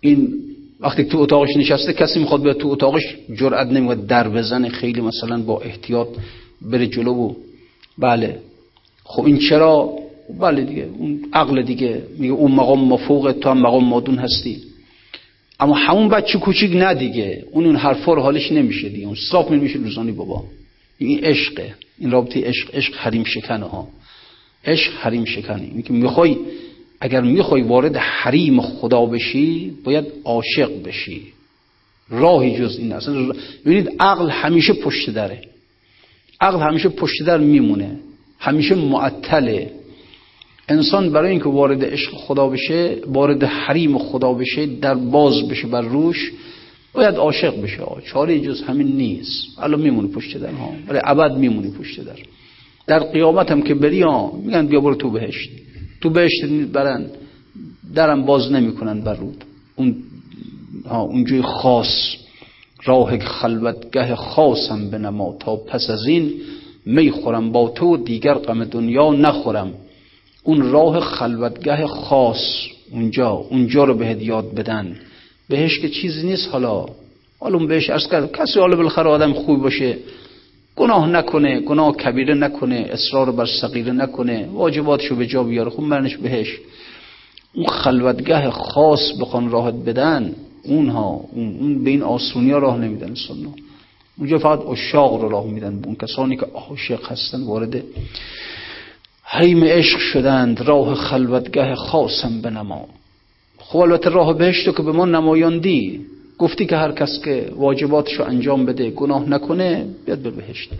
این 0.00 0.34
وقتی 0.80 1.04
تو 1.04 1.18
اتاقش 1.18 1.56
نشسته 1.56 1.92
کسی 1.92 2.20
می‌خواد 2.20 2.42
بیاد 2.42 2.56
تو 2.56 2.68
اتاقش 2.68 3.02
جرئت 3.36 3.66
نمی‌کنه 3.66 4.06
در 4.06 4.28
بزنه 4.28 4.68
خیلی 4.68 5.00
مثلا 5.00 5.42
با 5.42 5.60
احتیاط 5.60 6.08
بره 6.62 6.86
جلو 6.86 7.12
و 7.12 7.34
بله. 7.98 8.38
خب 9.04 9.24
این 9.24 9.38
چرا 9.38 9.98
بله 10.40 10.64
دیگه 10.64 10.88
اون 10.98 11.28
عقل 11.32 11.62
دیگه. 11.62 12.02
میگه 12.18 12.32
اون 12.32 12.52
مقام 12.52 12.84
مفوق 12.84 13.34
تو 13.40 13.50
هم 13.50 13.58
مقام 13.58 13.84
مادون 13.84 14.18
هستی. 14.18 14.62
اما 15.60 15.74
همون 15.74 16.08
بچه 16.08 16.38
کوچیک 16.38 16.76
نه 16.76 16.94
دیگه. 16.94 17.44
اون 17.50 17.66
اون 17.66 17.76
حرفا 17.76 18.14
رو 18.14 18.22
حالش 18.22 18.52
نمیشه 18.52 18.88
دیگه. 18.88 19.06
اون 19.06 19.16
صاف 19.30 19.50
میشه 19.50 19.78
روزانی 19.78 20.12
بابا. 20.12 20.44
این 20.98 21.24
عشقه. 21.24 21.74
این 21.98 22.10
رابطه 22.10 22.44
عشق 22.44 22.74
عشق 22.74 22.94
حریم 22.94 23.24
شکنه 23.24 23.64
ها. 23.64 23.88
عشق 24.64 24.92
حریم 24.92 25.24
شکنه. 25.24 25.82
که 25.82 25.92
می‌خوای 25.92 26.36
اگر 27.00 27.20
می‌خوای 27.20 27.62
وارد 27.62 27.96
حریم 27.96 28.60
خدا 28.60 29.06
بشی 29.06 29.72
باید 29.84 30.04
عاشق 30.24 30.82
بشی. 30.82 31.22
راهی 32.10 32.58
جز 32.58 32.78
این 32.78 32.92
اصلا 32.92 33.32
ببینید 33.66 33.92
عقل 34.00 34.30
همیشه 34.30 34.72
پشت 34.72 35.10
داره 35.10 35.40
عقل 36.40 36.60
همیشه 36.60 36.88
پشت 36.88 37.22
در 37.26 37.38
میمونه. 37.38 37.96
همیشه 38.38 38.74
معطله. 38.74 39.70
انسان 40.68 41.10
برای 41.10 41.30
اینکه 41.30 41.48
وارد 41.48 41.84
عشق 41.84 42.14
خدا 42.14 42.48
بشه 42.48 42.96
وارد 43.06 43.44
حریم 43.44 43.98
خدا 43.98 44.32
بشه 44.32 44.66
در 44.66 44.94
باز 44.94 45.48
بشه 45.48 45.66
بر 45.66 45.82
روش 45.82 46.32
باید 46.92 47.14
عاشق 47.14 47.62
بشه 47.62 47.82
چاره 48.04 48.40
جز 48.40 48.62
همین 48.62 48.86
نیست. 48.86 49.58
الان 49.58 49.80
میمونه 49.80 50.08
پشت 50.08 50.36
در 50.36 50.50
ها. 50.50 50.70
برای 50.86 51.00
ابد 51.04 51.36
میمونی 51.38 51.70
پشت 51.70 52.00
در. 52.00 52.16
در 52.86 52.98
قیامت 52.98 53.50
هم 53.50 53.62
که 53.62 53.74
بری 53.74 54.02
ها 54.02 54.32
میگن 54.44 54.66
بیا 54.66 54.80
برو 54.80 54.94
تو 54.94 55.10
بهشت. 55.10 55.50
تو 56.00 56.10
بهشت 56.10 56.44
برن. 56.72 57.06
درم 57.94 58.24
باز 58.24 58.52
نمی‌کنن 58.52 59.00
بر 59.00 59.14
رود 59.14 59.44
اون 59.76 59.96
ها 60.86 61.00
اونجای 61.00 61.42
خاص. 61.42 62.14
راه 62.84 63.18
خلوتگه 63.18 64.14
خاصم 64.14 64.90
بنما 64.90 65.36
تا 65.40 65.56
پس 65.56 65.90
از 65.90 66.06
این 66.06 66.32
می‌خورم. 66.86 67.52
با 67.52 67.68
تو 67.68 67.96
دیگر 67.96 68.34
غم 68.34 68.64
دنیا 68.64 69.12
نخورم. 69.12 69.72
اون 70.48 70.70
راه 70.72 71.00
خلوتگه 71.00 71.86
خاص 71.86 72.66
اونجا 72.90 73.30
اونجا 73.30 73.84
رو 73.84 73.94
بهت 73.94 74.22
یاد 74.22 74.54
بدن. 74.54 74.96
بهش 75.48 75.78
که 75.78 75.88
چیزی 75.88 76.26
نیست 76.26 76.48
حالا. 76.52 76.86
حالا 77.40 77.58
بهش 77.58 77.90
ارز 77.90 78.06
کرد 78.06 78.32
کسی 78.32 78.60
حالا 78.60 78.76
بالاخره 78.76 79.10
آدم 79.10 79.32
خوب 79.32 79.62
باشه. 79.62 79.98
گناه 80.76 81.08
نکنه 81.08 81.60
گناه 81.60 81.96
کبیره 81.96 82.34
نکنه 82.34 82.88
اصرار 82.90 83.30
بر 83.30 83.46
صغیره 83.46 83.92
نکنه. 83.92 84.48
واجباتشو 84.52 85.16
به 85.16 85.26
جا 85.26 85.42
بیاره 85.42 85.70
خب 85.70 85.82
مرنش 85.82 86.16
بهش. 86.16 86.58
اون 87.54 87.66
خلوتگاه 87.66 88.50
خاص 88.50 89.12
بخوان 89.20 89.50
راحت 89.50 89.74
بدن 89.74 90.34
اونها 90.64 91.20
اون 91.32 91.84
به 91.84 91.90
این 91.90 92.02
آسونی 92.02 92.50
راه 92.50 92.78
نمیدن 92.78 93.14
سنو 93.14 93.50
اونجا 94.18 94.38
فقط 94.38 94.66
اشاق 94.66 95.22
رو 95.22 95.28
راه 95.28 95.46
میدن. 95.46 95.82
اون 95.84 95.94
کسانی 95.94 96.36
که 96.36 96.46
عاشق 96.54 97.12
هستن 97.12 97.42
وارد 97.42 97.84
حریم 99.30 99.64
عشق 99.64 99.98
شدند 99.98 100.60
راه 100.60 100.94
خلوتگاه 100.94 101.74
خاصم 101.74 102.40
به 102.40 102.50
نما. 102.50 102.86
خب 103.58 103.78
البته 103.78 104.10
راه 104.10 104.38
بهشتو 104.38 104.72
که 104.72 104.82
به 104.82 104.92
ما 104.92 105.06
نمایاندی 105.06 106.00
گفتی 106.38 106.66
که 106.66 106.76
هر 106.76 106.92
کس 106.92 107.20
که 107.24 107.50
واجباتشو 107.56 108.24
انجام 108.24 108.66
بده 108.66 108.90
گناه 108.90 109.28
نکنه 109.28 109.86
بیاد 110.06 110.18
به 110.18 110.30
بهشت. 110.30 110.70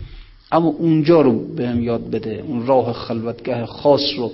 اما 0.51 0.67
اونجا 0.67 1.21
رو 1.21 1.55
بهم 1.55 1.83
یاد 1.83 2.09
بده 2.11 2.43
اون 2.47 2.67
راه 2.67 2.93
خلوتگاه 2.93 3.65
خاص 3.65 4.13
رو 4.17 4.31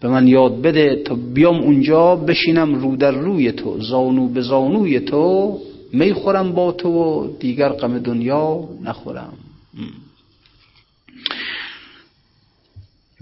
به 0.00 0.08
من 0.08 0.28
یاد 0.28 0.62
بده 0.62 1.02
تا 1.04 1.14
بیام 1.34 1.60
اونجا 1.60 2.16
بشینم 2.16 2.74
رو 2.74 2.96
در 2.96 3.10
روی 3.10 3.52
تو 3.52 3.80
زانو 3.80 4.28
به 4.28 4.40
زانوی 4.40 5.00
تو 5.00 5.58
می 5.92 6.12
خورم 6.12 6.52
با 6.52 6.72
تو 6.72 6.88
و 6.88 7.28
دیگر 7.40 7.68
غم 7.68 7.98
دنیا 7.98 8.64
نخورم. 8.84 9.32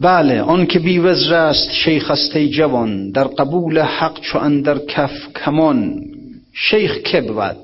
بله 0.00 0.40
آن 0.40 0.66
که 0.66 0.78
بی 0.78 0.98
وزر 0.98 1.34
است 1.34 1.72
شیخ 1.72 2.10
است 2.10 2.38
جوان 2.38 3.10
در 3.10 3.24
قبول 3.24 3.78
حق 3.78 4.20
چو 4.20 4.38
اندر 4.38 4.78
کف 4.78 5.32
کمان. 5.44 6.04
شیخ 6.52 6.98
که 6.98 7.20
بود؟ 7.20 7.56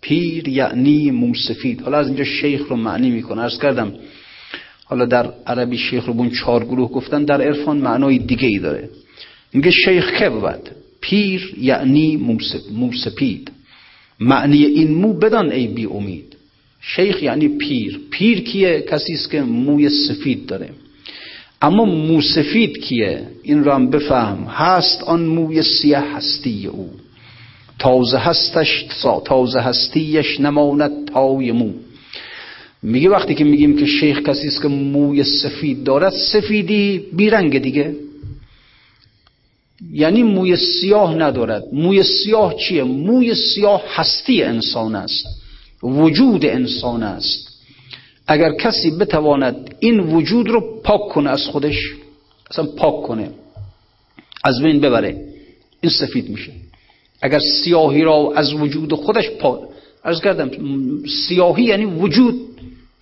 پیر 0.00 0.48
یعنی 0.48 1.10
موسفید. 1.10 1.82
حالا 1.82 1.98
از 1.98 2.06
اینجا 2.06 2.24
شیخ 2.24 2.68
رو 2.68 2.76
معنی 2.76 3.10
می‌کنه 3.10 3.42
ارز 3.42 3.58
کردم. 3.58 3.92
حالا 4.84 5.04
در 5.04 5.32
عربی 5.46 5.78
شیخ 5.78 6.04
رو 6.04 6.12
بون 6.12 6.30
چهار 6.30 6.64
گروه 6.64 6.90
گفتن 6.90 7.24
در 7.24 7.42
عرفان 7.42 7.76
معنای 7.76 8.18
دیگه 8.18 8.48
ای 8.48 8.58
داره. 8.58 8.88
میگه 9.52 9.70
شیخ 9.70 10.18
که 10.18 10.28
بود؟ 10.28 10.70
پیر 11.00 11.54
یعنی 11.60 12.16
موسپید 12.72 13.50
معنی 14.20 14.64
این 14.64 14.94
مو 14.94 15.12
بدان 15.12 15.52
ای 15.52 15.66
بی 15.66 15.86
امید. 15.86 16.36
شیخ 16.80 17.22
یعنی 17.22 17.48
پیر. 17.48 18.00
پیر 18.10 18.40
کیه؟ 18.40 18.80
کسی 18.80 19.12
است 19.12 19.30
که 19.30 19.42
موی 19.42 19.88
سفید 19.88 20.46
داره. 20.46 20.70
اما 21.62 21.84
موسفید 21.84 22.78
کیه؟ 22.78 23.26
این 23.42 23.64
رو 23.64 23.72
هم 23.72 23.90
بفهم. 23.90 24.44
هست 24.44 25.02
آن 25.02 25.20
موی 25.20 25.62
سیاه 25.62 26.04
هستی 26.04 26.66
او. 26.66 26.90
تازه 27.78 28.18
هستش 28.18 28.86
تازه 29.24 29.60
هستیش 29.60 30.40
نماند 30.40 31.08
تای 31.12 31.52
مو. 31.52 31.72
میگه 32.82 33.08
وقتی 33.08 33.34
که 33.34 33.44
میگیم 33.44 33.76
که 33.76 33.86
شیخ 33.86 34.22
کسی 34.22 34.46
است 34.46 34.62
که 34.62 34.68
موی 34.68 35.24
سفید 35.24 35.84
دارد 35.84 36.12
سفیدی 36.12 37.04
بیرنگ 37.12 37.58
دیگه. 37.58 37.94
یعنی 39.92 40.22
موی 40.22 40.56
سیاه 40.56 41.14
ندارد. 41.14 41.64
موی 41.72 42.02
سیاه 42.02 42.54
چیه؟ 42.56 42.82
موی 42.82 43.34
سیاه 43.34 43.82
هستی 43.94 44.42
انسان 44.42 44.94
است. 44.94 45.26
وجود 45.82 46.46
انسان 46.46 47.02
است. 47.02 47.49
اگر 48.30 48.52
کسی 48.52 48.90
بتواند 48.90 49.74
این 49.78 50.00
وجود 50.00 50.48
رو 50.48 50.80
پاک 50.84 51.00
کنه 51.08 51.30
از 51.30 51.46
خودش 51.46 51.76
اصلا 52.50 52.66
پاک 52.66 53.02
کنه 53.06 53.30
از 54.44 54.62
بین 54.62 54.80
ببره 54.80 55.24
این 55.80 55.92
سفید 55.92 56.28
میشه. 56.28 56.52
اگر 57.22 57.38
سیاهی 57.38 58.02
را 58.02 58.32
از 58.36 58.52
وجود 58.52 58.92
خودش 58.94 59.30
پاک 59.30 59.60
از 60.04 60.20
کردم 60.20 60.50
سیاهی 61.28 61.64
یعنی 61.64 61.84
وجود 61.84 62.40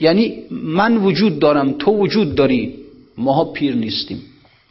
یعنی 0.01 0.43
من 0.51 0.97
وجود 0.97 1.39
دارم 1.39 1.72
تو 1.72 1.91
وجود 1.91 2.35
داری. 2.35 2.74
ماها 3.16 3.45
پیر 3.45 3.74
نیستیم 3.74 4.22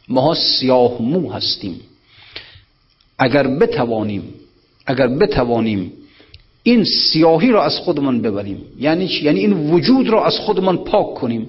ماها 0.08 0.34
سیاه 0.34 1.02
مو 1.02 1.32
هستیم. 1.32 1.80
اگر 3.18 3.46
بتوانیم 3.46 4.22
اگر 4.86 5.08
بتوانیم 5.08 5.92
این 6.70 6.84
سیاهی 6.84 7.50
را 7.50 7.64
از 7.64 7.78
خودمان 7.78 8.22
ببریم. 8.22 8.60
یعنی 8.80 9.08
چی؟ 9.08 9.24
یعنی 9.24 9.40
این 9.40 9.52
وجود 9.52 10.08
را 10.08 10.24
از 10.26 10.38
خودمان 10.38 10.76
پاک 10.76 11.14
کنیم. 11.14 11.48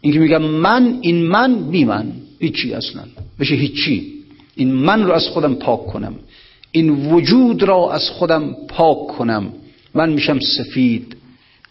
اینکه 0.00 0.18
میگم 0.18 0.42
من 0.42 0.98
این 1.00 1.22
من 1.22 1.70
بی 1.70 1.84
من. 1.84 2.12
هیچی 2.40 2.74
اصلا. 2.74 3.02
بشه 3.40 3.54
هیچی. 3.54 4.12
این 4.56 4.72
من 4.72 5.06
را 5.06 5.14
از 5.14 5.28
خودم 5.28 5.54
پاک 5.54 5.86
کنم. 5.86 6.14
این 6.72 6.90
وجود 6.90 7.62
را 7.62 7.92
از 7.92 8.10
خودم 8.10 8.56
پاک 8.68 9.06
کنم. 9.06 9.52
من 9.94 10.12
میشم 10.12 10.38
سفید. 10.38 11.16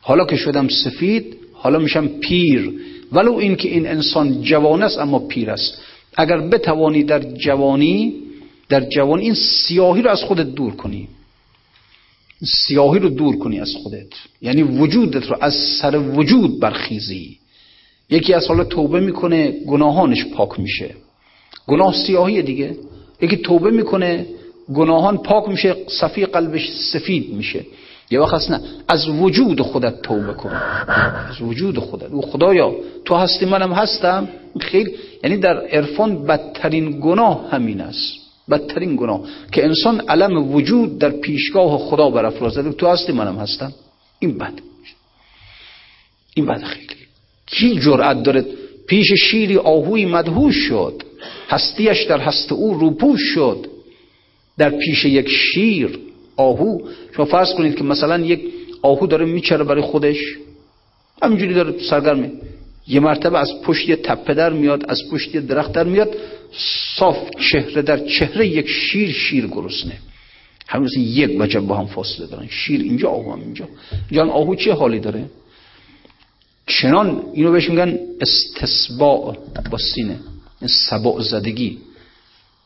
حالا 0.02 0.26
که 0.26 0.36
شدم 0.36 0.68
سفید 0.68 1.38
حالا 1.54 1.80
میشم 1.80 2.08
پیر. 2.08 2.72
ولو 3.12 3.34
اینکه 3.34 3.70
این 3.70 3.88
انسان 3.88 4.42
جوان 4.42 4.84
است 4.84 5.00
اما 5.00 5.20
پیر 5.20 5.52
است. 5.52 5.82
اگر 6.18 6.38
بتوانی 6.38 7.04
در 7.04 7.20
جوانی 7.20 8.14
در 8.70 8.90
جوانی 8.90 9.24
این 9.24 9.34
سیاهی 9.34 10.02
رو 10.02 10.10
از 10.10 10.24
خودت 10.24 10.56
دور 10.56 10.76
کنی. 10.76 11.08
سیاهی 12.46 13.00
رو 13.00 13.10
دور 13.10 13.38
کنی 13.38 13.60
از 13.60 13.74
خودت. 13.84 14.08
یعنی 14.42 14.64
وجودت 14.64 15.26
رو 15.26 15.38
از 15.42 15.54
سر 15.82 15.98
وجود 15.98 16.60
برخیزی. 16.60 17.38
یکی 18.10 18.34
از 18.34 18.48
حالا 18.48 18.64
توبه 18.64 19.00
می‌کنه 19.00 19.52
گناهانش 19.52 20.26
پاک 20.26 20.60
میشه. 20.60 20.96
گناه 21.68 21.94
سیاهی 21.94 22.42
دیگه. 22.42 22.76
یکی 23.22 23.38
توبه 23.38 23.72
می‌کنه 23.72 24.26
گناهان 24.74 25.18
پاک 25.18 25.50
میشه 25.50 25.76
صفی 25.88 26.26
قلبش 26.26 26.70
سفید 26.72 27.34
میشه. 27.34 27.66
یه 28.12 28.20
وقت 28.20 28.52
نه 28.52 28.60
از 28.88 29.10
وجود 29.10 29.62
خودت 29.62 30.02
توبه 30.02 30.34
کن. 30.34 30.50
از 31.30 31.42
وجود 31.42 31.80
خودت. 31.80 32.12
او 32.12 32.22
خدایا 32.22 32.76
تو 33.06 33.16
هستی 33.16 33.46
منم 33.46 33.74
هستم. 33.74 34.30
خیلی 34.60 34.92
یعنی 35.24 35.38
در 35.38 35.58
عرفان 35.58 36.26
بدترین 36.26 37.00
گناه 37.00 37.48
همین 37.52 37.82
است. 37.82 38.19
بدترین 38.52 38.96
گناه. 38.96 39.22
که 39.52 39.66
انسان 39.66 40.02
علم 40.02 40.56
وجود 40.56 41.00
در 41.00 41.10
پیشگاه 41.10 41.78
خدا 41.78 42.10
برافرازد. 42.10 42.72
تو 42.72 42.88
هستی 42.88 43.12
منم 43.12 43.36
هستم. 43.36 43.74
این 44.20 44.38
بد. 44.38 44.54
این 46.34 46.46
بد 46.46 46.64
خیلی. 46.64 46.88
کی 47.46 47.80
جرأت 47.80 48.24
داره؟ 48.24 48.46
پیش 48.88 49.14
شیری 49.14 49.58
آهوی 49.58 50.06
مدهوش 50.06 50.56
شد. 50.56 51.04
هستیش 51.50 52.04
در 52.04 52.20
هست 52.20 52.52
او 52.52 52.74
روپوش 52.74 53.22
شد. 53.34 53.68
در 54.58 54.70
پیش 54.70 55.06
یک 55.06 55.30
شیر 55.30 56.00
آهو. 56.38 56.80
شما 57.16 57.26
فرض 57.26 57.54
کنید 57.54 57.76
که 57.76 57.84
مثلا 57.84 58.20
یک 58.20 58.42
آهو 58.82 59.08
داره 59.08 59.26
میچره 59.26 59.64
برای 59.64 59.82
خودش. 59.82 60.18
همینجوری 61.22 61.54
داره 61.54 61.74
سرگرمه. 61.90 62.32
یه 62.90 63.00
مرتبه 63.00 63.40
از 63.40 63.62
پشت 63.64 63.90
یه 63.90 63.96
تپه 63.96 64.34
در 64.34 64.54
میاد 64.54 64.86
از 64.90 65.02
پشت 65.12 65.36
یه 65.36 65.42
درخت 65.42 65.72
در 65.72 65.84
میاد 65.84 66.16
صاف 66.98 67.18
چهره 67.52 67.82
در 67.82 67.98
چهره 68.06 68.48
یک 68.48 68.68
شیر 68.68 69.12
شیر 69.12 69.48
گرسنه. 69.48 69.98
همین 70.68 70.90
یک 70.98 71.36
وجب 71.40 71.60
با 71.60 71.78
هم 71.78 71.86
فاصله 71.86 72.28
دارن. 72.28 72.48
شیر 72.50 72.82
اینجا 72.82 73.10
آهو 73.10 73.32
هم 73.32 73.42
اینجا. 73.42 73.68
جان 74.12 74.30
آهو 74.30 74.56
چه 74.56 74.74
حالی 74.74 75.00
داره؟ 75.00 75.26
چنان 76.68 77.24
اینو 77.34 77.52
بهش 77.52 77.70
میگن 77.70 78.00
استسباع 78.22 79.38
با 79.72 79.78
سینه 79.78 80.20
سباع 80.90 81.22
زدگی. 81.22 81.78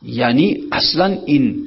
یعنی 0.02 0.60
اصلا 0.72 1.18
این 1.26 1.66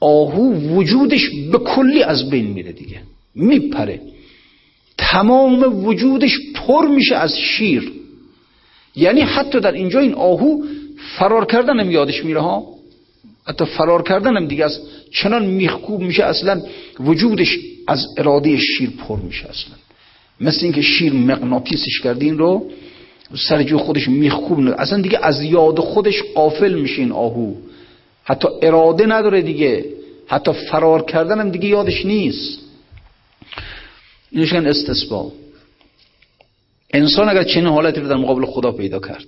آهو 0.00 0.54
وجودش 0.54 1.30
به 1.52 1.58
کلی 1.58 2.02
از 2.02 2.30
بین 2.30 2.46
میره 2.46 2.72
دیگه. 2.72 3.00
میپره. 3.34 4.00
تمام 5.10 5.86
وجودش 5.86 6.38
پر 6.54 6.88
میشه 6.88 7.16
از 7.16 7.38
شیر. 7.38 7.92
یعنی 8.96 9.20
حتی 9.20 9.60
در 9.60 9.72
اینجا 9.72 10.00
این 10.00 10.14
آهو 10.14 10.62
فرار 11.18 11.46
کردنم 11.46 11.90
یادش 11.90 12.24
میره 12.24 12.40
ها. 12.40 12.64
حتی 13.46 13.64
فرار 13.64 14.02
کردنم 14.02 14.46
دیگه 14.46 14.64
از 14.64 14.80
چنان 15.12 15.46
میخکوب 15.46 16.00
میشه 16.00 16.24
اصلا 16.24 16.62
وجودش 17.00 17.58
از 17.88 18.06
اراده 18.16 18.56
شیر 18.56 18.90
پر 18.90 19.16
میشه 19.16 19.48
اصلا. 19.48 19.74
مثل 20.40 20.58
اینکه 20.62 20.82
شیر 20.82 21.12
مغناطیسش 21.12 22.00
کردین 22.00 22.38
رو 22.38 22.70
سر 23.48 23.62
جو 23.62 23.78
خودش 23.78 24.08
میخکوب 24.08 24.74
اصلا 24.78 25.00
دیگه 25.00 25.18
از 25.22 25.42
یاد 25.42 25.78
خودش 25.78 26.22
قافل 26.34 26.74
میشه 26.74 27.02
این 27.02 27.12
آهو. 27.12 27.54
حتی 28.24 28.48
اراده 28.62 29.06
نداره 29.06 29.42
دیگه. 29.42 29.84
حتی 30.26 30.52
فرار 30.52 31.04
کردن 31.04 31.40
هم 31.40 31.50
دیگه 31.50 31.68
یادش 31.68 32.06
نیست. 32.06 32.65
اینش 34.36 34.52
استصبا 34.52 35.32
انسان 36.90 37.28
اگر 37.28 37.44
چنین 37.44 37.66
حالتی 37.66 38.00
رو 38.00 38.08
در 38.08 38.16
مقابل 38.16 38.46
خدا 38.46 38.72
پیدا 38.72 38.98
کرد 38.98 39.26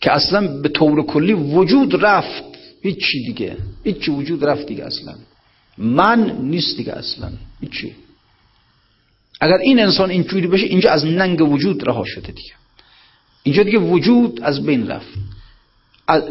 که 0.00 0.12
اصلا 0.12 0.60
به 0.60 0.68
طور 0.68 1.06
کلی 1.06 1.32
وجود 1.32 2.04
رفت 2.04 2.44
هیچی 2.82 3.24
دیگه. 3.26 3.56
هیچی 3.84 4.10
وجود 4.10 4.44
رفت 4.44 4.66
دیگه 4.66 4.84
اصلا. 4.84 5.14
من 5.78 6.36
نیست 6.40 6.76
دیگه 6.76 6.92
اصلا. 6.92 7.32
هیچی. 7.60 7.94
اگر 9.40 9.58
این 9.58 9.80
انسان 9.80 10.10
اینجوری 10.10 10.46
بشه 10.46 10.66
اینجا 10.66 10.90
از 10.90 11.04
ننگ 11.04 11.52
وجود 11.52 11.88
رها 11.88 12.04
شده 12.04 12.32
دیگه. 12.32 12.52
اینجا 13.42 13.62
دیگه 13.62 13.78
وجود 13.78 14.40
از 14.42 14.66
بین 14.66 14.88
رفت. 14.88 15.14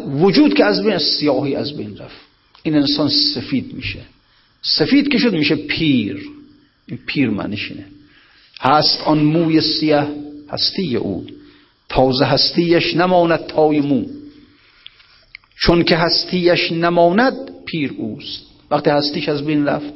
وجود 0.06 0.54
که 0.54 0.64
از 0.64 0.82
بین 0.82 0.98
سیاهی 0.98 1.54
از 1.54 1.76
بین 1.76 1.96
رفت. 1.96 2.20
این 2.62 2.74
انسان 2.74 3.08
سفید 3.08 3.74
میشه. 3.74 4.00
سفید 4.62 5.08
که 5.08 5.18
شد 5.18 5.32
میشه 5.32 5.56
پیر. 5.56 6.39
این 6.90 6.98
پیر 7.06 7.30
منشینه 7.30 7.84
هست 8.60 9.02
آن 9.04 9.18
موی 9.18 9.60
سیه 9.60 10.06
هستی 10.50 10.96
او. 10.96 11.26
تازه 11.88 12.24
هستیش 12.24 12.96
نماند 12.96 13.46
تای 13.46 13.80
مو. 13.80 14.04
چون 15.60 15.84
که 15.84 15.96
هستیش 15.96 16.72
نماند 16.72 17.50
پیر 17.66 17.94
اوست. 17.98 18.42
وقتی 18.70 18.90
هستیش 18.90 19.28
از 19.28 19.44
بین 19.44 19.66
رفت 19.66 19.94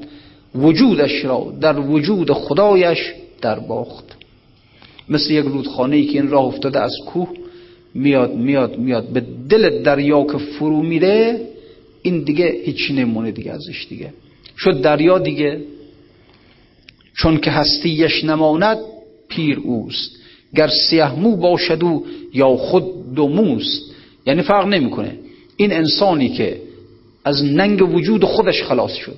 وجودش 0.54 1.24
را 1.24 1.54
در 1.60 1.78
وجود 1.78 2.32
خدایش 2.32 2.98
در 3.40 3.58
باخت. 3.58 4.04
مثل 5.08 5.30
یک 5.30 5.44
رودخانه 5.44 5.96
ای 5.96 6.06
که 6.06 6.20
این 6.20 6.30
راه 6.30 6.44
افتاده 6.44 6.80
از 6.80 6.92
کوه 7.06 7.28
میاد 7.94 8.34
میاد 8.34 8.78
میاد 8.78 9.08
به 9.08 9.22
دل 9.48 9.82
دریا 9.82 10.24
که 10.24 10.38
فرو 10.38 10.82
میره 10.82 11.40
این 12.02 12.22
دیگه 12.22 12.56
هیچی 12.64 12.92
نمونه 12.92 13.30
دیگه 13.30 13.52
ازش 13.52 13.86
دیگه. 13.88 14.12
شد 14.56 14.80
دریا 14.80 15.18
دیگه. 15.18 15.60
چون 17.16 17.38
که 17.38 17.50
هستیش 17.50 18.24
نماند 18.24 18.78
پیر 19.28 19.58
اوست. 19.58 20.10
گر 20.54 20.68
سیه 20.68 21.12
مو 21.12 21.36
باشد 21.36 21.84
او 21.84 22.06
یا 22.34 22.56
خود 22.56 23.14
دو 23.14 23.28
موست. 23.28 23.82
یعنی 24.26 24.42
فرق 24.42 24.66
نمی‌کنه. 24.66 25.18
این 25.56 25.72
انسانی 25.72 26.28
که 26.28 26.60
از 27.24 27.44
ننگ 27.44 27.94
وجود 27.94 28.24
خودش 28.24 28.62
خلاص 28.62 28.94
شد. 28.94 29.16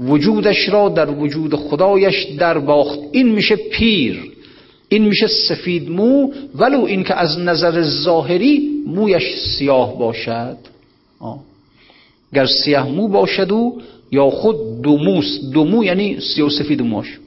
وجودش 0.00 0.68
را 0.68 0.88
در 0.88 1.10
وجود 1.10 1.54
خدایش 1.54 2.24
در 2.38 2.58
باخت 2.58 2.98
این 3.12 3.28
میشه 3.28 3.56
پیر. 3.56 4.32
این 4.88 5.04
میشه 5.04 5.26
سفید 5.26 5.90
مو. 5.90 6.32
ولو 6.54 6.84
این 6.84 7.04
که 7.04 7.14
از 7.14 7.38
نظر 7.38 7.82
ظاهری 7.82 8.70
مویش 8.86 9.34
سیاه 9.36 9.98
باشد. 9.98 10.56
آه. 11.20 11.40
گر 12.34 12.46
سیاه 12.46 12.88
مو 12.88 13.08
باشد 13.08 13.52
او 13.52 13.80
یا 14.12 14.30
خود 14.30 14.82
دو 14.82 14.98
موست. 14.98 15.52
دو 15.52 15.64
مو 15.64 15.84
یعنی 15.84 16.20
سیاه 16.20 16.50
سفید 16.50 16.82
موش. 16.82 17.18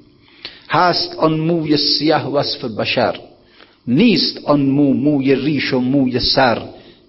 هست 0.72 1.16
آن 1.16 1.40
موی 1.40 1.78
سیاه 1.78 2.34
وصف 2.34 2.66
بشر. 2.66 3.20
نیست 3.88 4.46
آن 4.46 4.62
مو 4.62 4.94
موی 4.94 5.36
ریش 5.36 5.74
و 5.74 5.80
موی 5.80 6.20
سر. 6.20 6.62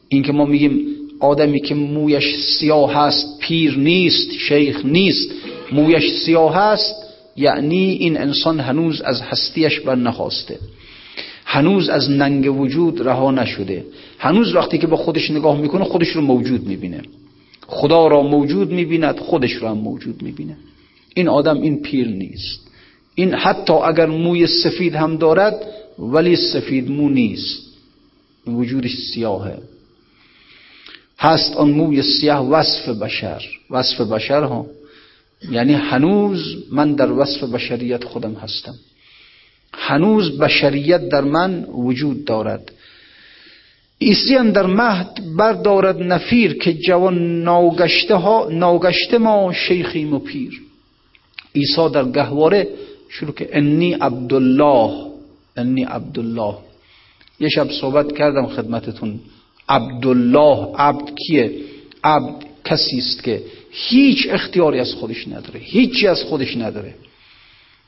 این 0.08 0.22
که 0.22 0.32
ما 0.32 0.44
میگیم 0.44 0.86
آدمی 1.20 1.60
که 1.60 1.74
مویش 1.74 2.36
سیاه 2.36 2.94
هست 2.94 3.38
پیر 3.38 3.78
نیست 3.78 4.32
شیخ 4.32 4.84
نیست. 4.84 5.30
مویش 5.72 6.12
سیاه 6.12 6.54
هست 6.54 6.94
یعنی 7.36 7.90
این 7.90 8.20
انسان 8.20 8.60
هنوز 8.60 9.00
از 9.00 9.22
هستیش 9.22 9.80
بر 9.80 9.94
نخواسته 9.94 10.58
هنوز 11.44 11.88
از 11.88 12.10
ننگ 12.10 12.60
وجود 12.60 13.08
رها 13.08 13.30
نشده. 13.30 13.84
هنوز 14.18 14.54
وقتی 14.54 14.78
که 14.78 14.86
به 14.86 14.96
خودش 14.96 15.30
نگاه 15.30 15.60
می‌کنه 15.60 15.84
خودش 15.84 16.08
رو 16.08 16.20
موجود 16.20 16.66
می‌بینه. 16.66 17.02
خدا 17.66 18.06
را 18.06 18.22
موجود 18.22 18.72
می‌بیند 18.72 19.18
خودش 19.18 19.62
را 19.62 19.70
هم 19.70 19.78
موجود 19.78 20.22
می‌بینه. 20.22 20.56
این 21.14 21.28
آدم 21.28 21.60
این 21.60 21.82
پیر 21.82 22.08
نیست. 22.08 22.71
این 23.14 23.34
حتی 23.34 23.72
اگر 23.72 24.06
موی 24.06 24.46
سفید 24.46 24.94
هم 24.94 25.16
دارد 25.16 25.66
ولی 25.98 26.36
سفید 26.36 26.90
مو 26.90 27.08
نیست. 27.08 27.62
وجودش 28.46 28.96
سیاهه. 28.96 29.58
هست 31.18 31.56
آن 31.56 31.70
موی 31.70 32.02
سیاه 32.02 32.48
وصف 32.48 32.88
بشر. 32.88 33.42
وصف 33.70 34.00
بشر 34.00 34.42
ها. 34.42 34.66
یعنی 35.50 35.72
هنوز 35.72 36.56
من 36.70 36.94
در 36.94 37.12
وصف 37.12 37.44
بشریت 37.44 38.04
خودم 38.04 38.34
هستم. 38.34 38.74
هنوز 39.74 40.38
بشریت 40.38 41.08
در 41.08 41.20
من 41.20 41.64
وجود 41.64 42.24
دارد. 42.24 42.72
ایسیان 43.98 44.50
در 44.50 44.66
مهد 44.66 45.36
بردارد 45.36 46.02
نفیر 46.02 46.58
که 46.58 46.74
جوان 46.74 47.42
ناگشته, 47.42 48.14
ها 48.14 48.48
ناگشته 48.50 49.18
ما 49.18 49.52
شیخیم 49.52 50.14
و 50.14 50.18
پیر. 50.18 50.62
عیسی 51.54 51.88
در 51.88 52.04
گهواره 52.04 52.68
شروع 53.12 53.34
که 53.34 53.48
انی 53.52 53.92
عبدالله 53.92 54.90
انی 55.56 55.84
عبدالله. 55.84 56.54
یه 57.40 57.48
شب 57.48 57.70
صحبت 57.80 58.12
کردم 58.12 58.46
خدمتتون. 58.46 59.20
عبدالله 59.68 60.76
عبد 60.76 61.10
کیه؟ 61.26 61.52
عبد 62.04 62.44
کسی 62.64 62.98
است 62.98 63.24
که 63.24 63.42
هیچ 63.70 64.26
اختیاری 64.30 64.80
از 64.80 64.94
خودش 64.94 65.28
نداره 65.28 65.60
هیچی 65.60 66.06
از 66.06 66.22
خودش 66.22 66.56
نداره. 66.56 66.94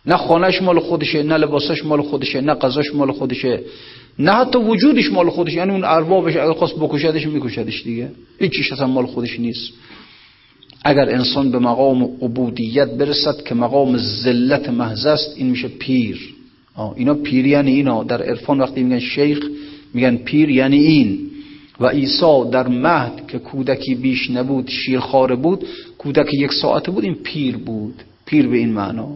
نه 0.07 0.17
خانهش 0.17 0.63
مال 0.63 0.81
خودشه 0.81 1.23
نه 1.23 1.37
لباسش 1.37 1.85
مال 1.85 2.03
خودشه 2.03 2.41
نه 2.41 2.55
قضاش 2.55 2.95
مال 2.95 3.13
خودشه 3.13 3.61
نه 4.19 4.33
حتی 4.33 4.59
وجودش 4.59 5.13
مال 5.13 5.31
خودش 5.31 5.53
یعنی 5.53 5.71
اون 5.71 5.85
اربابش 5.85 6.37
اگر 6.37 6.53
خواست 6.53 6.75
بکشدش 6.77 7.27
میکشدش 7.27 7.83
دیگه. 7.83 8.11
هیچیش 8.39 8.73
اصلا 8.73 8.87
مال 8.87 9.07
خودش 9.07 9.41
نیست. 9.41 9.73
اگر 10.85 11.11
انسان 11.11 11.51
به 11.51 11.59
مقام 11.59 12.03
عبودیت 12.05 12.89
برسد 12.89 13.43
که 13.43 13.55
مقام 13.55 13.97
ذلت 13.97 14.69
محض 14.69 15.07
است 15.07 15.35
این 15.37 15.51
میشه 15.51 15.69
پیر. 15.69 16.35
اینا 16.97 17.15
پیر 17.15 17.47
یعنی 17.47 17.73
اینا. 17.73 18.05
در 18.05 18.23
عرفان 18.23 18.61
وقتی 18.61 18.83
میگن 18.83 18.99
شیخ 18.99 19.39
میگن 19.95 20.17
پیر 20.17 20.51
یعنی 20.51 20.79
این. 20.79 21.19
و 21.81 21.87
عیسی 21.87 22.51
در 22.53 22.69
مهد 22.69 23.27
که 23.29 23.39
کودکی 23.39 23.95
بیش 23.95 24.31
نبود 24.31 24.71
شیرخواره 24.71 25.37
بود 25.37 25.65
کودک 25.99 26.35
یک 26.35 26.53
ساعته 26.53 26.91
بود 26.91 27.05
این 27.05 27.15
پیر 27.15 27.57
بود. 27.57 27.95
پیر 28.27 28.47
به 28.47 28.57
این 28.57 28.73
معنا. 28.73 29.09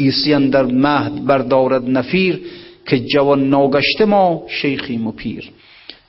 عیسی 0.00 0.48
در 0.48 0.64
مهد 0.64 1.24
بردارد 1.24 1.90
نفیر 1.90 2.40
که 2.86 2.98
جوان 2.98 3.48
ناگشته 3.48 4.04
ما 4.04 4.42
شیخیم 4.48 5.06
و 5.06 5.12
پیر. 5.12 5.50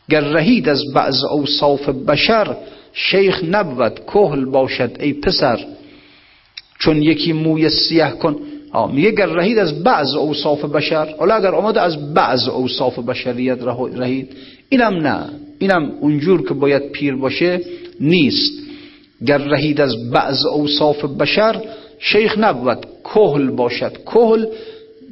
گر 0.10 0.22
رهید 0.22 0.70
از 0.70 0.82
بعض 0.96 1.24
اوصاف 1.24 1.90
بشر 1.90 2.56
شیخ 2.96 3.44
نبود 3.44 4.00
کهل 4.08 4.46
باشد 4.46 4.98
ای 5.00 5.14
پسر. 5.14 5.60
چون 6.80 7.02
یکی 7.02 7.34
موی 7.34 7.70
سیاه 7.70 8.12
کن. 8.12 8.36
میگه 8.94 9.12
گر 9.12 9.26
رهید 9.26 9.58
از 9.58 9.84
بعض 9.84 10.16
اوصاف 10.16 10.66
بشر 10.66 11.16
حالا 11.20 11.36
اگر 11.36 11.56
آمده 11.56 11.82
از 11.82 12.14
بعض 12.14 12.48
اوصاف 12.48 13.00
بشریت 13.00 13.60
رهید 13.96 14.36
اینم 14.70 14.94
نه. 14.94 15.30
اینم 15.60 15.92
اونجور 16.02 16.48
که 16.48 16.54
باید 16.54 16.92
پیر 16.92 17.16
باشه 17.16 17.62
نیست. 18.00 18.54
گر 19.26 19.38
رهید 19.38 19.82
از 19.82 20.12
بعض 20.12 20.46
اوصاف 20.46 21.06
بشر 21.06 21.62
شیخ 22.00 22.38
نبود 22.38 22.86
کهل 23.04 23.50
باشد. 23.50 23.98
کهل 24.06 24.46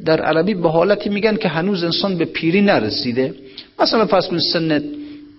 در 0.05 0.21
عربی 0.21 0.53
به 0.53 0.69
حالتی 0.69 1.09
میگن 1.09 1.35
که 1.35 1.47
هنوز 1.47 1.83
انسان 1.83 2.17
به 2.17 2.25
پیری 2.25 2.61
نرسیده. 2.61 3.33
مثلا 3.79 4.05
فرض 4.05 4.27
کن 4.27 4.39
سن 4.39 4.83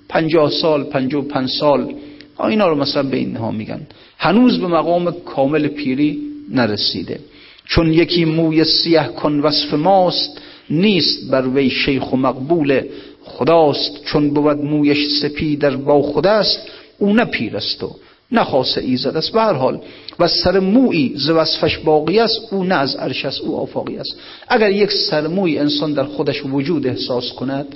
پنجاه 0.09 0.51
سال 0.51 0.85
پنجاه 0.85 1.25
و 1.25 1.29
پنج 1.29 1.49
سال 1.49 1.95
اینا 2.41 2.69
رو 2.69 2.75
مثلا 2.75 3.03
به 3.03 3.17
اینها 3.17 3.51
میگن. 3.51 3.81
هنوز 4.19 4.59
به 4.59 4.67
مقام 4.67 5.13
کامل 5.13 5.69
پیری 5.69 6.19
نرسیده. 6.51 7.21
چون 7.67 7.93
یکی 7.93 8.25
موی 8.25 8.65
سیاه 8.65 9.09
کن 9.09 9.41
وصف 9.41 9.75
ماست 9.75 10.41
نیست 10.71 11.31
بر 11.31 11.49
وی 11.49 11.71
شیخ 11.71 12.13
و 12.13 12.17
مقبول 12.17 12.81
خداست. 13.25 14.05
چون 14.05 14.31
بود 14.31 14.65
مویش 14.65 15.09
سپید 15.23 15.59
در 15.59 15.77
با 15.77 16.03
خداست 16.03 16.59
او 16.99 17.13
نه 17.13 17.25
پیر 17.25 17.57
است 17.57 17.83
و 17.83 17.97
نه 18.33 18.45
خاص 18.45 18.79
ایزد 18.79 19.17
است. 19.17 19.33
به 19.33 19.41
هر 19.41 19.53
حال 19.53 19.81
و 20.19 20.29
سر 20.29 20.59
موی 20.59 21.13
ز 21.17 21.31
وصفش 21.31 21.79
باقی 21.79 22.19
است 22.19 22.39
او 22.51 22.65
نه 22.65 22.75
از 22.75 22.97
عرش 22.97 23.25
است 23.25 23.41
او 23.41 23.57
آفاقی 23.57 23.97
است. 23.97 24.17
اگر 24.49 24.71
یک 24.71 24.93
سرموی 24.93 25.59
انسان 25.59 25.93
در 25.93 26.05
خودش 26.05 26.43
وجود 26.45 26.87
احساس 26.87 27.33
کند 27.33 27.67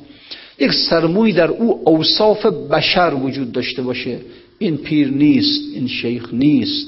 یک 0.58 0.72
سرموی 0.72 1.32
در 1.32 1.48
او 1.48 1.82
اوصاف 1.84 2.46
بشر 2.46 3.14
وجود 3.14 3.52
داشته 3.52 3.82
باشه 3.82 4.18
این 4.58 4.76
پیر 4.76 5.08
نیست 5.08 5.62
این 5.74 5.88
شیخ 5.88 6.34
نیست. 6.34 6.86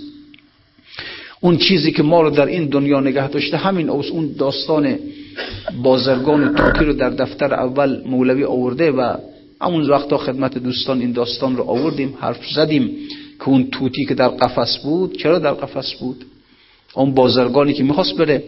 اون 1.40 1.56
چیزی 1.56 1.92
که 1.92 2.02
ما 2.02 2.22
رو 2.22 2.30
در 2.30 2.46
این 2.46 2.66
دنیا 2.66 3.00
نگه 3.00 3.28
داشته 3.28 3.56
همین 3.56 3.90
اون 3.90 4.34
داستان 4.38 4.98
بازرگان 5.82 6.54
ترکی 6.54 6.84
رو 6.84 6.92
در 6.92 7.10
دفتر 7.10 7.54
اول 7.54 8.02
مولوی 8.06 8.44
آورده 8.44 8.90
و 8.90 9.16
همون 9.60 9.90
وقتا 9.90 10.18
خدمت 10.18 10.58
دوستان 10.58 11.00
این 11.00 11.12
داستان 11.12 11.56
رو 11.56 11.64
آوردیم 11.64 12.14
حرف 12.20 12.50
زدیم 12.54 12.90
که 13.38 13.48
اون 13.48 13.70
توتی 13.70 14.04
که 14.04 14.14
در 14.14 14.28
قفس 14.28 14.78
بود 14.78 15.16
چرا 15.16 15.38
در 15.38 15.52
قفس 15.52 15.94
بود؟ 15.94 16.24
اون 16.94 17.14
بازرگانی 17.14 17.72
که 17.72 17.82
می‌خواست 17.82 18.16
بره 18.16 18.42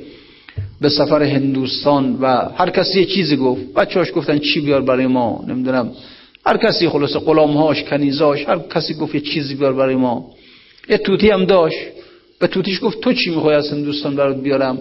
به 0.80 0.88
سفر 0.88 1.22
هندوستان 1.22 2.18
و 2.20 2.26
هر 2.56 2.70
کسی 2.70 3.00
یه 3.00 3.06
چیزی 3.06 3.36
گفت 3.36 3.74
بچه‌هاش 3.74 4.08
گفتن 4.14 4.38
چی 4.38 4.60
بیار 4.60 4.82
برای 4.82 5.06
ما؟ 5.06 5.44
نمی‌دونم. 5.48 5.90
هر 6.47 6.57
کسی 6.57 6.88
خلاصه 6.88 7.18
غلامهاش 7.18 7.82
کنیزاش 7.82 8.49
هر 8.49 8.59
کسی 8.59 8.95
گفت 8.95 9.14
یه 9.14 9.20
چیزی 9.20 9.55
بیار 9.55 9.72
برای 9.72 9.95
ما. 9.95 10.30
یه 10.88 10.99
توتی 10.99 11.30
هم 11.30 11.45
داشت. 11.45 11.78
به 12.38 12.47
توتیش 12.47 12.80
گفت 12.82 13.01
تو 13.01 13.12
چی 13.12 13.30
می‌خوای 13.30 13.55
از 13.55 13.72
هندوستان 13.72 14.16
برات 14.16 14.36
بیارم؟ 14.36 14.78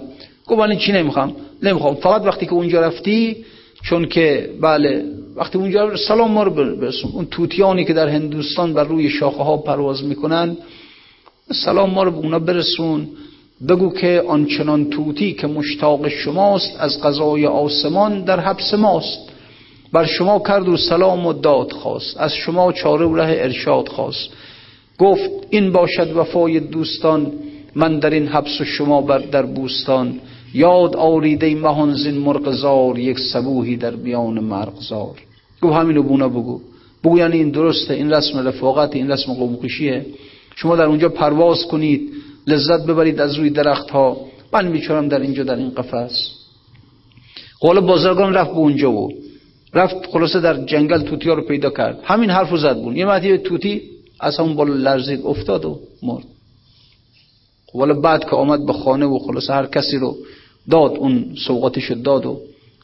گفت 0.47 0.59
من 0.59 0.77
چی 0.77 0.91
نمی‌خوام. 0.91 1.35
نمی‌خوام. 1.63 1.95
فقط 1.95 2.21
وقتی 2.21 2.45
که 2.45 2.53
اونجا 2.53 2.81
رفتی 2.81 3.45
چون 3.83 4.05
که 4.05 4.49
بله 4.61 5.05
وقتی 5.35 5.57
اونجا 5.57 5.95
سلام 5.95 6.31
ما 6.31 6.43
رو 6.43 6.51
برسون. 6.75 7.11
اون 7.13 7.25
توتیانی 7.25 7.85
که 7.85 7.93
در 7.93 8.07
هندوستان 8.07 8.73
بر 8.73 8.83
روی 8.83 9.09
شاخه 9.09 9.43
ها 9.43 9.57
پرواز 9.57 10.03
می‌کنن 10.03 10.57
سلام 11.65 11.89
ما 11.89 12.03
رو 12.03 12.11
به 12.11 12.17
اونا 12.17 12.39
برسون. 12.39 13.07
بگو 13.69 13.93
که 13.93 14.23
آنچنان 14.27 14.89
توتی 14.89 15.33
که 15.33 15.47
مشتاق 15.47 16.07
شماست 16.07 16.75
از 16.79 17.01
قضای 17.01 17.45
آسمان 17.45 18.21
در 18.23 18.39
حبس 18.39 18.73
ماست. 18.73 19.30
بر 19.93 20.05
شما 20.05 20.39
کرد 20.39 20.69
و 20.69 20.77
سلام 20.77 21.25
و 21.25 21.33
داد 21.33 21.71
خواست. 21.71 22.17
از 22.17 22.33
شما 22.33 22.71
چاره 22.71 23.05
و 23.05 23.15
ره 23.15 23.41
ارشاد 23.43 23.87
خواست. 23.87 24.29
گفت 24.99 25.29
این 25.49 25.71
باشد 25.71 26.17
وفای 26.17 26.59
دوستان 26.59 27.31
من 27.75 27.99
در 27.99 28.09
این 28.09 28.27
حبس 28.27 28.61
و 28.61 28.63
شما 28.63 29.01
بر 29.01 29.19
در 29.19 29.45
بوستان. 29.45 30.19
یاد 30.53 30.95
آریده 30.95 31.55
مهان 31.55 31.93
زین 31.93 32.17
مرغزار 32.17 32.99
یک 32.99 33.19
سبوهی 33.19 33.75
در 33.75 33.95
بیان 33.95 34.39
مرغزار 34.39 35.15
گفت 35.61 35.75
همینو 35.75 36.03
بونا 36.03 36.29
بگو. 36.29 36.61
بگو 37.03 37.17
یعنی 37.17 37.37
این 37.37 37.49
درسته 37.49 37.93
این 37.93 38.13
رسم 38.13 38.47
رفاقت 38.47 38.95
این 38.95 39.11
رسم 39.11 39.33
قومقیشیه 39.33 40.05
شما 40.55 40.75
در 40.75 40.85
اونجا 40.85 41.09
پرواز 41.09 41.65
کنید 41.65 42.11
لذت 42.47 42.85
ببرید 42.85 43.19
از 43.19 43.35
روی 43.35 43.49
درخت 43.49 43.89
ها 43.89 44.17
من 44.53 44.67
میچورم 44.67 45.07
در 45.07 45.19
اینجا 45.19 45.43
در 45.43 45.55
این 45.55 45.69
قفس. 45.69 46.29
قول 47.59 47.79
بازرگان 47.79 48.33
رفت 48.33 48.51
به 48.51 48.57
اونجا 48.57 48.91
بود 48.91 49.13
رفت 49.73 50.05
خلاصه 50.05 50.39
در 50.39 50.65
جنگل 50.65 51.01
توتی 51.01 51.29
ها 51.29 51.35
رو 51.35 51.41
پیدا 51.41 51.69
کرد. 51.69 51.99
همین 52.03 52.29
حرف 52.29 52.57
زد 52.57 52.81
بود 52.83 52.97
یه 52.97 53.05
مدی 53.05 53.37
توتی 53.37 53.81
از 54.19 54.37
همون 54.37 54.55
بالا 54.55 54.73
لرزید 54.73 55.21
افتاد 55.25 55.65
و 55.65 55.79
مرد. 56.03 56.23
ولی 57.75 57.93
بعد 57.93 58.23
که 58.23 58.35
آمد 58.35 58.65
به 58.65 58.73
خانه 58.73 59.05
و 59.05 59.19
خلاصه 59.19 59.53
هر 59.53 59.65
کسی 59.65 59.97
رو 59.97 60.15
داد 60.69 60.95
اون 60.97 61.25
سوقاتش 61.47 61.91
داد 61.91 62.25
و 62.25 62.39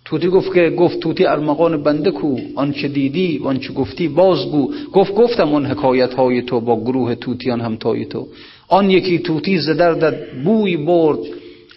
توتی 0.06 0.28
گفت 0.28 0.54
که 0.54 0.70
گفت 0.70 1.00
توتی 1.00 1.26
ارمغان 1.26 1.84
بنده 1.84 2.12
کو 2.12 2.38
آنچه 2.56 2.88
دیدی 2.88 3.38
و 3.38 3.48
آنچه 3.48 3.74
گفتی 3.74 4.08
بازگو 4.08 4.72
گفت 4.94 5.16
گفتم 5.16 5.50
اون 5.50 5.66
حکایت 5.66 6.14
های 6.14 6.42
تو 6.42 6.60
با 6.60 6.80
گروه 6.80 7.16
توتیان 7.16 7.62
همتای 7.62 8.06
تو. 8.06 8.28
آن 8.68 8.90
یکی 8.90 9.20
توتی 9.20 9.58
زدردت 9.58 10.34
بوی 10.44 10.78
برد. 10.78 11.20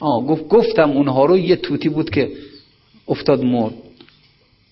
آه 0.01 0.27
گفت 0.27 0.49
گفتم 0.49 0.91
اونها 0.91 1.25
رو 1.25 1.39
یه 1.39 1.57
توتی 1.57 1.89
بود 1.89 2.11
که 2.11 2.31
افتاد 3.09 3.45
مرد. 3.45 3.75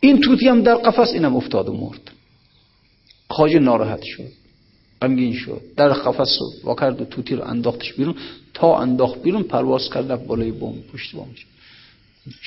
این 0.01 0.21
توتی 0.21 0.49
هم 0.49 0.63
در 0.63 0.75
قفس 0.75 1.13
اینم 1.13 1.37
افتاد 1.37 1.69
و 1.69 1.73
مرد. 1.73 2.11
خواجه 3.31 3.59
ناراحت 3.59 4.03
شد 4.03 4.29
غمگین 5.03 5.33
شد 5.35 5.61
در 5.77 5.89
قفس 5.89 6.39
رو 6.41 6.53
واکرد 6.65 7.01
و 7.01 7.05
توتی 7.05 7.35
رو 7.35 7.45
انداختش 7.45 7.93
بیرون. 7.93 8.15
تا 8.55 8.79
انداخت 8.79 9.23
بیرون 9.23 9.43
پرواز 9.43 9.91
کرد 9.91 10.27
بالای 10.27 10.53
بوم 10.53 10.75
پشت 10.93 11.13
بوم 11.13 11.29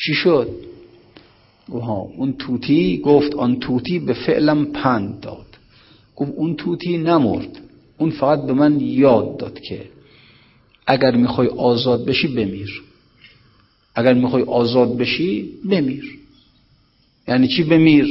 چی 0.06 0.14
شد؟ 0.14 0.50
ها 1.72 1.96
اون 2.18 2.34
توتی 2.34 2.98
گفت 2.98 3.36
آن 3.36 3.60
توتی 3.60 4.00
به 4.00 4.14
فعلم 4.14 4.66
پند 4.66 5.20
داد. 5.20 5.46
گفت 6.16 6.32
اون 6.36 6.56
توتی 6.56 6.98
نمرد 6.98 7.60
اون 7.98 8.10
فقط 8.10 8.46
به 8.46 8.54
من 8.54 8.80
یاد 8.80 9.38
داد 9.38 9.60
که 9.60 9.86
اگر 10.88 11.16
می‌خوای 11.16 11.48
آزاد 11.48 12.06
بشی 12.06 12.28
بمیر. 12.28 12.84
اگر 13.96 14.14
می‌خوای 14.14 14.44
آزاد 14.44 14.98
بشی 14.98 15.50
بمیر. 15.70 16.21
یعنی 17.28 17.48
چی 17.48 17.64
بمیر 17.64 18.08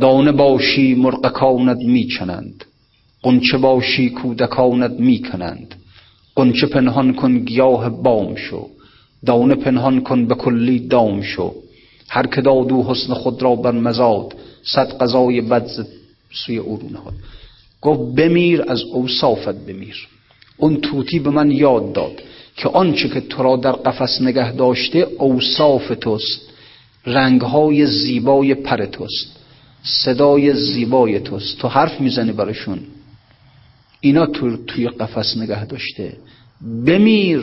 دانه 0.00 0.32
باشی 0.32 0.94
مرقکانت 0.94 1.78
میچنند. 1.78 2.64
قنچه 3.22 3.58
باشی 3.58 4.10
کودکانت 4.10 4.90
می‌کنند. 4.90 5.74
قنچه 6.34 6.66
پنهان 6.66 7.14
کن 7.14 7.38
گیاه 7.38 8.02
بام 8.02 8.34
شو. 8.34 8.68
دانه 9.26 9.54
پنهان 9.54 10.00
کن 10.00 10.26
به 10.26 10.34
کلی 10.34 10.78
دام 10.78 11.22
شو. 11.22 11.54
هر 12.08 12.26
که 12.26 12.40
دادو 12.40 12.82
حسن 12.82 13.14
خود 13.14 13.42
را 13.42 13.56
بر 13.56 13.72
مزاد 13.72 14.34
صد 14.64 14.98
قضای 14.98 15.40
بد 15.40 15.68
سوی 16.32 16.58
او 16.58 16.76
رو 16.76 17.12
گفت 17.80 18.14
بمیر 18.14 18.64
از 18.68 18.82
اوصافت 18.82 19.66
بمیر 19.66 20.08
اون 20.56 20.76
توتی 20.76 21.18
به 21.18 21.30
من 21.30 21.50
یاد 21.50 21.92
داد 21.92 22.22
که 22.56 22.68
آنچه 22.68 23.08
که 23.08 23.20
تو 23.20 23.42
را 23.42 23.56
در 23.56 23.72
قفس 23.72 24.20
نگه 24.20 24.52
داشته 24.52 24.98
اوصاف 25.18 25.92
توست. 26.00 26.51
رنگهای 27.06 27.86
زیبای 27.86 28.54
پر 28.54 28.86
توست. 28.86 29.36
صدای 29.82 30.54
زیبای 30.54 31.20
توست. 31.20 31.58
تو 31.58 31.68
حرف 31.68 32.00
می‌زنی 32.00 32.32
براشون. 32.32 32.78
اینا 34.00 34.26
تو 34.26 34.56
توی 34.56 34.88
قفس 34.88 35.36
نگه 35.36 35.64
داشته. 35.64 36.16
بمیر. 36.86 37.42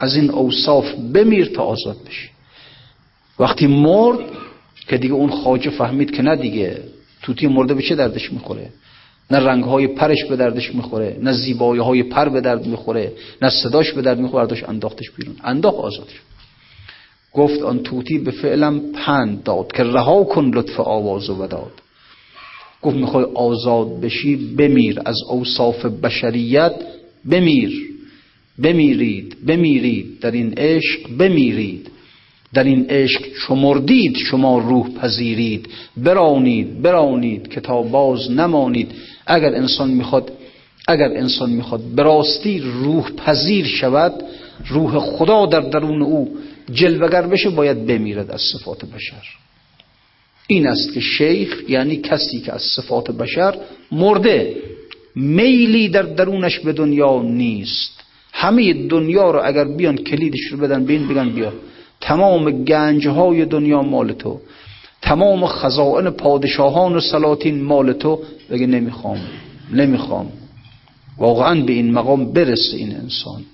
از 0.00 0.16
این 0.16 0.30
اوصاف 0.30 0.94
بمیر 0.94 1.46
تا 1.46 1.62
آزاد 1.62 1.96
بشی. 2.08 2.28
وقتی 3.38 3.66
مرد 3.66 4.18
که 4.88 4.98
دیگه 4.98 5.14
اون 5.14 5.30
خاجه 5.30 5.70
فهمید 5.70 6.10
که 6.10 6.22
نه 6.22 6.36
دیگه 6.36 6.82
توتی 7.22 7.46
مرده 7.46 7.74
به 7.74 7.82
چه 7.82 7.94
دردش 7.94 8.32
می‌خوره؟ 8.32 8.70
نه 9.30 9.38
رنگ 9.38 9.64
های 9.64 9.86
پرش 9.86 10.24
به 10.24 10.36
دردش 10.36 10.74
می‌خوره 10.74 11.18
نه 11.22 11.32
زیبایی 11.32 11.80
های 11.80 12.02
پر 12.02 12.28
به 12.28 12.40
درد 12.40 12.66
می‌خوره 12.66 13.12
نه 13.42 13.50
صداش 13.50 13.92
به 13.92 14.02
درد 14.02 14.18
می‌خوره 14.18 14.46
داشت 14.46 14.68
انداختش 14.68 15.10
بیرون. 15.10 15.36
انداخت 15.44 15.76
آزادش. 15.76 16.20
گفت 17.34 17.62
آن 17.62 17.82
توتی 17.82 18.18
به 18.18 18.30
فعلم 18.30 18.80
پند 18.92 19.42
داد 19.42 19.72
که 19.72 19.82
رها 19.82 20.24
کن 20.24 20.50
لطف 20.54 20.80
آواز 20.80 21.30
و 21.30 21.34
وداد. 21.42 21.72
گفت 22.82 22.96
می‌خوای 22.96 23.24
آزاد 23.34 24.00
بشی 24.00 24.36
بمیر. 24.36 25.00
از 25.04 25.16
اوصاف 25.28 25.86
بشریت 25.86 26.74
بمیر. 27.30 27.72
بمیرید 28.62 29.36
بمیرید. 29.46 30.20
در 30.20 30.30
این 30.30 30.54
عشق 30.56 31.16
بمیرید. 31.18 31.90
در 32.54 32.64
این 32.64 32.86
عشق 32.88 33.22
شمردید 33.34 34.16
شما 34.16 34.58
روح 34.58 34.88
پذیرید. 34.88 35.68
برانید 35.96 36.82
برانید 36.82 37.48
که 37.48 37.60
تا 37.60 37.82
باز 37.82 38.30
نمانید. 38.30 38.92
اگر 39.26 39.54
انسان 39.54 39.90
می‌خواد 39.90 40.32
اگر 40.88 41.08
انسان 41.16 41.50
می‌خواد 41.50 41.80
براستی 41.94 42.58
روح 42.58 43.10
پذیر 43.10 43.66
شود 43.66 44.12
روح 44.68 44.98
خدا 44.98 45.46
در 45.46 45.60
درون 45.60 46.02
او 46.02 46.36
جلوگر 46.70 47.22
بشه 47.22 47.50
باید 47.50 47.86
بمیرد 47.86 48.30
از 48.30 48.40
صفات 48.40 48.84
بشر. 48.84 49.22
این 50.46 50.66
است 50.66 50.94
که 50.94 51.00
شیخ 51.00 51.62
یعنی 51.68 51.96
کسی 51.96 52.40
که 52.40 52.52
از 52.52 52.62
صفات 52.62 53.10
بشر 53.10 53.54
مرده 53.92 54.56
میلی 55.14 55.88
در 55.88 56.02
درونش 56.02 56.58
به 56.58 56.72
دنیا 56.72 57.22
نیست. 57.22 58.00
همه 58.32 58.72
دنیا 58.72 59.30
رو 59.30 59.40
اگر 59.44 59.64
بیان 59.64 59.96
کلیدش 59.96 60.40
رو 60.50 60.58
بدن 60.58 60.84
بین 60.84 61.08
بگن 61.08 61.28
بیا. 61.30 61.52
تمام 62.00 62.64
گنج 62.64 63.08
های 63.08 63.44
دنیا 63.44 63.82
مال 63.82 64.12
تو. 64.12 64.40
تمام 65.02 65.46
خزائن 65.46 66.10
پادشاهان 66.10 66.96
و 66.96 67.00
سلاطین 67.00 67.62
مال 67.62 67.92
تو. 67.92 68.22
بگه 68.50 68.66
نمی‌خوام 68.66 69.20
نمی‌خوام. 69.72 70.32
واقعا 71.18 71.62
به 71.64 71.72
این 71.72 71.92
مقام 71.92 72.32
برسه 72.32 72.76
این 72.76 72.96
انسان. 72.96 73.44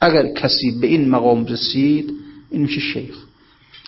اگر 0.00 0.26
کسی 0.26 0.70
به 0.70 0.86
این 0.86 1.08
مقام 1.08 1.46
رسید 1.46 2.12
این 2.50 2.62
میشه 2.62 2.80
شیخ. 2.80 3.16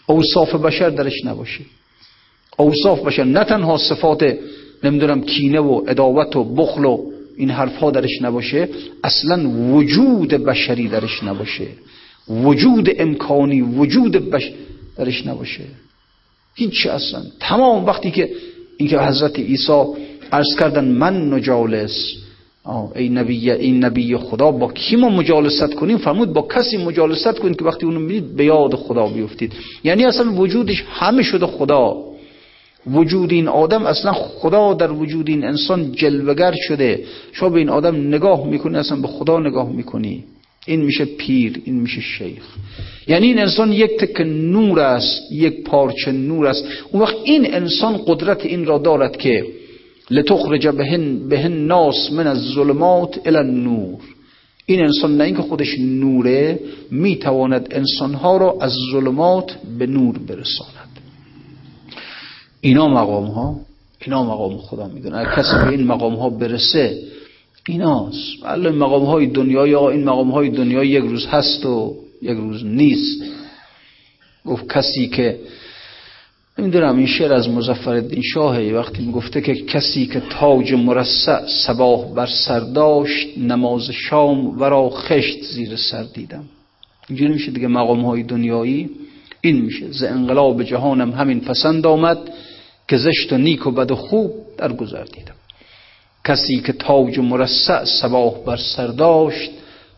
اوصاف 0.06 0.54
بشر 0.54 0.90
درش 0.90 1.24
نباشه. 1.24 1.64
اوصاف 2.56 3.00
بشر 3.00 3.24
نه 3.24 3.44
تنها 3.44 3.76
صفات 3.76 4.36
نمی‌دونم 4.84 5.22
کینه 5.22 5.60
و 5.60 5.84
اداوت 5.88 6.36
و 6.36 6.44
بخل 6.44 6.84
و 6.84 7.12
این 7.36 7.50
حرفها 7.50 7.90
درش 7.90 8.22
نباشه 8.22 8.68
اصلا 9.04 9.50
وجود 9.50 10.28
بشری 10.28 10.88
درش 10.88 11.24
نباشه. 11.24 11.66
وجود 12.28 12.90
امکانی 12.98 13.60
وجود 13.60 14.12
بش 14.30 14.52
درش 14.96 15.26
نباشه. 15.26 15.64
هیچ 16.54 16.86
اصلا. 16.86 17.22
تمام 17.40 17.84
وقتی 17.84 18.10
که 18.10 18.30
اینکه 18.76 19.00
حضرت 19.00 19.38
عیسی 19.38 19.84
عرض 20.32 20.56
کردن 20.58 20.84
من 20.84 21.34
نجالس 21.34 22.16
ای 22.96 23.08
نبی 23.08 23.50
این 23.50 23.84
نبی 23.84 24.16
خدا 24.16 24.50
با 24.50 24.72
کی 24.72 24.96
ما 24.96 25.08
مجالست 25.08 25.74
کنیم؟ 25.74 25.98
فرمود 25.98 26.32
با 26.32 26.42
کسی 26.42 26.76
مجالست 26.76 27.38
کنید 27.38 27.58
که 27.58 27.64
وقتی 27.64 27.86
اونو 27.86 28.00
می‌دید 28.00 28.36
به 28.36 28.44
یاد 28.44 28.74
خدا 28.74 29.06
بیفتید. 29.06 29.52
یعنی 29.84 30.04
اصلا 30.04 30.32
وجودش 30.32 30.84
همه 30.88 31.22
شده 31.22 31.46
خدا. 31.46 31.96
وجود 32.86 33.32
این 33.32 33.48
آدم 33.48 33.86
اصلا 33.86 34.12
خدا 34.12 34.74
در 34.74 34.92
وجود 34.92 35.28
این 35.28 35.44
انسان 35.44 35.92
جلوگر 35.92 36.54
شده. 36.68 37.04
شما 37.32 37.48
به 37.48 37.58
این 37.58 37.68
آدم 37.68 38.08
نگاه 38.08 38.46
می‌کنی 38.46 38.76
اصلا 38.76 39.00
به 39.00 39.08
خدا 39.08 39.40
نگاه 39.40 39.72
می‌کنی. 39.72 40.24
این 40.66 40.80
میشه 40.80 41.04
پیر 41.04 41.60
این 41.64 41.80
میشه 41.80 42.00
شیخ. 42.00 42.44
یعنی 43.08 43.26
این 43.26 43.38
انسان 43.38 43.72
یک 43.72 43.90
تک 43.90 44.20
نور 44.26 44.80
است 44.80 45.32
یک 45.32 45.64
پارچه 45.64 46.12
نور 46.12 46.46
است. 46.46 46.64
اون 46.92 47.02
وقت 47.02 47.16
این 47.24 47.54
انسان 47.54 48.00
قدرت 48.06 48.46
این 48.46 48.66
را 48.66 48.78
دارد 48.78 49.16
که 49.16 49.46
لتخرج 50.10 50.68
بهن 50.68 51.28
بهن 51.28 51.52
ناس 51.52 52.12
من 52.12 52.26
از 52.26 52.38
ظلمات 52.38 53.26
الى 53.26 53.36
النور. 53.36 53.98
این 54.66 54.80
انسان 54.80 55.16
نه 55.16 55.24
اینکه 55.24 55.42
خودش 55.42 55.78
نوره 55.78 56.60
می‌تواند 56.90 57.68
انسانها 57.70 58.36
را 58.36 58.58
از 58.60 58.72
ظلمات 58.92 59.56
به 59.78 59.86
نور 59.86 60.18
برساند. 60.18 60.90
اینا 62.60 62.88
مقام 62.88 63.26
ها 63.26 63.56
اینا 64.04 64.24
مقام 64.24 64.56
خدا 64.56 64.88
می‌دونه. 64.88 65.16
اگر 65.16 65.30
کسی 65.30 65.56
به 65.64 65.68
این 65.68 65.84
مقام 65.86 66.14
ها 66.14 66.30
برسه 66.30 66.98
ایناست. 67.68 68.42
بله 68.42 68.70
مقام 68.70 69.04
های 69.04 69.26
دنیا 69.26 69.66
یا 69.66 69.90
این 69.90 70.04
مقام 70.04 70.30
های 70.30 70.50
دنیا 70.50 70.84
یک 70.84 71.04
روز 71.04 71.26
هست 71.26 71.66
و 71.66 71.96
یک 72.22 72.36
روز 72.36 72.64
نیست. 72.64 73.22
گفت 74.46 74.72
کسی 74.72 75.08
که 75.08 75.38
نمی‌دونم 76.60 76.96
این 76.96 77.06
شعر 77.06 77.32
از 77.32 77.48
مزفر 77.48 78.02
شاهه. 78.34 78.72
وقتی 78.74 79.02
می‌گفته 79.02 79.40
که 79.40 79.54
کسی 79.54 80.06
که 80.06 80.20
تاج 80.20 80.72
مرسع 80.72 81.46
سباه 81.66 82.14
بر 82.14 82.26
سر 82.26 82.60
داشت 82.60 83.38
نماز 83.38 83.90
شام 83.90 84.60
ورا 84.60 84.90
خشت 84.90 85.42
زیر 85.42 85.76
سر 85.76 86.02
دیدم. 86.02 86.44
اینجوری 87.08 87.32
میشه 87.32 87.50
دیگه 87.50 87.68
مقام 87.68 88.04
های 88.04 88.22
دنیایی؟ 88.22 88.90
این 89.40 89.60
میشه. 89.60 89.92
ز 89.92 90.02
انقلاب 90.02 90.62
جهانم 90.62 91.10
همین 91.10 91.40
پسند 91.40 91.86
آمد 91.86 92.18
که 92.88 92.96
زشت 92.96 93.32
و 93.32 93.38
نیک 93.38 93.66
و 93.66 93.70
بد 93.70 93.90
و 93.90 93.96
خوب 93.96 94.30
در 94.58 94.72
گذر 94.72 95.04
دیدم. 95.04 95.34
کسی 96.24 96.60
که 96.60 96.72
تاج 96.72 97.18
مرسع 97.18 97.84
سباه 97.84 98.44
بر 98.44 98.56
سر 98.56 98.86
داشت 98.86 99.50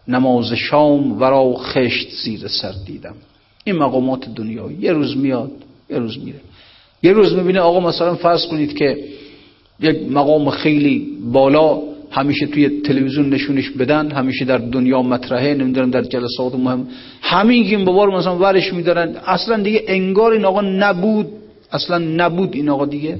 نماز 0.08 0.52
شام 0.52 1.20
ورا 1.20 1.54
خشت 1.54 2.08
زیر 2.24 2.48
سر 2.48 2.74
دیدم. 2.86 3.14
این 3.64 3.76
مقامات 3.76 4.28
دنیایی. 4.34 4.76
یه 4.80 4.92
روز 4.92 5.16
میاد 5.16 5.50
یه 5.90 5.98
روز 5.98 6.18
میره. 6.18 6.40
یه 7.03 7.12
روز 7.12 7.34
می‌بینه 7.34 7.61
آقا 7.61 7.80
مثلا 7.80 8.14
فرض 8.14 8.46
کنید 8.46 8.76
که 8.76 8.96
یک 9.80 9.96
مقام 10.11 10.50
خیلی 10.50 11.09
بالا 11.32 11.78
همیشه 12.11 12.46
توی 12.46 12.80
تلویزیون 12.80 13.30
نشونش 13.30 13.70
بدن 13.70 14.11
همیشه 14.11 14.44
در 14.44 14.59
دنیا 14.59 15.03
مطرحه 15.03 15.55
نمی‌دونم 15.55 15.90
در 15.90 16.03
جلسات 16.03 16.55
مهم. 16.55 16.88
همین 17.22 17.70
که 17.70 17.78
بابار 17.78 18.11
مثلا 18.11 18.38
ورش 18.38 18.72
میدارن 18.72 19.16
اصلا 19.26 19.62
دیگه 19.62 19.82
انگار 19.86 20.32
این 20.32 20.44
آقا 20.44 20.61
نبود. 20.61 21.26
اصلا 21.72 21.98
نبود 21.98 22.55
این 22.55 22.68
آقا 22.68 22.86
دیگه. 22.86 23.18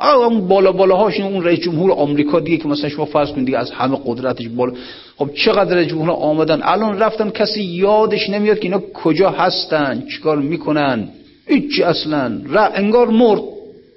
اون 0.00 0.48
بالا 0.48 0.72
بالاهاش 0.72 1.20
اون 1.20 1.44
رئیس 1.44 1.60
جمهور 1.60 1.92
آمریکا 1.92 2.40
دیگه 2.40 2.56
که 2.56 2.68
مثلا 2.68 2.88
شما 2.88 3.04
فرض 3.04 3.30
کنید 3.30 3.46
دیگه 3.46 3.58
از 3.58 3.70
همه 3.70 3.98
قدرتش 4.06 4.48
بالا. 4.48 4.72
خب 5.16 5.30
چقدر 5.34 5.76
رئیس 5.76 5.88
جمهور 5.88 6.10
آمدن؟ 6.10 6.60
الان 6.62 6.98
رفتن 6.98 7.30
کسی 7.30 7.62
یادش 7.62 8.30
نمیاد 8.30 8.58
که 8.58 8.64
اینا 8.64 8.82
کجا 8.94 9.30
هستن 9.30 10.04
چیکار 10.16 10.38
می‌کنن. 10.38 11.08
هیچ 11.46 11.80
اصلا 11.80 12.40
را 12.46 12.66
انگار 12.66 13.08
مرد 13.08 13.42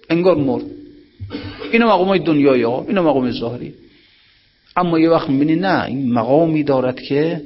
انگار 0.10 0.36
مرد 0.36 0.64
اینا 1.72 1.88
مقام 1.88 2.08
های 2.08 2.20
دنیایی 2.20 2.64
ها 2.64 2.86
اینا 2.88 3.04
مقام 3.04 3.32
ظاهری 3.32 3.74
اما 4.76 5.00
یه 5.00 5.10
وقت 5.10 5.30
می‌بینی 5.30 5.56
نه 5.56 5.86
این 5.86 6.14
مقامی 6.14 6.64
دارد 6.64 7.02
که 7.02 7.42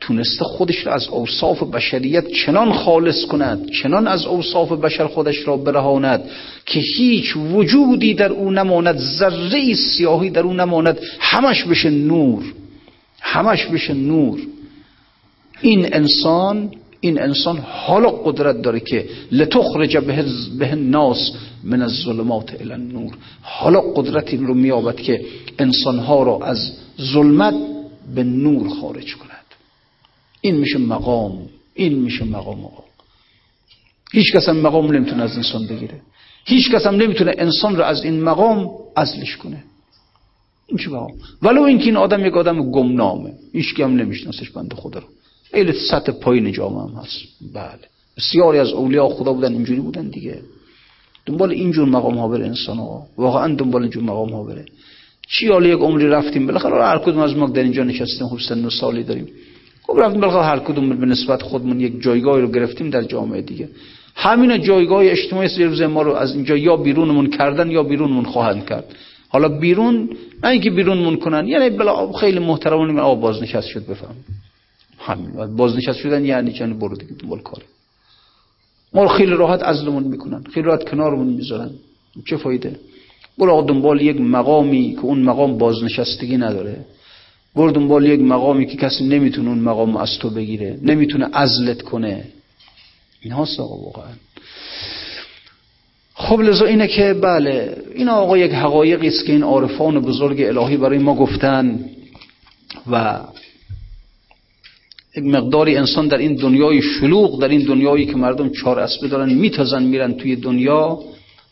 تونسته 0.00 0.44
خودش 0.44 0.86
را 0.86 0.94
از 0.94 1.08
اوصاف 1.08 1.62
بشریت 1.62 2.28
چنان 2.28 2.72
خالص 2.72 3.24
کند 3.24 3.70
چنان 3.70 4.06
از 4.06 4.26
اوصاف 4.26 4.72
بشر 4.72 5.06
خودش 5.06 5.48
را 5.48 5.56
برهاند 5.56 6.24
که 6.66 6.80
هیچ 6.80 7.36
وجودی 7.36 8.14
در 8.14 8.32
او 8.32 8.50
نماند 8.50 8.98
ذره 8.98 9.74
سیاهی 9.74 10.30
در 10.30 10.40
او 10.40 10.54
نماند 10.54 11.00
همش 11.20 11.64
بشه 11.64 11.90
نور 11.90 12.42
همش 13.20 13.66
بشه 13.66 13.94
نور 13.94 14.40
این 15.60 15.94
انسان 15.94 16.70
این 17.04 17.22
انسان 17.22 17.58
حالا 17.58 18.10
قدرت 18.10 18.62
داره 18.62 18.80
که 18.80 19.08
لتخرج 19.32 19.96
به, 20.58 20.74
ناس 20.74 21.32
من 21.64 21.82
الظلمات 21.82 22.60
الى 22.60 22.72
النور. 22.72 23.14
حالا 23.42 23.80
قدرت 23.80 24.28
این 24.28 24.46
رو 24.46 24.54
میابد 24.54 24.96
که 24.96 25.24
انسانها 25.58 26.22
را 26.22 26.38
از 26.44 26.72
ظلمت 27.00 27.54
به 28.14 28.24
نور 28.24 28.68
خارج 28.68 29.16
کند. 29.16 29.46
این 30.40 30.56
میشه 30.56 30.78
مقام. 30.78 31.38
این 31.74 31.98
میشه 31.98 32.24
مقام 32.24 32.64
آقا. 32.64 32.84
هیچ 34.12 34.32
کس 34.32 34.48
هم 34.48 34.56
مقام 34.56 34.92
نمی‌تونه 34.92 35.22
از 35.22 35.36
انسان 35.36 35.66
بگیره. 35.66 36.00
هیچ 36.44 36.70
کس 36.70 36.86
هم 36.86 36.94
نمی‌تونه 36.94 37.34
انسان 37.38 37.76
رو 37.76 37.84
از 37.84 38.04
این 38.04 38.22
مقام 38.22 38.70
ازلش 38.96 39.36
کنه. 39.36 39.64
این 40.66 40.78
چه 40.78 40.90
مقام. 40.90 41.12
ولو 41.42 41.62
اینکه 41.62 41.84
این 41.84 41.96
آدم 41.96 42.26
یک 42.26 42.36
آدم 42.36 42.70
گمنامه. 42.70 43.32
هیچ 43.52 43.80
هم 43.80 43.96
نمیشناسش 43.96 44.50
بنده 44.50 44.76
خدا 44.76 45.00
رو. 45.00 45.06
خیلی 45.52 45.72
سطح 45.72 46.12
پایین 46.12 46.52
جامعه 46.52 46.82
هم 46.82 46.94
هست. 47.02 47.18
بله. 47.54 47.88
بسیاری 48.16 48.58
از 48.58 48.68
اولیاء 48.68 49.08
خدا 49.08 49.32
بودن 49.32 49.52
اینجوری 49.52 49.80
بودن 49.80 50.08
دیگه. 50.08 50.38
دنبال 51.26 51.50
اینجور 51.50 51.88
مقام 51.88 52.18
ها 52.18 52.28
بره 52.28 52.46
انسان 52.46 52.76
ها. 52.76 53.06
واقعا 53.16 53.54
دنبال 53.54 53.82
اینجور 53.82 54.02
مقام 54.02 54.32
ها 54.32 54.42
بره. 54.42 54.64
چی 55.28 55.48
حالا 55.48 55.68
یک 55.68 55.78
عمری 55.78 56.08
رفتیم؟ 56.08 56.46
بالاخره 56.46 56.84
هر 56.84 56.98
کدوم 56.98 57.18
از 57.18 57.36
ما 57.36 57.46
در 57.46 57.62
اینجا 57.62 57.84
نشستیم 57.84 58.28
خب 58.28 58.38
سن 58.48 58.64
و 58.64 58.70
سالی 58.70 59.02
داریم. 59.02 59.28
خب 59.82 59.98
رفتیم 59.98 60.20
بالاخره 60.20 60.44
هر 60.44 60.58
کدوم 60.58 60.88
به 60.88 61.06
نسبت 61.06 61.42
خودمون 61.42 61.80
یک 61.80 62.02
جایگاهی 62.02 62.42
رو 62.42 62.50
گرفتیم 62.50 62.90
در 62.90 63.02
جامعه 63.02 63.42
دیگه. 63.42 63.68
همین 64.14 64.62
جایگاه 64.62 65.04
اجتماعی 65.04 65.64
روز 65.64 65.82
ما 65.82 66.02
رو 66.02 66.12
از 66.12 66.34
اینجا 66.34 66.56
یا 66.56 66.76
بیرونمون 66.76 67.30
کردن 67.30 67.70
یا 67.70 67.82
بیرونمون 67.82 68.24
خواهند 68.24 68.66
کرد. 68.66 68.84
حالا 69.28 69.48
بیرون 69.48 70.08
نه 70.42 70.50
اینکه 70.50 70.70
بیرونمون 70.70 71.16
کنن 71.16 71.48
یعنی 71.48 71.70
بلا 71.70 72.12
خیلی 72.12 72.38
محترمانه 72.38 73.00
آقا 73.00 73.14
بازنشست 73.14 73.68
شد 73.68 73.86
بفهم. 73.86 74.14
همین. 75.02 75.56
بازنشست 75.56 75.98
شدن 75.98 76.24
یعنی 76.24 76.52
چنین 76.52 76.78
برو 76.78 76.96
دیگه 76.96 77.12
دنبال 77.12 77.40
کار. 77.40 77.62
ما 78.94 79.08
خیلی 79.08 79.32
راحت 79.32 79.62
ازلمون 79.62 80.02
می‌کنن. 80.02 80.44
خیلی 80.54 80.66
راحت 80.66 80.88
کنارمون 80.90 81.26
می‌ذارن. 81.26 81.70
چه 82.26 82.36
فایده؟ 82.36 82.76
برو 83.38 83.62
دنبال 83.62 84.00
یک 84.00 84.20
مقامی 84.20 84.92
که 84.94 85.00
اون 85.00 85.22
مقام 85.22 85.58
بازنشستگی 85.58 86.36
نداره. 86.36 86.84
برو 87.54 87.70
دنبال 87.70 88.06
یک 88.06 88.20
مقامی 88.20 88.66
که 88.66 88.76
کسی 88.76 89.04
نمی‌تونه 89.04 89.48
اون 89.48 89.58
مقام 89.58 89.96
از 89.96 90.18
تو 90.18 90.30
بگیره. 90.30 90.78
نمی‌تونه 90.82 91.28
ازلت 91.32 91.82
کنه. 91.82 92.24
این 93.20 93.32
هاست 93.32 93.60
آقا 93.60 93.76
واقعا. 93.76 94.12
خب 96.14 96.40
لذا 96.40 96.66
اینه 96.66 96.86
که 96.86 97.14
بله 97.14 97.76
این 97.94 98.08
آقا 98.08 98.38
یک 98.38 98.52
حقایقی 98.52 99.08
است 99.08 99.24
که 99.24 99.32
این 99.32 99.42
عارفان 99.42 100.00
بزرگ 100.00 100.42
الهی 100.42 100.76
برای 100.76 100.98
ما 100.98 101.14
گفتن 101.14 101.84
و 102.90 103.20
یک 105.16 105.24
مقداری 105.24 105.76
انسان 105.76 106.08
در 106.08 106.18
این 106.18 106.34
دنیای 106.34 106.82
شلوغ 106.82 107.40
در 107.40 107.48
این 107.48 107.64
دنیایی 107.64 108.06
که 108.06 108.16
مردم 108.16 108.50
چهار 108.50 108.78
اسبه 108.78 109.08
دارن 109.08 109.34
میتازن 109.34 109.82
میرن 109.82 110.12
توی 110.12 110.36
دنیا. 110.36 110.98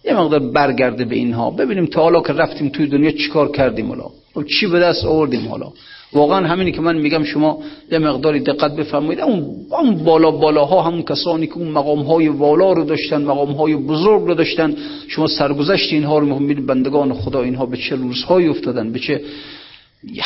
یه 0.05 0.15
مقدار 0.15 0.41
برگرده 0.41 1.05
به 1.05 1.15
اینها. 1.15 1.51
ببینیم 1.51 1.87
تا 1.87 2.03
حالا 2.03 2.21
که 2.21 2.33
رفتیم 2.33 2.69
توی 2.69 2.87
دنیا 2.87 3.11
چیکار 3.11 3.51
کردیم 3.51 3.89
حالا؟ 3.89 4.05
خب 4.35 4.45
چی 4.45 4.67
به 4.67 4.81
دست 4.81 5.05
آوردیم 5.05 5.49
حالا؟ 5.49 5.73
واقعا 6.13 6.47
همینی 6.47 6.73
که 6.73 6.81
من 6.81 6.97
میگم 6.97 7.25
شما 7.25 7.59
یه 7.93 7.99
مقداری 7.99 8.41
دقت 8.41 8.77
بفرمایید. 8.77 9.21
اون 9.21 9.57
اون 9.71 10.05
بالا 10.05 10.31
بالاها 10.31 10.83
همون 10.83 11.03
کسانی 11.03 11.47
که 11.47 11.57
اون 11.57 11.69
مقام 11.69 12.03
های 12.03 12.29
والا 12.29 12.73
رو 12.73 12.85
داشتن 12.85 13.23
مقام 13.23 13.53
های 13.53 13.77
بزرگ 13.77 14.23
رو 14.23 14.35
داشتن. 14.35 14.77
شما 15.09 15.27
سرگذشت 15.27 15.93
اینها 15.93 16.19
رو 16.19 16.39
می‌بینید 16.39 16.67
بندگان 16.67 17.15
خدا 17.15 17.43
اینها 17.43 17.67
به 17.67 17.77
چه 17.77 17.97
روزهایی 17.97 18.49
افتادن 18.49 18.93
به 18.93 18.99
چه 18.99 19.21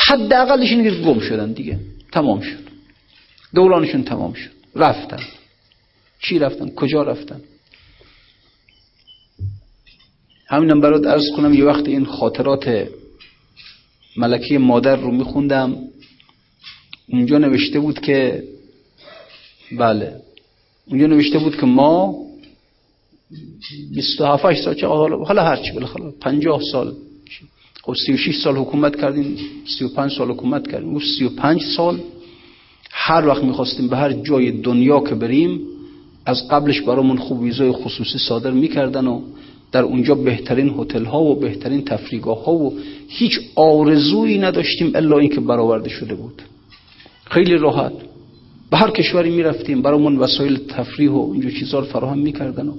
حداقلش 0.09 0.71
اینه 0.71 0.91
گم 0.91 1.19
شدن 1.19 1.53
دیگه. 1.53 1.79
تمام 2.13 2.41
شد. 2.41 2.74
دورانشون 3.55 4.05
تمام 4.05 4.33
شد. 4.33 4.51
رفتن. 4.77 5.21
چی 6.21 6.39
رفتن؟ 6.39 6.69
کجا 6.69 7.03
رفتن؟ 7.03 7.41
همینم 10.47 10.81
برات 10.81 11.07
ارز 11.07 11.25
کنم 11.37 11.55
یه 11.55 11.65
وقت 11.65 11.89
این 11.89 12.05
خاطرات 12.05 12.89
ملکه 14.17 14.59
مادر 14.59 14.97
رو 14.97 15.11
میخوندم. 15.11 15.77
اونجا 17.09 17.39
نوشته 17.39 17.81
بود 17.81 18.01
که 18.01 18.45
بله. 19.73 20.21
اونجا 20.87 21.07
نوشته 21.07 21.39
بود 21.39 21.57
که 21.57 21.67
ما 21.67 22.17
27 23.95 24.55
سال 24.65 24.75
چه 24.75 24.87
حالا 24.87 25.17
حالا 25.17 25.45
هر 25.45 25.57
چی 25.57 25.73
بالاخره 25.73 26.11
50 26.21 26.61
سال. 26.73 26.95
خب 27.83 27.95
36 28.07 28.37
سال 28.37 28.57
حکومت 28.57 29.01
کردیم 29.01 29.37
35 29.79 30.13
سال 30.13 30.31
حکومت 30.31 30.71
کردیم. 30.71 30.99
35 30.99 31.63
سال 31.77 32.01
هر 32.97 33.27
وقت 33.27 33.45
می‌خواستیم 33.45 33.89
به 33.89 33.97
هر 33.97 34.13
جای 34.13 34.51
دنیا 34.51 35.01
که 35.01 35.15
بریم 35.15 35.61
از 36.27 36.49
قبلش 36.49 36.81
برامون 36.81 37.17
خوب 37.17 37.41
ویزای 37.41 37.73
خصوصی 37.73 38.19
صادر 38.19 38.51
می‌کردن 38.51 39.07
و 39.07 39.21
در 39.73 39.83
اونجا 39.83 40.15
بهترین 40.15 40.75
هتل 40.79 41.05
ها 41.05 41.23
و 41.23 41.41
بهترین 41.41 41.85
تفریگاه 41.85 42.45
ها 42.45 42.53
و 42.53 42.79
هیچ 43.09 43.41
آرزویی 43.55 44.39
نداشتیم 44.39 44.93
الا 44.95 45.19
اینکه 45.19 45.41
برآورده 45.41 45.89
شده 45.89 46.15
بود. 46.15 46.43
خیلی 47.31 47.57
راحت. 47.57 47.93
به 48.71 48.77
هر 48.77 48.91
کشوری 48.91 49.31
می‌رفتیم 49.31 49.83
برامون 49.83 50.17
وسایل 50.17 50.59
تفریح 50.69 51.11
و 51.11 51.31
اینجور 51.33 51.51
چیزا 51.51 51.83
فراهم 51.83 52.19
می‌کردن 52.19 52.69
و 52.69 52.75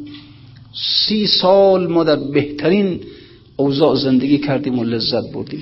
سی 1.07 1.27
سال 1.27 1.87
ما 1.87 2.03
در 2.03 2.15
بهترین 2.15 2.99
اوضاع 3.55 3.95
زندگی 3.95 4.37
کردیم 4.37 4.79
و 4.79 4.83
لذت 4.83 5.33
بردیم. 5.33 5.61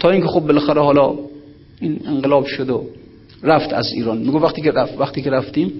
تا 0.00 0.10
اینکه 0.10 0.26
خب 0.26 0.40
بالاخره 0.40 0.80
حالا 0.80 1.14
این 1.80 2.00
انقلاب 2.06 2.46
شد 2.46 2.70
و 2.70 2.84
رفت 3.42 3.72
از 3.72 3.92
ایران. 3.92 4.18
میگو 4.18 4.38
وقتی 4.38 4.62
که 4.62 4.70
رفت 4.70 4.98
وقتی 4.98 5.22
که 5.22 5.30
رفتیم 5.30 5.72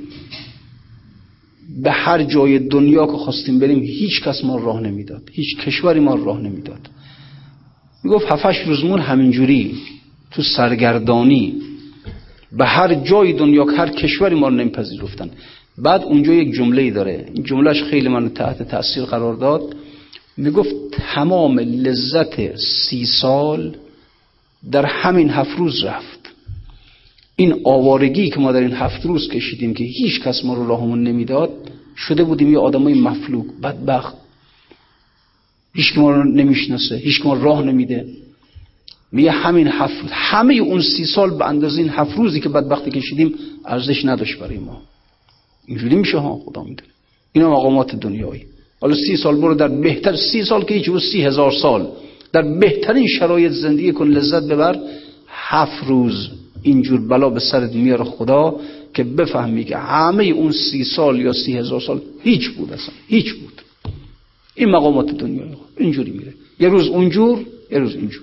به 1.83 1.91
هر 1.91 2.23
جای 2.23 2.59
دنیا 2.59 3.07
که 3.07 3.13
خواستیم 3.13 3.59
بریم 3.59 3.79
هیچ 3.83 4.23
کس 4.23 4.45
ما 4.45 4.57
راه 4.57 4.81
نمی‌داد. 4.81 5.23
هیچ 5.33 5.57
کشوری 5.57 6.01
ما 6.01 6.15
راه 6.15 6.41
نمی‌داد. 6.41 6.89
می‌گفت 8.05 8.27
هفتش 8.27 8.59
روزمون 8.67 9.01
همینجوری 9.01 9.75
تو 10.31 10.43
سرگردانی. 10.43 11.55
به 12.53 12.67
هر 12.67 12.95
جای 12.95 13.33
دنیا 13.33 13.65
که 13.65 13.71
هر 13.71 13.89
کشوری 13.89 14.35
ما 14.35 14.49
رو 14.49 14.55
نمیپذیرفتن. 14.55 15.31
بعد 15.79 16.03
اونجا 16.03 16.33
یک 16.33 16.55
جمله 16.55 16.91
داره. 16.91 17.27
این 17.35 17.45
جملهش 17.45 17.83
خیلی 17.83 18.09
من 18.09 18.29
تحت 18.29 18.63
تاثیر 18.63 19.05
قرار 19.05 19.35
داد. 19.35 19.77
می‌گفت 20.37 20.75
تمام 20.91 21.59
لذت 21.59 22.57
سی 22.57 23.07
سال 23.07 23.77
در 24.71 24.87
همین 24.87 25.31
هفت 25.31 25.59
روز 25.59 25.85
رفت. 25.85 26.12
این 27.37 27.61
آوارگی 27.65 28.31
که 28.31 28.41
ما 28.41 28.53
در 28.53 28.61
این 28.61 28.73
هفت 28.73 29.07
روز 29.07 29.29
کشیدیم 29.29 29.75
که 29.75 29.85
هیچ 29.85 30.21
کس 30.21 30.45
ما 30.45 30.55
رو 30.55 30.67
راهمون 30.67 31.03
نمی‌داد 31.03 31.51
شده 31.97 32.25
بودیم 32.25 32.53
یه 32.53 32.59
آدمای 32.59 32.95
مفلوک 32.95 33.47
بدبخت. 33.63 34.15
هیچ 35.75 35.99
ما 35.99 36.11
رو 36.11 36.25
نمی‌شناسه 36.25 36.97
هیچ 36.97 37.27
ما 37.27 37.35
راه 37.35 37.63
نمیده. 37.63 38.07
میگه 39.13 39.31
همین 39.31 39.69
هفت 39.69 40.05
همه 40.11 40.55
اون 40.55 40.81
سی 40.81 41.05
سال 41.05 41.39
به 41.39 41.47
اندازه 41.47 41.79
این 41.79 41.91
هفت 41.91 42.17
روزی 42.17 42.41
که 42.41 42.49
بدبختی 42.49 42.91
کشیدیم 42.91 43.35
ارزش 43.65 44.05
نداشت 44.05 44.39
برای 44.39 44.59
ما. 44.59 44.83
اینجوری 45.67 45.97
میشه 45.97 46.19
ها؟ 46.19 46.43
خدا 46.47 46.63
می‌دونه. 46.63 46.91
اینا 47.33 47.51
مقامات 47.51 47.97
دنیایی. 47.97 48.45
حالا 48.81 48.95
سی 48.95 49.17
سال 49.17 49.37
برو 49.37 49.55
در 49.55 49.69
بهتر 49.69 50.17
سی 50.17 50.45
سال 50.45 50.65
که 50.65 50.75
هیچ 50.75 50.91
سی 51.13 51.23
هزار 51.23 51.53
سال. 51.53 51.89
در 52.33 52.43
بهترین 52.43 53.07
شرایط 53.07 53.53
زندگی 53.53 53.93
کن 53.93 54.09
لذت 54.09 54.43
ببر. 54.43 54.79
هفت 55.29 55.85
روز. 55.87 56.31
اینجور 56.63 57.01
بلا 57.01 57.31
به 57.31 57.41
سرت 57.41 57.73
میاره 57.73 58.05
خدا 58.05 58.61
که 58.95 59.05
بفهمی 59.05 59.65
که 59.65 59.77
همه 59.77 60.25
اون 60.25 60.53
سی 60.53 60.85
سال 60.85 61.21
یا 61.21 61.33
سی 61.33 61.57
هزار 61.59 61.81
سال 61.81 62.01
هیچ 62.23 62.51
بود 62.51 62.73
اصلا 62.73 62.95
هیچ 63.09 63.35
بود. 63.35 63.63
این 64.55 64.71
مقامات 64.71 65.11
دنیا 65.11 65.45
اینجوری 65.77 66.11
میره. 66.11 66.33
یه 66.61 66.69
روز 66.69 66.87
اونجور 66.87 67.39
یه 67.71 67.79
روز 67.79 67.95
اینجور. 67.95 68.23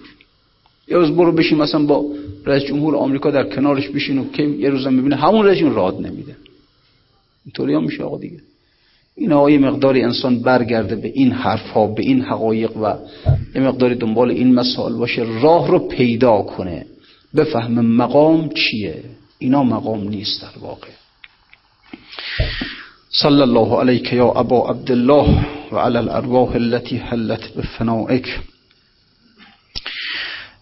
یه 0.88 0.98
روز 0.98 1.12
برو 1.12 1.32
بشین 1.32 1.58
مثلا 1.58 1.86
با 1.86 2.06
رئیس 2.46 2.64
جمهور 2.64 2.96
آمریکا 2.96 3.32
در 3.32 3.44
کنارش 3.44 3.90
بشین 3.90 4.18
و 4.18 4.30
که 4.34 4.44
یه 4.44 4.70
روز 4.70 4.88
می‌بینه 4.88 5.16
همون 5.16 5.46
رئیس 5.46 5.64
راد 5.64 5.96
نمیده. 6.08 6.36
اینطوری 7.46 7.74
هم 7.74 7.84
میشه 7.84 8.04
آقا 8.04 8.18
دیگه. 8.18 8.38
این 9.16 9.32
آقای 9.32 9.58
مقداری 9.58 10.02
انسان 10.02 10.40
برگرده 10.40 10.96
به 10.96 11.12
این 11.16 11.32
حرف 11.32 11.70
ها 11.70 11.88
به 11.88 12.02
این 12.02 12.22
حقایق 12.22 12.78
و 12.78 12.94
یه 13.56 13.62
مقداری 13.62 13.96
دنبال 13.96 14.32
این 14.32 14.54
مسائل 14.54 14.94
باشه 14.94 15.26
راه 15.42 15.72
رو 15.72 15.80
پیدا 15.80 16.42
کنه. 16.42 16.86
بفهم 17.36 17.86
مقام 17.86 18.50
چیه. 18.50 19.04
اینا 19.40 19.64
مقام 19.64 20.10
نیست 20.10 20.42
در 20.42 20.60
واقع. 20.62 20.88
صلی 23.22 23.42
الله 23.42 23.80
علیک 23.80 24.14
یا 24.14 24.32
ابا 24.32 24.70
عبدالله 24.70 25.46
و 25.72 25.78
علی 25.78 25.98
الارواح 25.98 26.52
التي 26.56 26.98
حلت 26.98 27.54
بفنائک. 27.54 28.40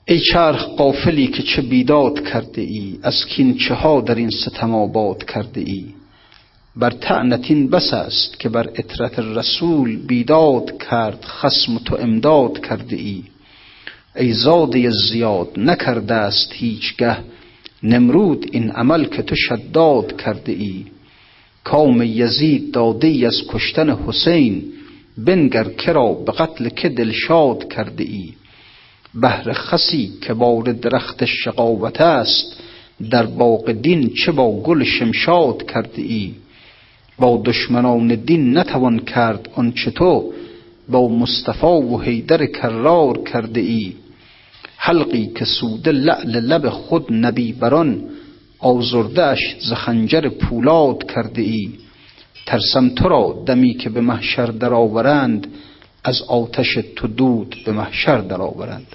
ای 0.08 0.20
چرخ 0.20 0.66
قافلی 0.66 1.28
که 1.28 1.44
چه 1.44 1.62
بیداد 1.62 2.28
کرده 2.28 2.62
ای 2.62 3.00
از 3.04 3.26
کین 3.26 3.58
چه 3.58 3.74
ها 3.74 4.02
در 4.02 4.16
این 4.16 4.30
ستم 4.30 4.76
آباد 4.76 5.24
کرده 5.24 5.62
ای. 5.62 5.86
بر 6.76 6.92
تعنتین 6.92 7.70
بس 7.70 7.94
است 7.94 8.40
که 8.40 8.50
بر 8.50 8.70
اطرت 8.76 9.20
رسول 9.20 9.96
بیداد 9.96 10.84
کرد 10.90 11.26
خسم 11.26 11.78
تو 11.78 11.96
امداد 11.96 12.66
کرده 12.66 12.96
ای. 12.96 13.24
ای 14.18 14.34
زاده 14.34 14.90
زیاد 14.90 15.48
نکرده 15.58 16.14
است 16.14 16.54
هیچگه 16.54 17.18
نمرود 17.84 18.46
این 18.52 18.72
عمل 18.72 19.06
که 19.06 19.22
تو 19.22 19.36
شداد 19.36 20.22
کرده 20.22 20.52
ای. 20.52 20.86
کام 21.64 22.02
یزید 22.02 22.72
داده 22.72 23.08
ای 23.08 23.26
از 23.26 23.42
کشتن 23.50 23.90
حسین 23.90 24.64
بنگر 25.18 25.64
کرا 25.64 26.14
به 26.14 26.32
قتل 26.32 26.70
که 26.70 26.90
دلشاد 26.90 27.74
کرده 27.74 28.04
ای. 28.04 28.34
بهر 29.14 29.54
خسی 29.54 30.12
که 30.22 30.34
بار 30.34 30.64
درخت 30.64 31.26
شقاوت 31.26 32.02
است 32.02 32.60
در 33.10 33.26
باغ 33.26 33.72
دین 33.72 34.14
چه 34.14 34.32
با 34.32 34.62
گل 34.62 34.84
شمشاد 34.84 35.72
کرده 35.72 36.02
ای. 36.02 36.34
با 37.20 37.42
دشمنان 37.46 38.08
دین 38.08 38.58
نتوان 38.58 39.00
کرد 39.00 39.50
آنچه 39.56 39.92
تو 39.92 40.34
با 40.90 41.08
مصطفی 41.08 41.66
و 41.66 41.98
حیدر 41.98 42.46
کرار 42.46 43.24
کرده 43.24 43.62
ای. 43.62 43.94
حلقی 44.78 45.28
که 45.36 45.46
سود 45.46 45.90
لعل 45.90 46.40
لب 46.40 46.70
خود 46.70 47.14
نبی 47.14 47.54
بران 47.54 48.04
آزردهش 48.60 49.56
ز 49.60 49.74
خنجر 49.74 50.30
پولاد 50.30 51.04
کرده 51.04 51.42
ای. 51.42 51.70
ترسم 52.46 52.90
تو 52.90 53.10
را 53.10 53.44
دمی 53.46 53.74
که 53.74 53.90
به 53.90 54.02
محشر 54.02 54.46
درآورند 54.46 55.48
از 56.04 56.22
آتش 56.22 56.78
تو 56.96 57.08
دود 57.08 57.56
به 57.66 57.72
محشر 57.72 58.22
درآورند. 58.22 58.88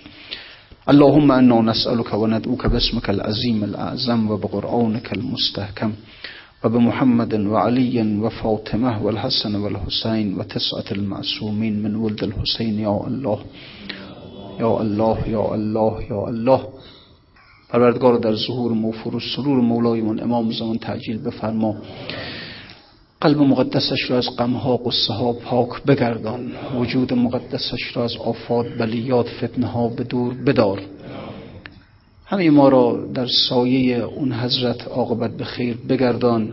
اللهم 0.89 1.30
انا 1.30 1.62
نسألك 1.62 2.14
و 2.14 2.26
ندعوك 2.26 2.66
باسمك 2.66 3.09
العظیم 3.09 3.62
الاعظم 3.62 4.30
و 4.30 4.37
بقرآنك 4.37 5.12
المستحکم 5.12 5.93
و 6.64 6.68
بمحمد 6.68 7.35
وعلي 7.35 8.20
وفاطمة 8.20 9.03
والحسن 9.03 9.55
والحسين 9.55 10.39
وتسعة 10.39 10.93
المعصومين 10.93 11.83
من 11.83 11.95
ولد 11.95 12.24
الحسين 12.24 12.78
يا 12.78 13.07
الله. 13.07 13.39
یا 14.61 14.78
الله 14.78 15.28
یا 15.28 15.42
الله 15.42 16.07
یا 16.11 16.26
الله. 16.26 16.61
پروردگار 17.68 18.18
در 18.18 18.34
ظهور 18.34 18.72
موفور 18.72 19.16
و 19.16 19.20
سرور 19.36 19.61
مولایمون 19.61 20.20
امام 20.20 20.53
زمان 20.53 20.78
تعجیل 20.78 21.18
بفرما. 21.18 21.76
قلب 23.20 23.38
مقدسش 23.38 24.11
را 24.11 24.18
از 24.18 24.28
غمها 24.38 24.76
قصه 24.76 25.12
ها 25.12 25.32
پاک 25.32 25.82
بگردان. 25.82 26.53
وجود 26.78 27.12
مقدسش 27.12 27.96
را 27.96 28.05
از 28.05 28.16
آفات 28.16 28.66
بلیات 28.78 29.26
فتنه 29.28 29.66
ها 29.66 29.88
به 29.88 30.05
دور 30.05 30.34
بدار. 30.34 30.82
همه 32.26 32.50
ما 32.50 32.68
را 32.68 33.07
در 33.14 33.26
سایه 33.48 33.98
اون 33.98 34.32
حضرت 34.32 34.88
عاقبت 34.88 35.36
به 35.36 35.44
خیر 35.44 35.76
بگردان. 35.88 36.53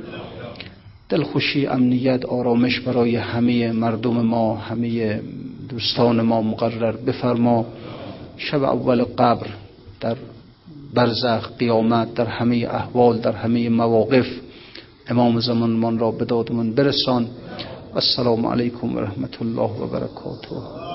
دلخوشی 1.09 1.67
امنیت 1.67 2.25
آرامش 2.25 2.79
برای 2.79 3.15
همه 3.15 3.71
مردم 3.71 4.21
ما 4.21 4.55
همه 4.55 5.21
دوستان 5.69 6.21
ما 6.21 6.41
مقرر 6.41 6.91
بفرما. 6.91 7.65
شب 8.39 8.63
اول 8.63 9.03
قبر 9.03 9.47
در 10.01 10.17
برزخ 10.93 11.49
قیامت 11.59 12.13
در 12.13 12.25
همه 12.25 12.67
احوال 12.71 13.17
در 13.17 13.31
همه 13.31 13.69
مواقف 13.69 14.27
امام 15.07 15.39
زمانمان 15.39 15.99
را 15.99 16.11
به 16.11 16.25
دادمان 16.25 16.73
برسان. 16.73 17.27
السلام 17.95 18.45
علیکم 18.45 18.95
و 18.95 18.99
رحمت 18.99 19.41
الله 19.41 19.71
و 19.81 19.87
برکاته. 19.87 20.88